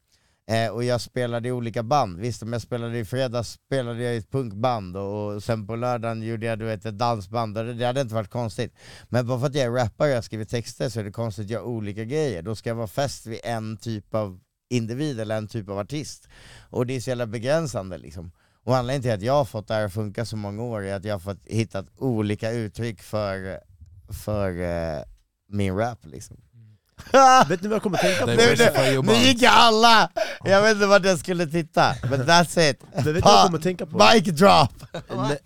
[0.51, 4.15] eh, och jag spelade i olika band, visst om jag spelade i fredags spelade jag
[4.15, 7.65] i ett punkband och, och sen på lördagen gjorde jag du vet, ett dansband, och
[7.65, 8.75] det, det hade inte varit konstigt.
[9.09, 11.45] Men bara för att jag är rappare och jag skriver texter så är det konstigt
[11.45, 15.37] att göra olika grejer, då ska jag vara fäst vid en typ av individ eller
[15.37, 16.29] en typ av artist.
[16.71, 18.33] Och det är så jävla begränsande liksom.
[18.65, 20.95] Och anledningen till att jag har fått det här att funka så många år är
[20.95, 23.61] att jag har fått hittat olika uttryck för,
[24.25, 25.03] för eh,
[25.49, 26.37] min rap liksom.
[27.49, 28.31] Vet ni vad jag kommer att tänka på?
[28.31, 30.11] nu, nu, nu gick alla!
[30.45, 32.83] Jag vet inte vart jag skulle titta, men that's it.
[32.95, 33.99] Men vet ni vad jag kommer att tänka på?
[34.15, 34.73] Mic drop!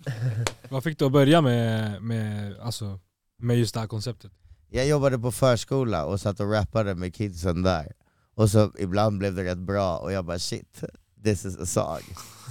[0.69, 2.99] Vad fick du att börja med, med, alltså,
[3.39, 4.33] med just det här konceptet?
[4.71, 7.93] Jag jobbade på förskola och satt och rappade med kidsen där.
[8.37, 10.81] Och så ibland blev det rätt bra och jag bara shit,
[11.25, 12.03] this is a song.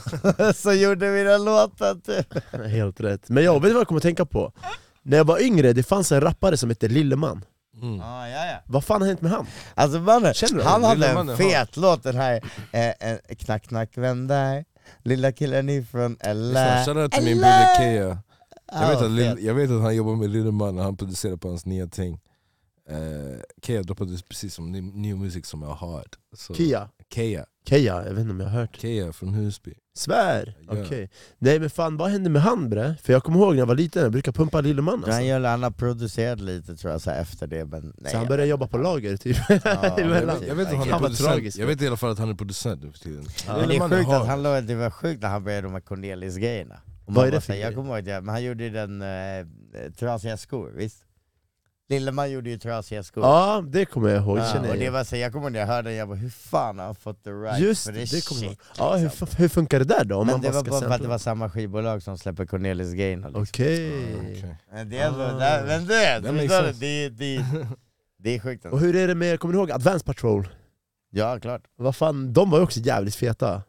[0.56, 2.34] så gjorde vi den låten typ.
[2.52, 3.30] Helt rätt.
[3.30, 4.54] Men jag vet vad jag kommer att tänka på?
[5.04, 7.46] När jag var yngre, det fanns en rappare som hette Lilleman.
[7.82, 8.02] Mm.
[8.02, 8.58] Ah, ja, ja.
[8.66, 9.48] Vad fan har hänt med han?
[9.76, 13.90] Alltså mannen, han hade Lilla en mannen, fet låt den här, eh, eh, knack knack
[13.96, 14.66] vem där?
[15.04, 16.86] Lilla killen ifrån LA.
[16.86, 18.18] Shoutout till min bror Kea
[18.72, 21.48] jag vet, att jag vet att han jobbar med Lille Man och han producerar på
[21.48, 22.20] hans nya ting
[22.92, 26.06] uh, Kea droppade precis som ny, ny musik som jag har
[26.36, 26.90] så, Kia?
[27.14, 28.76] Kea, Keja, jag vet inte om jag har hört.
[28.82, 30.56] Kea från Husby Svär?
[30.68, 30.82] Ja.
[30.84, 31.10] Okej.
[31.38, 32.96] Nej men fan, vad hände med han bre?
[33.04, 35.12] För jag kommer ihåg när jag var liten, jag brukade pumpa Lilleman alltså.
[35.12, 38.12] Han, gör, han har producerat lite tror jag så här, efter det men nej.
[38.12, 39.38] Så han började jobba på lager typ.
[39.50, 40.40] Ja, jag, Emellan.
[40.40, 41.58] vet, jag vet att han är Han var producent, tragisk.
[41.60, 43.54] jag vet i alla fall att han är producent nu för tiden Ja.
[43.54, 45.68] Men det, Lille är Man sjukt att han låg, det var sjukt när han började
[45.68, 46.76] de här Cornelis-grejerna.
[47.06, 48.70] Och Vad man är det bara för Jag kommer ihåg det, men han gjorde ju
[48.70, 51.05] den eh, trasiga skor, visst?
[51.90, 53.24] Lilleman gjorde ju trasiga skor.
[53.24, 54.38] Ja, det kommer jag ihåg.
[54.38, 54.80] Ja, och jag.
[54.80, 56.86] det var så, jag kommer ihåg när jag hörde den, jag bara hur fan har
[56.86, 58.60] han fått the right Just for det, det kommer jag shit?
[58.60, 58.78] ihåg.
[58.78, 59.28] Ja, hur, liksom.
[59.38, 60.16] hur funkar det där då?
[60.16, 62.94] Om Men man det var bara för att det var samma skivbolag som släpper Cornelis
[62.94, 63.22] Gain.
[63.22, 63.42] Liksom.
[63.42, 64.58] Okej.
[64.74, 65.32] Men det är ändå, Ah.
[65.32, 66.80] det, men det, That det, makes det, sense.
[66.80, 67.46] det, det,
[68.20, 70.48] det är sjukt Och hur är det med, kommer du ihåg Advance Patrol?
[71.12, 71.62] Ja klart.
[71.78, 73.64] Vad fan, de var ju också jävligt feta.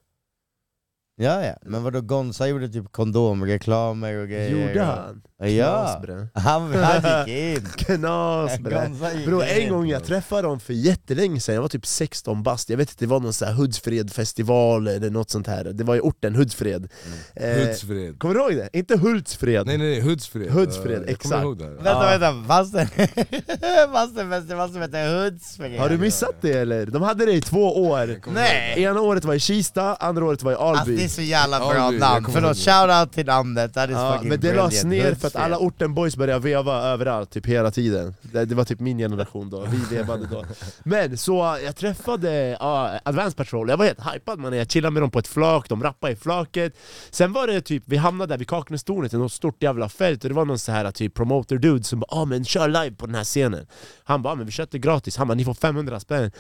[1.19, 4.51] Ja ja, men vadå Gonza gjorde typ kondomreklamer och grejer.
[4.69, 5.23] Gjorde han?
[5.39, 6.29] Ja, Knasbre.
[6.35, 7.67] han, han gick in.
[7.77, 8.71] Knasbre.
[8.87, 9.69] Gonza gick Bro, en in.
[9.73, 13.05] gång jag träffade dem för jättelänge sedan, jag var typ 16 bast, jag vet inte,
[13.05, 16.89] det var någon sån här Hultsfred-festival eller något sånt här, det var i orten Hultsfred.
[17.35, 18.19] Eh, Hultsfred.
[18.19, 18.69] kommer du ihåg det?
[18.79, 19.67] Inte Hultsfred?
[19.67, 20.01] Nej nej nej.
[20.01, 20.61] Hultsfred, Ja,
[20.91, 21.23] jag exakt.
[21.23, 21.71] kommer ihåg det här.
[21.73, 22.87] Vänta vänta, fanns det,
[23.93, 25.79] fanns det en festival som heter Hultsfred?
[25.81, 26.87] Har du missat det eller?
[26.87, 28.21] De hade det i två år.
[28.35, 28.83] Nej!
[28.83, 31.06] Ena året var i Kista, andra året var i Alltså Alby.
[31.07, 34.41] Är så jävla bra jag namn, förlåt, shoutout till namnet, that is Ja, fucking men
[34.41, 38.15] det lades ner för att alla orten boys började veva överallt, typ hela tiden.
[38.23, 40.45] Det, det var typ min generation då, vi vevade då.
[40.83, 45.03] Men så jag träffade ja, Advance Patrol, jag var helt hypad man, jag chillade med
[45.03, 46.77] dem på ett flak, de rappade i flaket.
[47.11, 50.31] Sen var det typ, vi hamnade där vid Kaknästornet i något stort jävla fält, och
[50.31, 53.07] det var någon så här typ promoter dude som bara ah, men kör live på
[53.07, 53.67] den här scenen.
[54.05, 56.31] Han bara ah, men vi köpte gratis, han bara ni får 500 spänn.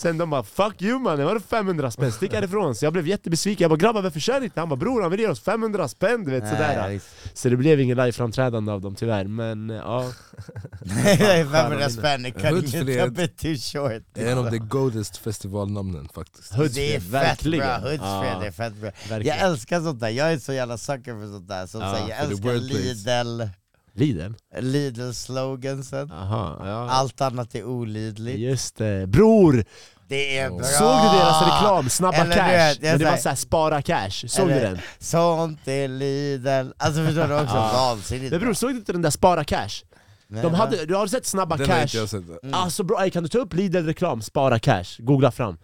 [0.00, 2.12] Sen de bara 'fuck you mannen, vadå 500 spänn?
[2.12, 4.76] Stick härifrån' Så jag blev jättebesviken, jag bara 'grabbar varför kör ni inte?' Han bara
[4.76, 7.06] 'bror han vill ge oss 500 spänn' du vet Nej, sådär visst.
[7.34, 10.12] Så det blev ingen liveframträdande av dem tyvärr, men eh, ja
[10.80, 12.88] Nej, Fan, 500 vad spänn, cut Hultsfred.
[12.88, 14.02] it a bit too short.
[14.14, 16.74] Det är en av de godest festivalnamnen faktiskt.
[16.74, 17.66] Det är fett verkligen.
[17.66, 18.90] bra, Hultsfred Ja, är fett bra.
[19.08, 19.38] verkligen.
[19.38, 21.66] Jag älskar sånt där, jag är så jävla sucker för sånt där.
[21.66, 22.52] Som Ja, jag älskar.
[22.54, 23.48] Lidl,
[23.94, 24.32] Lidl?
[24.58, 26.10] Lidl-slogansen.
[26.12, 26.88] Aha, ja.
[26.90, 28.38] Allt annat är olidligt.
[28.38, 29.06] Just det.
[29.06, 29.64] Bror!
[30.08, 30.64] Det är bra!
[30.64, 31.88] Såg du deras reklam?
[31.88, 32.46] Snabba Eller du cash?
[32.48, 34.78] vet, Men det var säger- såhär spara cash, såg du Eller- den?
[34.98, 36.70] Sånt är Lidl.
[36.76, 37.70] Alltså förstår du också, Ja.
[37.74, 39.84] vansinnigt Men bror, såg du inte den där spara cash?
[40.32, 41.82] Nej, De hade, du har sett Snabba Den har cash?
[41.82, 42.22] inte jag sett.
[42.42, 42.54] Mm.
[42.54, 44.84] Alltså bro, ey, kan du ta upp Lidl-reklam, spara cash?
[44.98, 45.56] Googla fram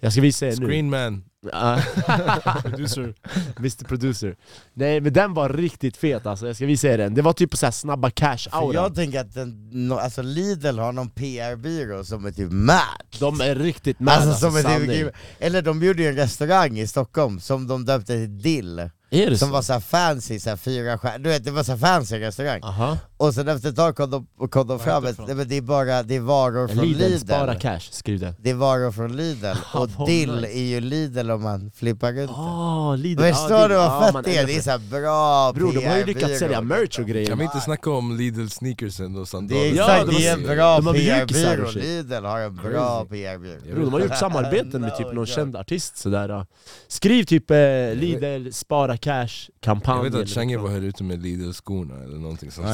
[0.00, 1.24] Jag ska visa er nu Screenman.
[2.62, 3.14] Producer.
[3.58, 4.36] Mr Producer
[4.74, 7.50] Nej men den var riktigt fet alltså, jag ska visa er den Det var typ
[7.50, 12.04] på så här snabba cash-aura jag tänker att den, no, alltså Lidl har någon PR-byrå
[12.04, 12.78] som är typ mad.
[13.20, 16.78] De är riktigt med Alltså, alltså, som är typ, eller de gjorde ju en restaurang
[16.78, 18.90] i Stockholm som de döpte till Dill,
[19.28, 19.46] som så?
[19.46, 22.18] var så här fancy, så här fyra stjärnor, du vet det var så här fancy
[22.20, 22.60] restaurang.
[22.62, 22.98] Aha.
[23.20, 25.56] Och sen efter ett tag kom de, kom de fram, det för nej, men det
[25.56, 27.18] är bara det är varor från Lidl, Lidl.
[27.18, 30.48] spara cash, skriv det Det är varor från Lidl, Ah, och dill nice.
[30.52, 32.34] är ju Lidl om man flippar runt det.
[32.36, 34.46] Ah, Lidl, Förstår ah, du ja, vad fett man det är?
[34.46, 37.26] Det är på- så här bra Bror de har ju lyckats sälja merch och grejer
[37.26, 39.60] Kan vi inte snacka om Lidl sneakersen och Det sandaler?
[39.64, 41.70] är Ja, exakt, de det är en bra de har mjukisar PR-byrå.
[41.70, 43.74] Lidl har en bra PR-byrå.
[43.74, 46.46] Bro, de har gjort samarbeten med typ någon känd artist sådär
[46.88, 47.56] Skriv typ eh,
[47.94, 49.28] Lidl, spara cash,
[49.60, 52.66] kampanj Jag vet att Change var här ute med Lidl-skorna eller någonting sånt.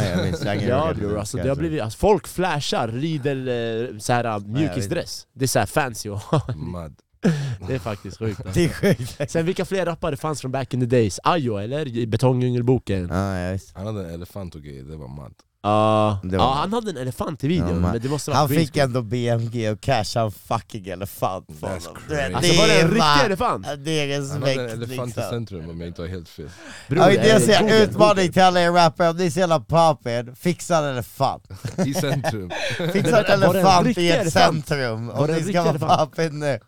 [0.45, 5.45] Jag Ja bror, alltså, det har blivit, alltså, folk flashar Lidl eh, såhär, mjukisdress Det
[5.45, 6.20] är såhär fancy och
[6.57, 6.95] Mad.
[7.68, 8.61] det är faktiskt sjukt alltså.
[8.61, 9.30] Det är sjukt.
[9.30, 11.20] Sen vilka fler rappare fanns från back in the days?
[11.24, 11.89] Ayo eller?
[11.89, 13.09] I Betongdjungelboken?
[13.09, 13.59] Ja.
[13.74, 15.35] Han hade en elefant och grejer, det var mad.
[15.65, 18.49] Ja, Det var- ja, han hade en elefant i videon, Ja, men det måste Han
[18.49, 21.83] fick ändå BMG och casha en fucking elefant för honom.
[22.09, 22.35] Vet.
[22.35, 23.67] Alltså var det en riktig elefant?
[23.85, 25.23] Det är Han hade en respekt elefant i liksom.
[25.31, 26.49] centrum om jag inte har helt fel.
[26.89, 29.61] Bror, Ja, det jag säger, utmaning till alla er rappare, om ni är så jävla
[29.61, 31.45] poppin, fixa en elefant.
[31.87, 32.51] I centrum.
[32.93, 36.59] Fixa en elefant i ett centrum, om ni ska vara poppin nu.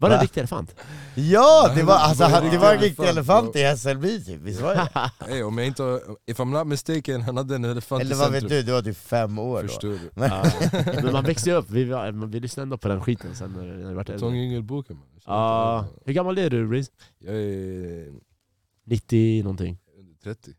[0.00, 0.74] Var det en riktig elefant?
[1.14, 4.40] Ja, det var, Det alltså, var det riktig var en riktig elefant, i Hässelby typ,
[4.40, 4.88] visst var det?
[5.26, 8.48] Hey, om jag inte if I'm not mistaken, han hade en elefant Eller vad vet
[8.48, 9.68] du, du var typ fem år då.
[9.68, 10.10] Förstår du?
[10.14, 10.44] Ja.
[11.02, 13.64] Men man växte ju upp, vi, var- vi lyssnade ändå på den skiten sen när
[13.64, 15.06] när det vart äldre Betongdjungelboken man.
[15.26, 16.90] Ja, hur gammal är du Riz?
[17.18, 18.08] Jag är
[18.86, 19.78] 90 någonting?
[19.98, 20.50] under 30.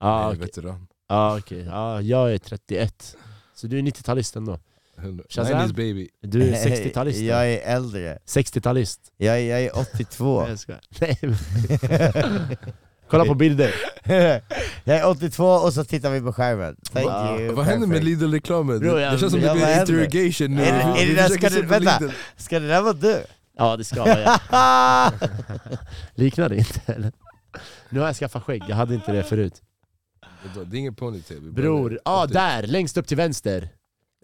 [0.00, 0.86] Ja jag är okej, veteran.
[1.08, 1.64] ja, okej.
[1.64, 3.16] ja, jag är 31
[3.54, 4.58] Så du är 90-talist ändå?
[4.98, 5.24] 100.
[5.28, 5.60] Shazam?
[5.68, 6.08] 90s baby.
[6.22, 7.20] Du är 60-talist?
[7.22, 8.98] Jag är äldre, 60-talist?
[9.16, 10.44] jag är, jag är 82.
[10.48, 10.80] Jag skojar.
[11.00, 12.56] Nej, men-
[13.10, 13.74] Kolla på bilder!
[14.84, 16.76] jag är 82 och så tittar vi på skärmen.
[16.92, 18.04] Thank Va- you, Vad händer med.
[18.04, 18.80] Lidl-reklamen?
[18.80, 20.62] Det, känns som det blir interrogation nu.
[20.62, 21.98] Är är det där- ska det- vänta.
[21.98, 22.12] Lidl.
[22.36, 23.22] Ska det där vara du?
[23.56, 24.18] Ja det ska jag
[26.14, 27.12] Liknar det inte eller?
[27.88, 29.62] Nu har jag skaffat skägg, jag hade inte det förut
[30.66, 31.52] Det är ingen ponytail.
[31.52, 33.68] Bror, ja där, längst upp till vänster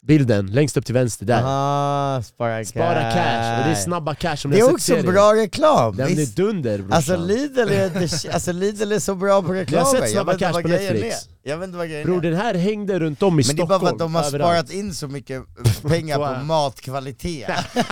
[0.07, 1.43] Bilden, längst upp till vänster där.
[1.45, 5.07] Ah, spara, Spara cash, och det är snabba cash som Det är också serien.
[5.07, 5.97] bra reklam!
[5.97, 6.93] Den är dunder brorsan.
[6.97, 8.03] Alltså Lidl är,
[8.35, 11.17] alltså Lidl är så bra på Ni reklamer, har sett jag Snabba Cash på Netflix?
[11.47, 12.31] Jag vet inte vad grejen Bror är.
[12.31, 13.69] den här hängde runt om i Men det är Stockholm.
[13.69, 14.69] bara för att de har överallt.
[14.69, 15.43] sparat in så mycket
[15.89, 17.51] pengar På- på matkvalitet.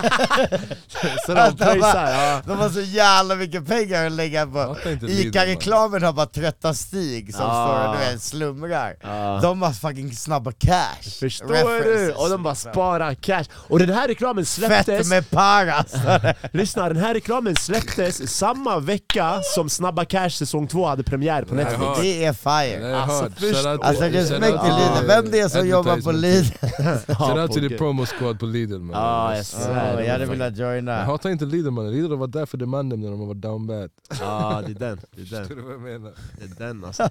[1.25, 2.41] Så de pröjsar, ja.
[2.47, 4.51] De har så jävla mycket pengar att lägga på.
[4.75, 7.67] Fattar inte Lidl, Ica-reklamen har bara trötta Stig som Ah.
[7.67, 8.95] står och du vet, slumrar.
[9.03, 9.39] Ja.
[9.41, 11.09] De har fucking snabba cash.
[11.19, 11.53] Förstår du?
[11.53, 12.71] References, Och de bara liksom.
[12.71, 13.43] sparar cash.
[13.53, 14.53] Och den här reklamen Fett
[14.85, 15.93] släpptes, med paras!
[16.51, 21.55] lyssna den här reklamen släpptes samma vecka som Snabba Cash säsong 2 hade premiär på
[21.55, 21.81] Netflix.
[21.83, 22.87] har- det är Det fire.
[22.89, 23.33] är Alltså, hard.
[23.51, 24.73] Först- Shout out- Alltså respekt till.
[24.73, 26.45] Lidl, vem det är som jobbar på Lidl?
[27.15, 28.95] Shout out till the promo squad på Lidl man.
[29.01, 29.97] Ja, jag svär.
[29.97, 31.03] Oh, jag hade velat Jag joina.
[31.03, 33.89] hatar inte Lidl man, Lidl var där för the mannen när de var down bad.
[34.19, 34.99] Ja, det är den.
[35.11, 36.13] Det är Förstår den, du vad jag menar?
[36.39, 37.09] det är den alltså.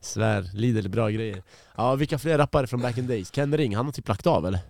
[0.00, 1.42] Svär, Lidl är bra grejer.
[1.76, 3.30] Ja, vilka fler rappare från back in days?
[3.30, 4.60] Ken Ring, han har typ lagt av eller?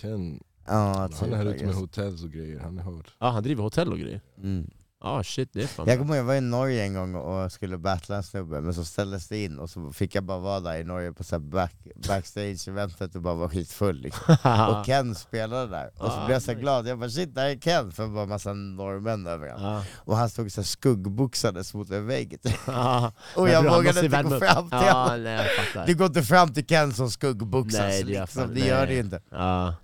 [0.00, 3.08] Ken, han är här ute med hotell och grejer, han är hård.
[3.18, 4.20] Ja, han driver hotell och grejer.
[4.42, 4.70] mm.
[5.00, 6.04] Ja, shit det är fan Jag bra.
[6.04, 8.84] kommer ihåg, jag var i Norge en gång och skulle battla en snubbe, men så
[8.84, 11.40] ställdes det in och så fick jag bara vara där i Norge på så här
[11.40, 11.74] back,
[12.08, 14.36] backstage-eventet och bara vara skitfull liksom.
[14.68, 16.60] Och Ken spelade där, och så Ah, blev jag så nice.
[16.60, 17.92] glad, jag bara shit, där är Ken!
[17.92, 19.62] För det var en massa norrmän överallt.
[19.62, 19.82] Ja.
[19.96, 22.36] Och han stod så här skuggboxades mot en vägg.
[22.66, 23.12] Ja.
[23.36, 25.38] Och Men jag vågade inte gå fram till Ja, honom.
[25.56, 25.86] fattar.
[25.86, 28.42] Du går inte fram till Ken som skuggboxas, Nej, det gör liksom.
[28.42, 29.20] fan- det gör det inte.
[29.30, 29.74] Ja.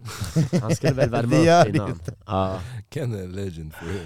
[0.63, 1.99] Han skulle väl värma Det upp det innan.
[2.27, 2.61] Ja.
[2.91, 4.05] Ken är en legend for real.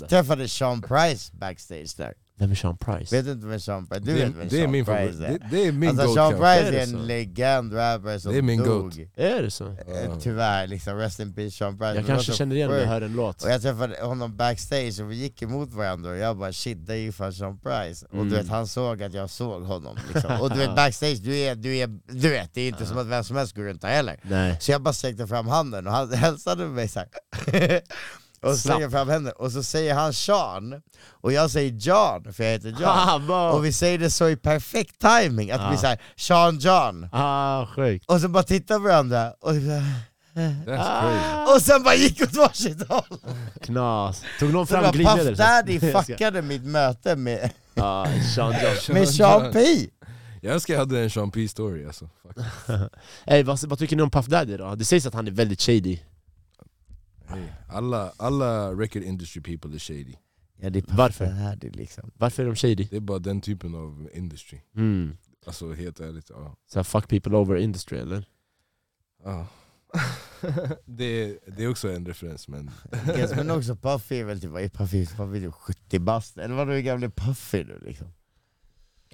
[0.00, 0.10] Legend.
[0.10, 2.12] träffade Sean Price backstage där.
[2.38, 3.16] Vem är Sean Price?
[3.16, 5.12] Vet du inte vem Sean Price Du Det, vet vem det är Sean min Price
[5.12, 5.28] favorit, är?
[5.50, 6.32] det, det är min Alltså Sean.
[6.32, 8.82] Price Är en legend rapper som Det är min dog.
[8.82, 8.94] goat.
[9.16, 9.66] Är det så?
[9.66, 11.86] Eh, Tyvärr, liksom, rest in peace Sean Price.
[11.88, 13.44] Jag Men kanske så känner igen om jag hör en låt.
[13.44, 16.92] Och jag träffade honom backstage och vi gick emot varandra och jag bara shit, det
[16.92, 18.06] är ju fan Sean Price.
[18.06, 18.28] Och Mm.
[18.30, 20.40] du vet, han såg att jag såg honom liksom.
[20.40, 23.06] Och du vet backstage, du är, du är, du vet, det är inte som att
[23.06, 24.20] vem som helst går runt där heller.
[24.22, 24.56] Nej.
[24.60, 27.08] Så jag bara sträckte fram handen och han hälsade med mig såhär.
[28.42, 32.44] Och så jag fram handen och så säger han Sean, och jag säger John, för
[32.44, 32.82] jag heter John.
[33.30, 33.50] Ah.
[33.52, 35.76] Och vi säger det så i perfekt timing att Ah.
[35.76, 37.08] såhär Sean John.
[37.12, 38.04] Ah, sjukt.
[38.10, 41.54] Och så bara tittar vi varandra och, That's crazy.
[41.54, 43.18] och sen bara gick åt varsitt håll.
[43.62, 44.22] Knas.
[44.38, 45.26] Tog någon Så fram glidmedel?
[45.26, 48.76] Puff Daddy fuckade mitt möte med, Ja, Sean John.
[48.94, 49.64] med Sean P.
[50.40, 52.08] Jag önskar jag hade en Sean P story alltså.
[53.26, 54.74] Ey, vad, vad tycker ni om Puff Daddy då?
[54.74, 55.98] Det sägs att han är väldigt shady.
[57.68, 60.14] Alla, alla record industry people är shady.
[60.56, 61.26] Ja, det är Varför?
[61.26, 62.10] Daddy liksom.
[62.14, 62.88] Varför är de shady?
[62.90, 64.60] Det är bara den typen av industry.
[64.76, 65.16] Mm.
[65.46, 66.56] Alltså helt ärligt, ja.
[66.72, 68.24] Så här, fuck people over industry eller?
[69.24, 69.46] ja.
[70.84, 72.70] det, är, det är också en referens men
[73.06, 75.06] Yes, men också Puffy är väl typ, är Puffy?
[75.06, 78.06] Puffy är typ 70 bast, eller vadå hur gammal är Puffy nu liksom?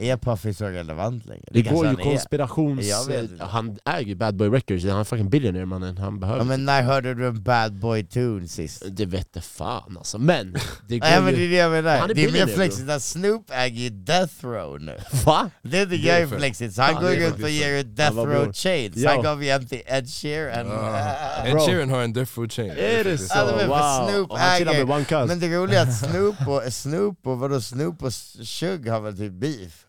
[0.00, 1.44] Är Puffy så relevant längre?
[1.50, 1.96] Det går ju är.
[1.96, 2.86] konspirations...
[2.86, 3.44] Jag vet inte.
[3.44, 6.40] Han äger ju Bad Boy Records, han är fucking billionaire mannen, han behöver...
[6.40, 8.82] Ja, men när hörde du en bad boy tune sist?
[8.90, 10.52] Det vette fan alltså, men
[10.88, 11.46] det går Nej men det ju...
[11.46, 14.34] är det jag menar, Han är det är mer flexigt att Snoop äger ju Death
[14.46, 15.50] Row nu Va?
[15.62, 17.78] Det tycker Det jag är är flexigt, så han Ja, går är runt och ger
[17.80, 19.10] ut Death Row chains, Ja.
[19.10, 21.14] han gav ju en till Ed Sheeran Ja.
[21.46, 21.60] Ed.
[21.66, 22.70] Sheeran har en Death Row chain.
[22.70, 23.34] Är det så?
[23.38, 24.08] Ja, men wow!
[24.10, 25.28] Snoop och han chillar äger- med One Cuz.
[25.28, 29.16] Men det roliga är att Snoop och, Snoop och vadå Snoop och Shug har väl
[29.16, 29.84] typ beef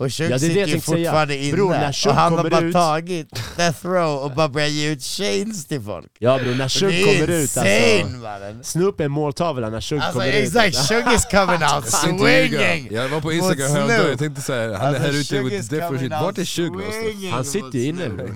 [0.00, 1.04] och Shug Ja, det är det sitter jag ju tänkte säga.
[1.10, 1.74] fortfarande inne, Bror, och
[2.14, 5.80] han har kommer bara ut- tagit Death Row och bara börjat ge ut chains till
[5.80, 8.16] folk Ja bror, när Shug är kommer ut insane alltså.
[8.18, 8.64] mannen!
[8.64, 10.76] Snoop är måltavla när Shug Alltså kommer exakt, ut.
[10.88, 12.88] Shug is coming out swinging!
[12.90, 14.10] Jag var på Instagram häromdagen, Snoop.
[14.10, 16.10] jag tänkte såhär, han är Alltså, här ute with coming shit.
[16.10, 17.30] Vart är Shug någonstans?
[17.32, 18.34] Han sitter inne, bror.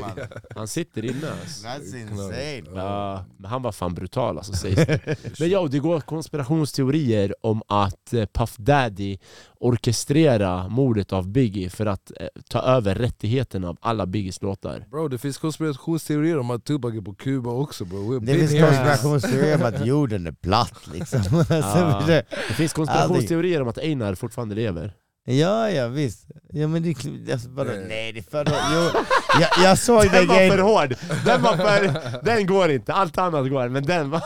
[0.57, 1.67] Han sitter inne alltså.
[1.67, 5.17] That's insane Ja, men han var fan brutal alltså sägs det.
[5.39, 9.19] Men ja, det går konspirationsteorier om att eh, Puff Daddy
[9.61, 14.85] orkestrera mordet av Biggie för att eh, ta över rättigheterna av alla Biggies låtar.
[14.91, 18.19] Bro det finns konspirationsteorier om att Tupac är på Kuba också bro.
[18.19, 18.67] Det finns here.
[18.67, 22.01] konspirationsteorier om att jorden är platt liksom Ja.
[22.01, 24.93] Så det- Det finns konspirationsteorier om att Einar fortfarande lever.
[25.27, 26.27] Ja, ja visst.
[26.53, 27.81] Ja men det är kl- alltså, bara, Eh.
[27.89, 28.45] nej det är för
[28.75, 29.01] jo,
[29.41, 30.61] jag, jag såg den Den var för grejen.
[30.61, 30.95] hård!
[31.25, 34.23] Den, var för, den går inte, allt annat går, men den var...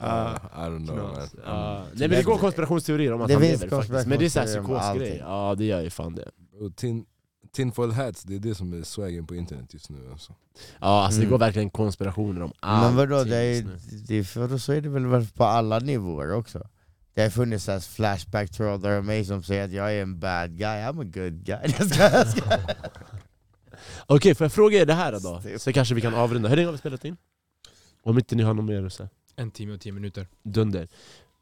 [0.00, 0.40] Ja.
[0.54, 1.28] uh, I don't know man.
[1.46, 1.84] Ja.
[1.94, 4.46] Nej men det går konspirationsteorier om att Det han lever faktiskt, men det är såhär
[4.46, 5.16] psykosgrej.
[5.20, 6.30] Ja det gör ju fan det.
[6.64, 7.04] Och tin,
[7.52, 10.34] tinfoil hats, det är det som är swaggen på internet just nu alltså.
[10.80, 11.28] Ja alltså Mm.
[11.28, 12.84] det går verkligen konspirationer om allt.
[12.86, 13.66] Men vadå, det är,
[14.08, 16.66] det är, vadå, så är det väl på alla nivåer också?
[17.14, 20.50] Det har funnits så flashback trådar om mig som säger att jag är en bad
[20.58, 21.58] guy, I'm a good guy.
[24.06, 25.58] Okej, får jag fråga er det här då?
[25.58, 26.48] Så kanske vi kan avrunda.
[26.48, 27.16] Hur länge har vi spelat in?
[28.02, 29.08] Om inte ni har något mer att säga.
[29.40, 30.28] En timme och tio minuter.
[30.42, 30.88] Dunder.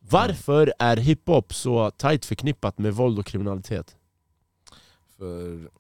[0.01, 3.96] Varför är hiphop så tight förknippat med våld och kriminalitet?
[5.16, 5.70] För...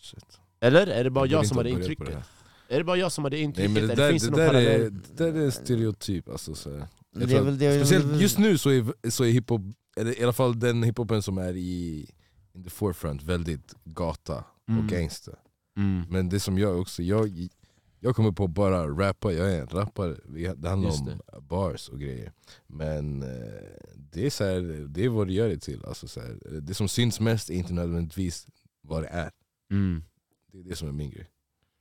[0.00, 0.40] Shit.
[0.60, 0.86] Eller?
[0.86, 2.06] Är det bara jag inte som börja på intrycket?
[2.06, 2.74] det.
[2.74, 3.70] Är det bara jag som hade Nej intrycket?
[3.72, 6.54] men det där, finns det det någon där, är, det där är stereotyp alltså.
[6.54, 6.70] Så.
[6.70, 9.60] Jag Det är tror väl det, Speciellt just nu så är, så är hiphop,
[9.96, 12.06] eller i alla fall den hiphopen som är i
[12.54, 14.80] in the forefront, väldigt gata Mm.
[14.84, 15.34] och gangster.
[15.76, 16.06] Mm.
[16.10, 17.48] Men det som jag också, jag,
[18.04, 21.88] jag kommer på bara rappa, jag är en rappare, Vi- det handlar Just om bars
[21.88, 22.32] och grejer.
[22.66, 23.28] Men eh,
[23.96, 25.84] det är, så här, det är vad det gör det till.
[25.84, 28.46] Alltså, så här, det som syns mest är inte nödvändigtvis
[28.82, 29.30] vad det är.
[29.70, 30.02] Mm.
[30.52, 31.30] Det är det som är min grej.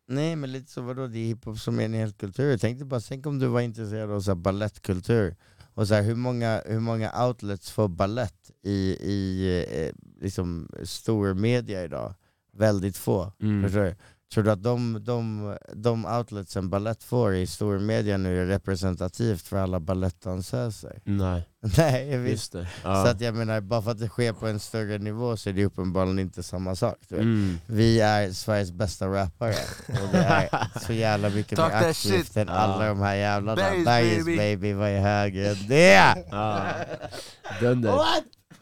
[0.08, 2.50] Nej men lite så, vadå det är hiphop som är en hel kultur.
[2.52, 5.36] Jag tänkte bara, tänk om du var intresserad av så ballettkultur.
[5.74, 9.48] Och så här, hur, många, hur många outlets får ballett i, i
[9.88, 12.14] eh, liksom stor media idag?
[12.56, 13.34] Väldigt få.
[13.42, 13.64] Mm.
[13.64, 13.96] Förstår du?
[14.34, 19.48] Tror du att de, de, de outletsen ballett får i stor media nu är representativt
[19.48, 21.00] för alla balettdansöser?
[21.04, 22.32] Nej, Nej visst.
[22.32, 22.68] just det.
[22.82, 23.10] Så Ja.
[23.10, 25.66] att jag menar, bara för att det sker på en större nivå så är det
[25.66, 26.96] uppenbarligen inte samma sak.
[27.08, 27.24] du vet.
[27.24, 27.58] Mm.
[27.66, 29.56] Vi är Sveriges bästa rappare,
[29.88, 33.62] och det är så jävla mycket mer aktivt än alla de här jävlarna.
[33.86, 34.38] Bergs, baby.
[34.38, 36.16] baby, vad är högre än det?
[36.32, 36.68] Ja.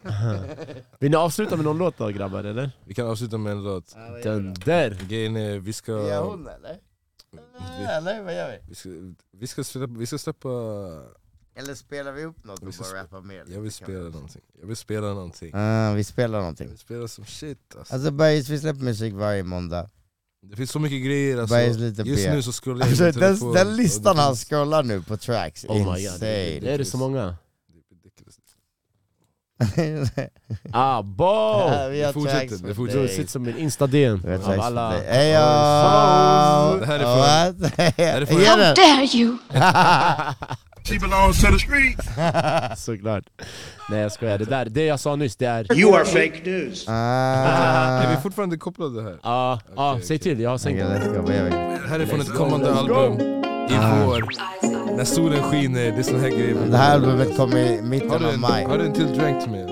[0.98, 2.70] Vill ni avsluta med någon låt då grabbar eller?
[2.84, 3.96] Vi kan avsluta med en låt.
[4.22, 4.98] Dunder!
[5.08, 5.92] Grejen är, vi ska...
[5.92, 6.78] Är hon eller?
[7.78, 8.58] Vi, Eller vad gör vi?
[8.68, 8.88] vi, ska,
[9.38, 10.48] vi, ska släppa, vi ska släppa...
[11.54, 13.36] Eller spelar vi upp något och Vi ska bara sp- rappar med?
[13.36, 14.10] Jag vill lite, spela vi?
[14.10, 14.42] någonting.
[14.60, 15.50] Jag vill spela någonting.
[15.54, 16.68] Ah, vi spelar Jag någonting.
[16.68, 17.94] vill spela som shit alltså.
[17.94, 19.90] Alltså Bergs, vi släpper musik varje måndag.
[20.42, 21.80] Det finns så mycket grejer alltså.
[21.80, 24.82] Lite Just nu så scrollar jag Alltså, min den, telefon den listan det han scrollar
[24.82, 26.26] nu på tracks, Oh my god, insane.
[26.70, 27.36] är det så många?
[29.74, 29.82] Det
[30.18, 30.28] är.
[30.72, 31.24] Ah, bo!
[31.24, 33.06] Ja, vi har Det fortsätter, det för fortsätter.
[33.08, 33.88] Sitter som en har av
[34.42, 34.90] för alla...
[34.90, 36.80] Hejo!
[36.80, 37.78] Det här är från- What?
[37.98, 39.36] är från- Ge How dare you!
[40.84, 42.08] She belongs to the streets.
[42.84, 43.24] Såklart.
[43.90, 45.78] Nej jag skojar, det där, det jag sa nyss det är...
[45.78, 46.84] You are fake news.
[46.88, 48.20] Är vi Ah.
[48.22, 49.18] fortfarande kopplade här?
[49.22, 50.18] Ja, ja, Okej, säg okej.
[50.18, 50.82] till, jag har sänkt
[51.44, 51.50] vi?
[51.50, 53.41] Det här är från ett kommande album
[53.72, 54.04] i Ah.
[54.06, 54.24] vår.
[54.96, 56.56] När solen skiner, det är såna här grejer.
[56.70, 58.64] Det här albumet kommer i Har mitten du av en, maj.
[58.64, 59.66] har du en till drink till mig?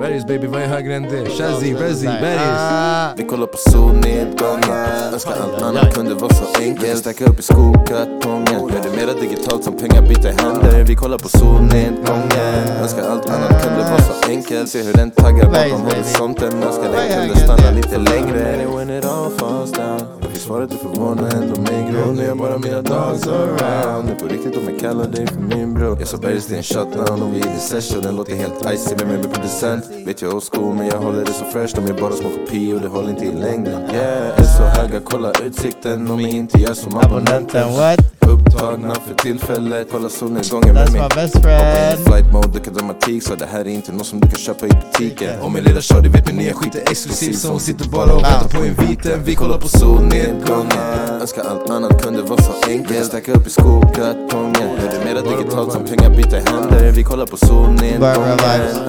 [0.00, 1.26] Bergis baby, vad är högre än det?
[1.30, 2.58] Shazzy, Rezzy, Bergis.
[2.58, 3.08] Ah.
[3.16, 8.60] Vi kollar på solnedgången Önskar allt annat kunde vara så enkelt Stacka upp i skokartongen
[8.60, 13.62] Gör det mera digitalt som pengar byter händer Vi kollar på solnedgången Önskar allt annat
[13.64, 17.98] kunde vara så enkelt Se hur den taggar bakom horisonten Önskar den kunde stanna lite
[17.98, 20.00] längre And when it all falls down
[20.32, 24.08] jag svaret är förvånande, ändå mig grå Nu är jag bara mina dogs around?
[24.08, 25.96] Nu på riktigt om jag kallar dig för min bror.
[25.98, 28.72] Jag sa Bergis det är en shutdown och vi är i session Den låter helt
[28.72, 29.84] icy med mig med producent.
[30.06, 31.74] Vet jag old school men jag håller det så fresh.
[31.76, 33.82] De är bara små kopior, det håller inte i längden.
[33.82, 36.10] Yeah, är så höga, kolla utsikten.
[36.10, 38.21] Om jag inte gör som Abonnenten, what?
[38.32, 41.98] Upptagna för tillfället, kolla solnedgången med my best friend.
[42.06, 44.70] flight mode, at dramatik Så det här är inte något som du kan köpa i
[44.70, 45.40] butiken.
[45.40, 48.22] Och min lilla shorty vet min nya skit är exklusiv Så hon sitter bara och
[48.22, 49.24] väntar på inviten.
[49.24, 50.78] Vi kollar på solnedgången.
[51.20, 53.04] Önskar allt annat kunde vara så enkelt.
[53.06, 54.68] Stacka upp i skokartongen.
[54.82, 58.38] Gör det mera digitalt som pengar byter händer Vi kollar på solnedgången.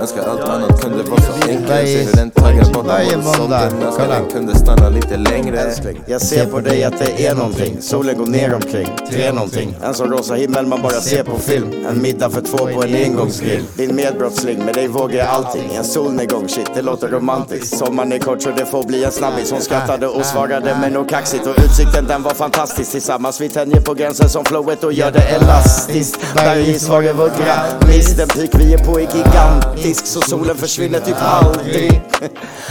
[0.01, 1.67] Önskar allt annat kunde vara så enkelt.
[1.67, 2.93] Se hur den taggar måndag.
[2.93, 4.19] horisonten Önskar Kolla.
[4.19, 5.59] den kunde stanna lite längre.
[5.59, 7.77] Älskling, jag ser på dig att det är någonting.
[7.81, 8.87] Solen går ner omkring,
[9.33, 9.75] någonting.
[9.83, 11.73] En sån rosa himmel man bara ser på film.
[11.89, 13.63] En middag för två på en engångsgrill.
[13.77, 15.75] Din medbrottsling, med dig vågar jag allting.
[15.75, 17.77] En solnedgång, shit det låter romantiskt.
[17.77, 19.51] Sommaren är kort så det får bli en snabbis.
[19.51, 21.47] Hon skrattade och svarade men nog kaxigt.
[21.47, 22.91] Och utsikten den var fantastisk.
[22.91, 26.19] Tillsammans vi tänjer på gränsen som flowet och gör det elastiskt.
[26.35, 30.05] Bergis var det vår grattis Den peak vi är på är gigantisk.
[30.05, 32.01] Så solen försvinner typ aldrig.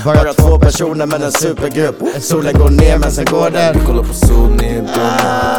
[0.05, 1.97] Bara två personer men en supergrupp.
[2.21, 4.83] Solen går ner men sen går den Vi kollar på solnedgången.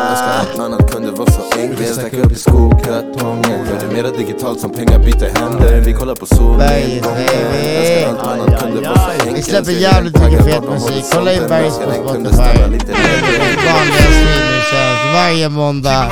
[0.09, 4.59] Önskar allt annat kunde vara så enkelt Stacka upp i skokartongen Gör det mera digitalt
[4.59, 7.25] som pengar byter händer Vi kollar på solnedgången
[7.79, 11.05] Önskar allt annat kunde vara så enkelt Vi släpper jävligt mycket fet musik.
[11.13, 11.47] Kolla in.
[11.49, 12.59] Bergs på Spotify.
[12.59, 16.11] Vanliga streamingtjänst varje måndag.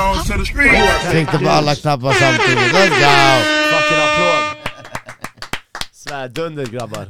[1.12, 2.74] Tryckte på alla knappar samtidigt.
[2.74, 3.18] Let's go!
[3.72, 4.44] Fucking applåd!
[5.94, 7.08] Svär, dunder grabbar.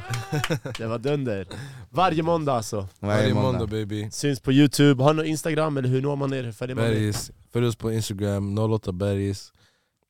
[0.78, 1.48] Det var dunder.
[1.90, 2.88] Varje måndag alltså.
[3.00, 4.10] Varje måndag baby.
[4.12, 6.52] Syns på youtube, har ni Instagram eller hur når man er?
[6.52, 6.90] Följer man er?
[6.90, 9.52] Bergis, följ oss på Instagram, 08 Bergis.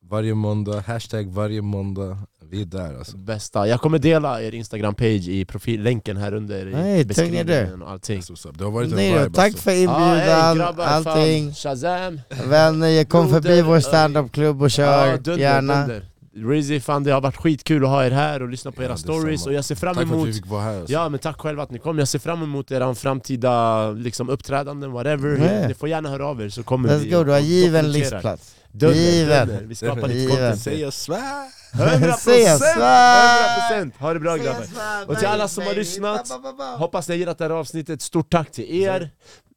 [0.09, 2.17] Varje måndag, hashtag varje måndag.
[2.49, 3.17] Vi är där alltså.
[3.17, 3.67] Bästa.
[3.67, 8.21] Jag kommer dela er instagram-page i profillänken här under i Nej, beskrivningen tänker och allting.
[8.53, 9.61] Det har varit en Nej vibe tack alltså.
[9.61, 11.45] för Ja, ey, inbjudan, grabbar, allting.
[11.45, 11.53] Fan.
[11.55, 12.21] Shazam!
[12.49, 15.79] Vänner, kom Broder, förbi vår standup-klubb och kör, dunder, gärna.
[15.79, 16.05] dunder.
[16.35, 18.93] Rizzy, fan det har varit skitkul att ha er här och lyssna på Ja, era
[18.93, 19.19] detsamma.
[19.19, 20.93] stories och jag ser fram Tack för att emot vi fick vara här alltså.
[20.93, 24.91] Ja men tack själva att ni kom, jag ser fram emot era framtida liksom, uppträdanden,
[24.91, 25.29] whatever
[25.61, 25.67] Ja.
[25.67, 28.55] Ni får gärna höra av er så kommer Let's vi go, du har given listplats.
[28.71, 29.47] Dunder, Given.
[29.47, 29.63] dunder.
[29.65, 31.47] Vi skapar lite content Säg jag svär!
[31.73, 32.15] 100%!
[32.17, 33.81] Säg svär!
[33.83, 33.91] 100%!
[33.99, 34.65] Ha det bra grabbar!
[35.07, 36.29] Och till alla som har lyssnat,
[36.77, 39.09] hoppas ni har gillat det här avsnittet, stort tack till er!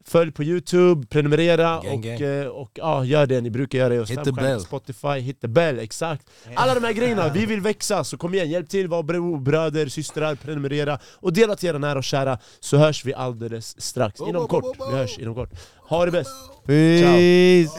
[0.07, 2.21] Följ på youtube, prenumerera Gang, och, gang.
[2.21, 4.05] eh, och ja, gör det ni brukar göra.
[4.05, 4.61] Hit the bell.
[4.61, 6.27] Spotify, hit the bell, exakt.
[6.55, 9.87] Alla de här grejerna, vi vill växa, så kom igen, hjälp till, var bro, bröder,
[9.87, 14.21] systrar, prenumerera och dela till era nära och kära, så hörs vi alldeles strax.
[14.21, 15.51] Inom kort, vi hörs inom kort.
[15.89, 16.31] Ha det bäst!
[16.67, 17.71] Peace!